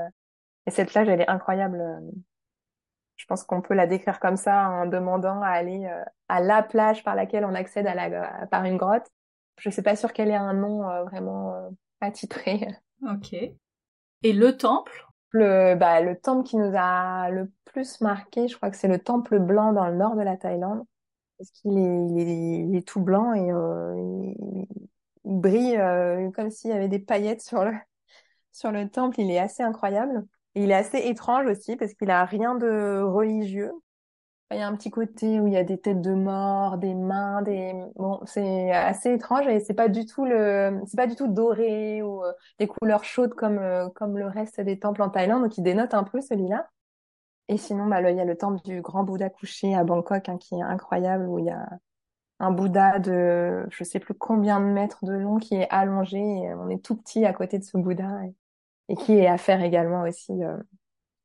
[0.65, 1.81] et cette plage, elle est incroyable.
[3.15, 6.63] Je pense qu'on peut la décrire comme ça en demandant à aller euh, à la
[6.63, 9.05] plage par laquelle on accède à la, par une grotte.
[9.59, 11.69] Je sais pas sûr qu'elle ait un nom euh, vraiment euh,
[12.01, 12.67] attitré.
[13.07, 13.33] Ok.
[13.33, 15.07] Et le temple?
[15.35, 18.99] Le bah le temple qui nous a le plus marqué, je crois que c'est le
[18.99, 20.83] temple blanc dans le nord de la Thaïlande,
[21.37, 24.67] parce qu'il est, il est, tout blanc et il,
[25.25, 25.81] il, brille
[26.35, 27.71] comme s'il y avait des paillettes sur le
[28.51, 29.21] sur le temple.
[29.21, 30.23] Il est assez incroyable
[30.55, 33.71] il est assez étrange aussi parce qu'il a rien de religieux.
[34.51, 36.93] Il y a un petit côté où il y a des têtes de mort, des
[36.93, 41.15] mains, des bon, c'est assez étrange et c'est pas du tout le, c'est pas du
[41.15, 45.09] tout doré ou euh, des couleurs chaudes comme euh, comme le reste des temples en
[45.09, 46.69] Thaïlande, donc il dénote un peu celui-là.
[47.49, 50.37] Et sinon, bah, il y a le temple du grand Bouddha couché à Bangkok, hein,
[50.37, 51.67] qui est incroyable, où il y a
[52.39, 56.19] un Bouddha de, je sais plus combien de mètres de long qui est allongé.
[56.19, 58.07] Et on est tout petit à côté de ce Bouddha
[59.05, 60.57] qui est à faire également aussi euh,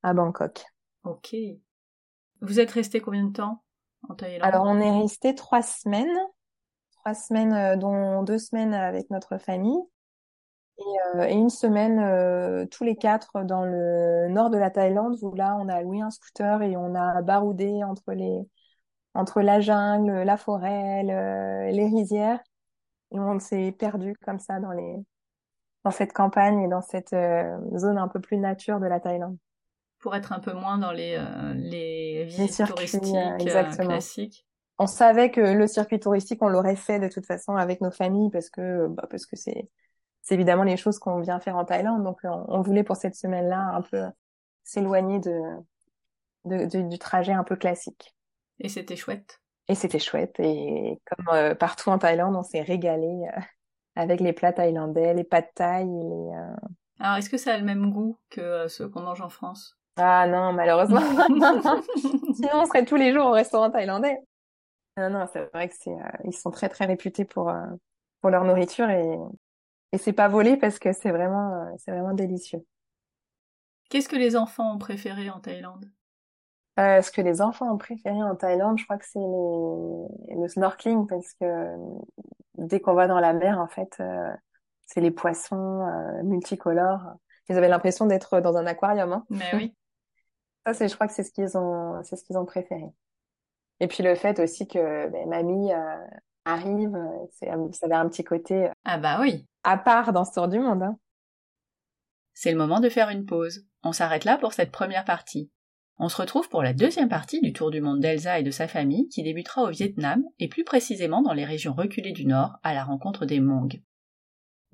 [0.02, 0.64] à Bangkok.
[1.05, 1.35] Ok.
[2.40, 3.62] Vous êtes resté combien de temps
[4.09, 4.43] en Thaïlande?
[4.43, 6.16] Alors on est resté trois semaines,
[6.98, 9.80] trois semaines euh, dont deux semaines avec notre famille
[10.78, 15.16] et, euh, et une semaine euh, tous les quatre dans le nord de la Thaïlande
[15.22, 18.40] où là on a loué un scooter et on a baroudé entre les
[19.14, 22.40] entre la jungle, la forêt, les rizières
[23.10, 24.97] et on s'est perdu comme ça dans les
[25.84, 29.36] dans cette campagne et dans cette euh, zone un peu plus nature de la Thaïlande.
[29.98, 34.46] Pour être un peu moins dans les, euh, les visites touristiques euh, classiques.
[34.78, 38.30] On savait que le circuit touristique, on l'aurait fait de toute façon avec nos familles
[38.30, 39.68] parce que bah, parce que c'est
[40.22, 42.05] c'est évidemment les choses qu'on vient faire en Thaïlande.
[42.05, 44.05] Donc on, voulait pour cette semaine-là un peu
[44.62, 45.40] s'éloigner de,
[46.44, 48.14] de, du trajet un peu classique.
[48.60, 49.40] Et c'était chouette.
[49.68, 50.38] Et c'était chouette.
[50.38, 53.26] Et comme partout en Thaïlande, on s'est régalé
[53.98, 55.84] avec les plats thaïlandais, les pâtes thaï.
[55.84, 56.54] Les, euh,
[57.00, 59.76] Alors, est-ce que ça a le même goût que euh, ceux qu'on mange en France?
[59.96, 61.00] Ah non, malheureusement.
[62.34, 64.16] Sinon, on serait tous les jours au restaurant thaïlandais.
[64.96, 67.52] Non, non, c'est vrai que c'est, euh, ils sont très très réputés pour
[68.20, 69.16] pour leur nourriture et
[69.92, 72.64] et c'est pas volé parce que c'est vraiment c'est vraiment délicieux.
[73.90, 75.90] Qu'est-ce que les enfants ont préféré en Thaïlande?
[76.78, 81.06] Euh, ce que les enfants ont préféré en Thaïlande, je crois que c'est le snorkeling
[81.06, 81.74] parce que
[82.59, 84.30] dès qu'on va dans la mer, en fait, euh,
[84.86, 87.14] c'est les poissons euh, multicolores.
[87.48, 89.12] Ils avaient l'impression d'être dans un aquarium.
[89.12, 89.24] Hein.
[89.30, 89.74] Mais oui.
[90.66, 92.84] Ça, c'est, je crois que c'est ce qu'ils ont, c'est ce qu'ils ont préféré.
[93.80, 95.96] Et puis le fait aussi que ben, mamie euh,
[96.44, 96.96] arrive,
[97.32, 98.70] c'est, ça avait un petit côté.
[98.84, 99.46] Ah bah oui.
[99.62, 100.82] À part dans ce tour du monde.
[100.82, 100.98] Hein.
[102.34, 103.66] C'est le moment de faire une pause.
[103.82, 105.50] On s'arrête là pour cette première partie.
[106.00, 108.68] On se retrouve pour la deuxième partie du tour du monde d'Elsa et de sa
[108.68, 112.72] famille qui débutera au Vietnam et plus précisément dans les régions reculées du Nord à
[112.72, 113.82] la rencontre des Hmong.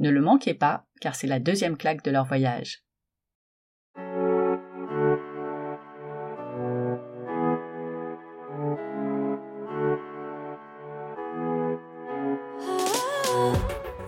[0.00, 2.84] Ne le manquez pas car c'est la deuxième claque de leur voyage.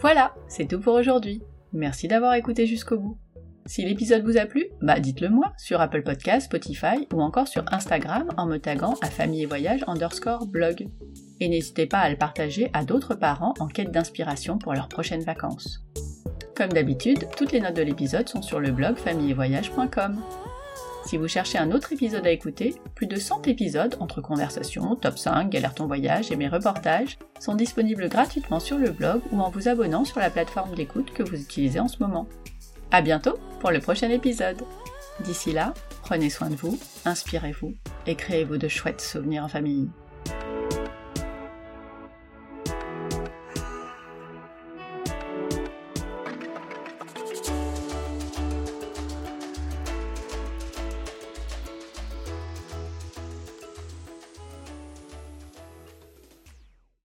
[0.02, 1.42] Voilà, c'est tout pour aujourd'hui.
[1.72, 3.18] Merci d'avoir écouté jusqu'au bout.
[3.66, 7.64] Si l'épisode vous a plu, bah dites-le moi sur Apple Podcast, Spotify ou encore sur
[7.72, 10.88] Instagram en me taguant à famille et voyage underscore blog.
[11.40, 15.24] Et n'hésitez pas à le partager à d'autres parents en quête d'inspiration pour leurs prochaines
[15.24, 15.84] vacances.
[16.54, 20.22] Comme d'habitude, toutes les notes de l'épisode sont sur le blog famillevoyage.com.
[21.04, 25.18] Si vous cherchez un autre épisode à écouter, plus de 100 épisodes entre conversations, top
[25.18, 29.50] 5, galère ton voyage et mes reportages sont disponibles gratuitement sur le blog ou en
[29.50, 32.26] vous abonnant sur la plateforme d'écoute que vous utilisez en ce moment.
[32.90, 34.62] À bientôt pour le prochain épisode.
[35.20, 37.74] D'ici là, prenez soin de vous, inspirez-vous
[38.06, 39.88] et créez-vous de chouettes souvenirs en famille.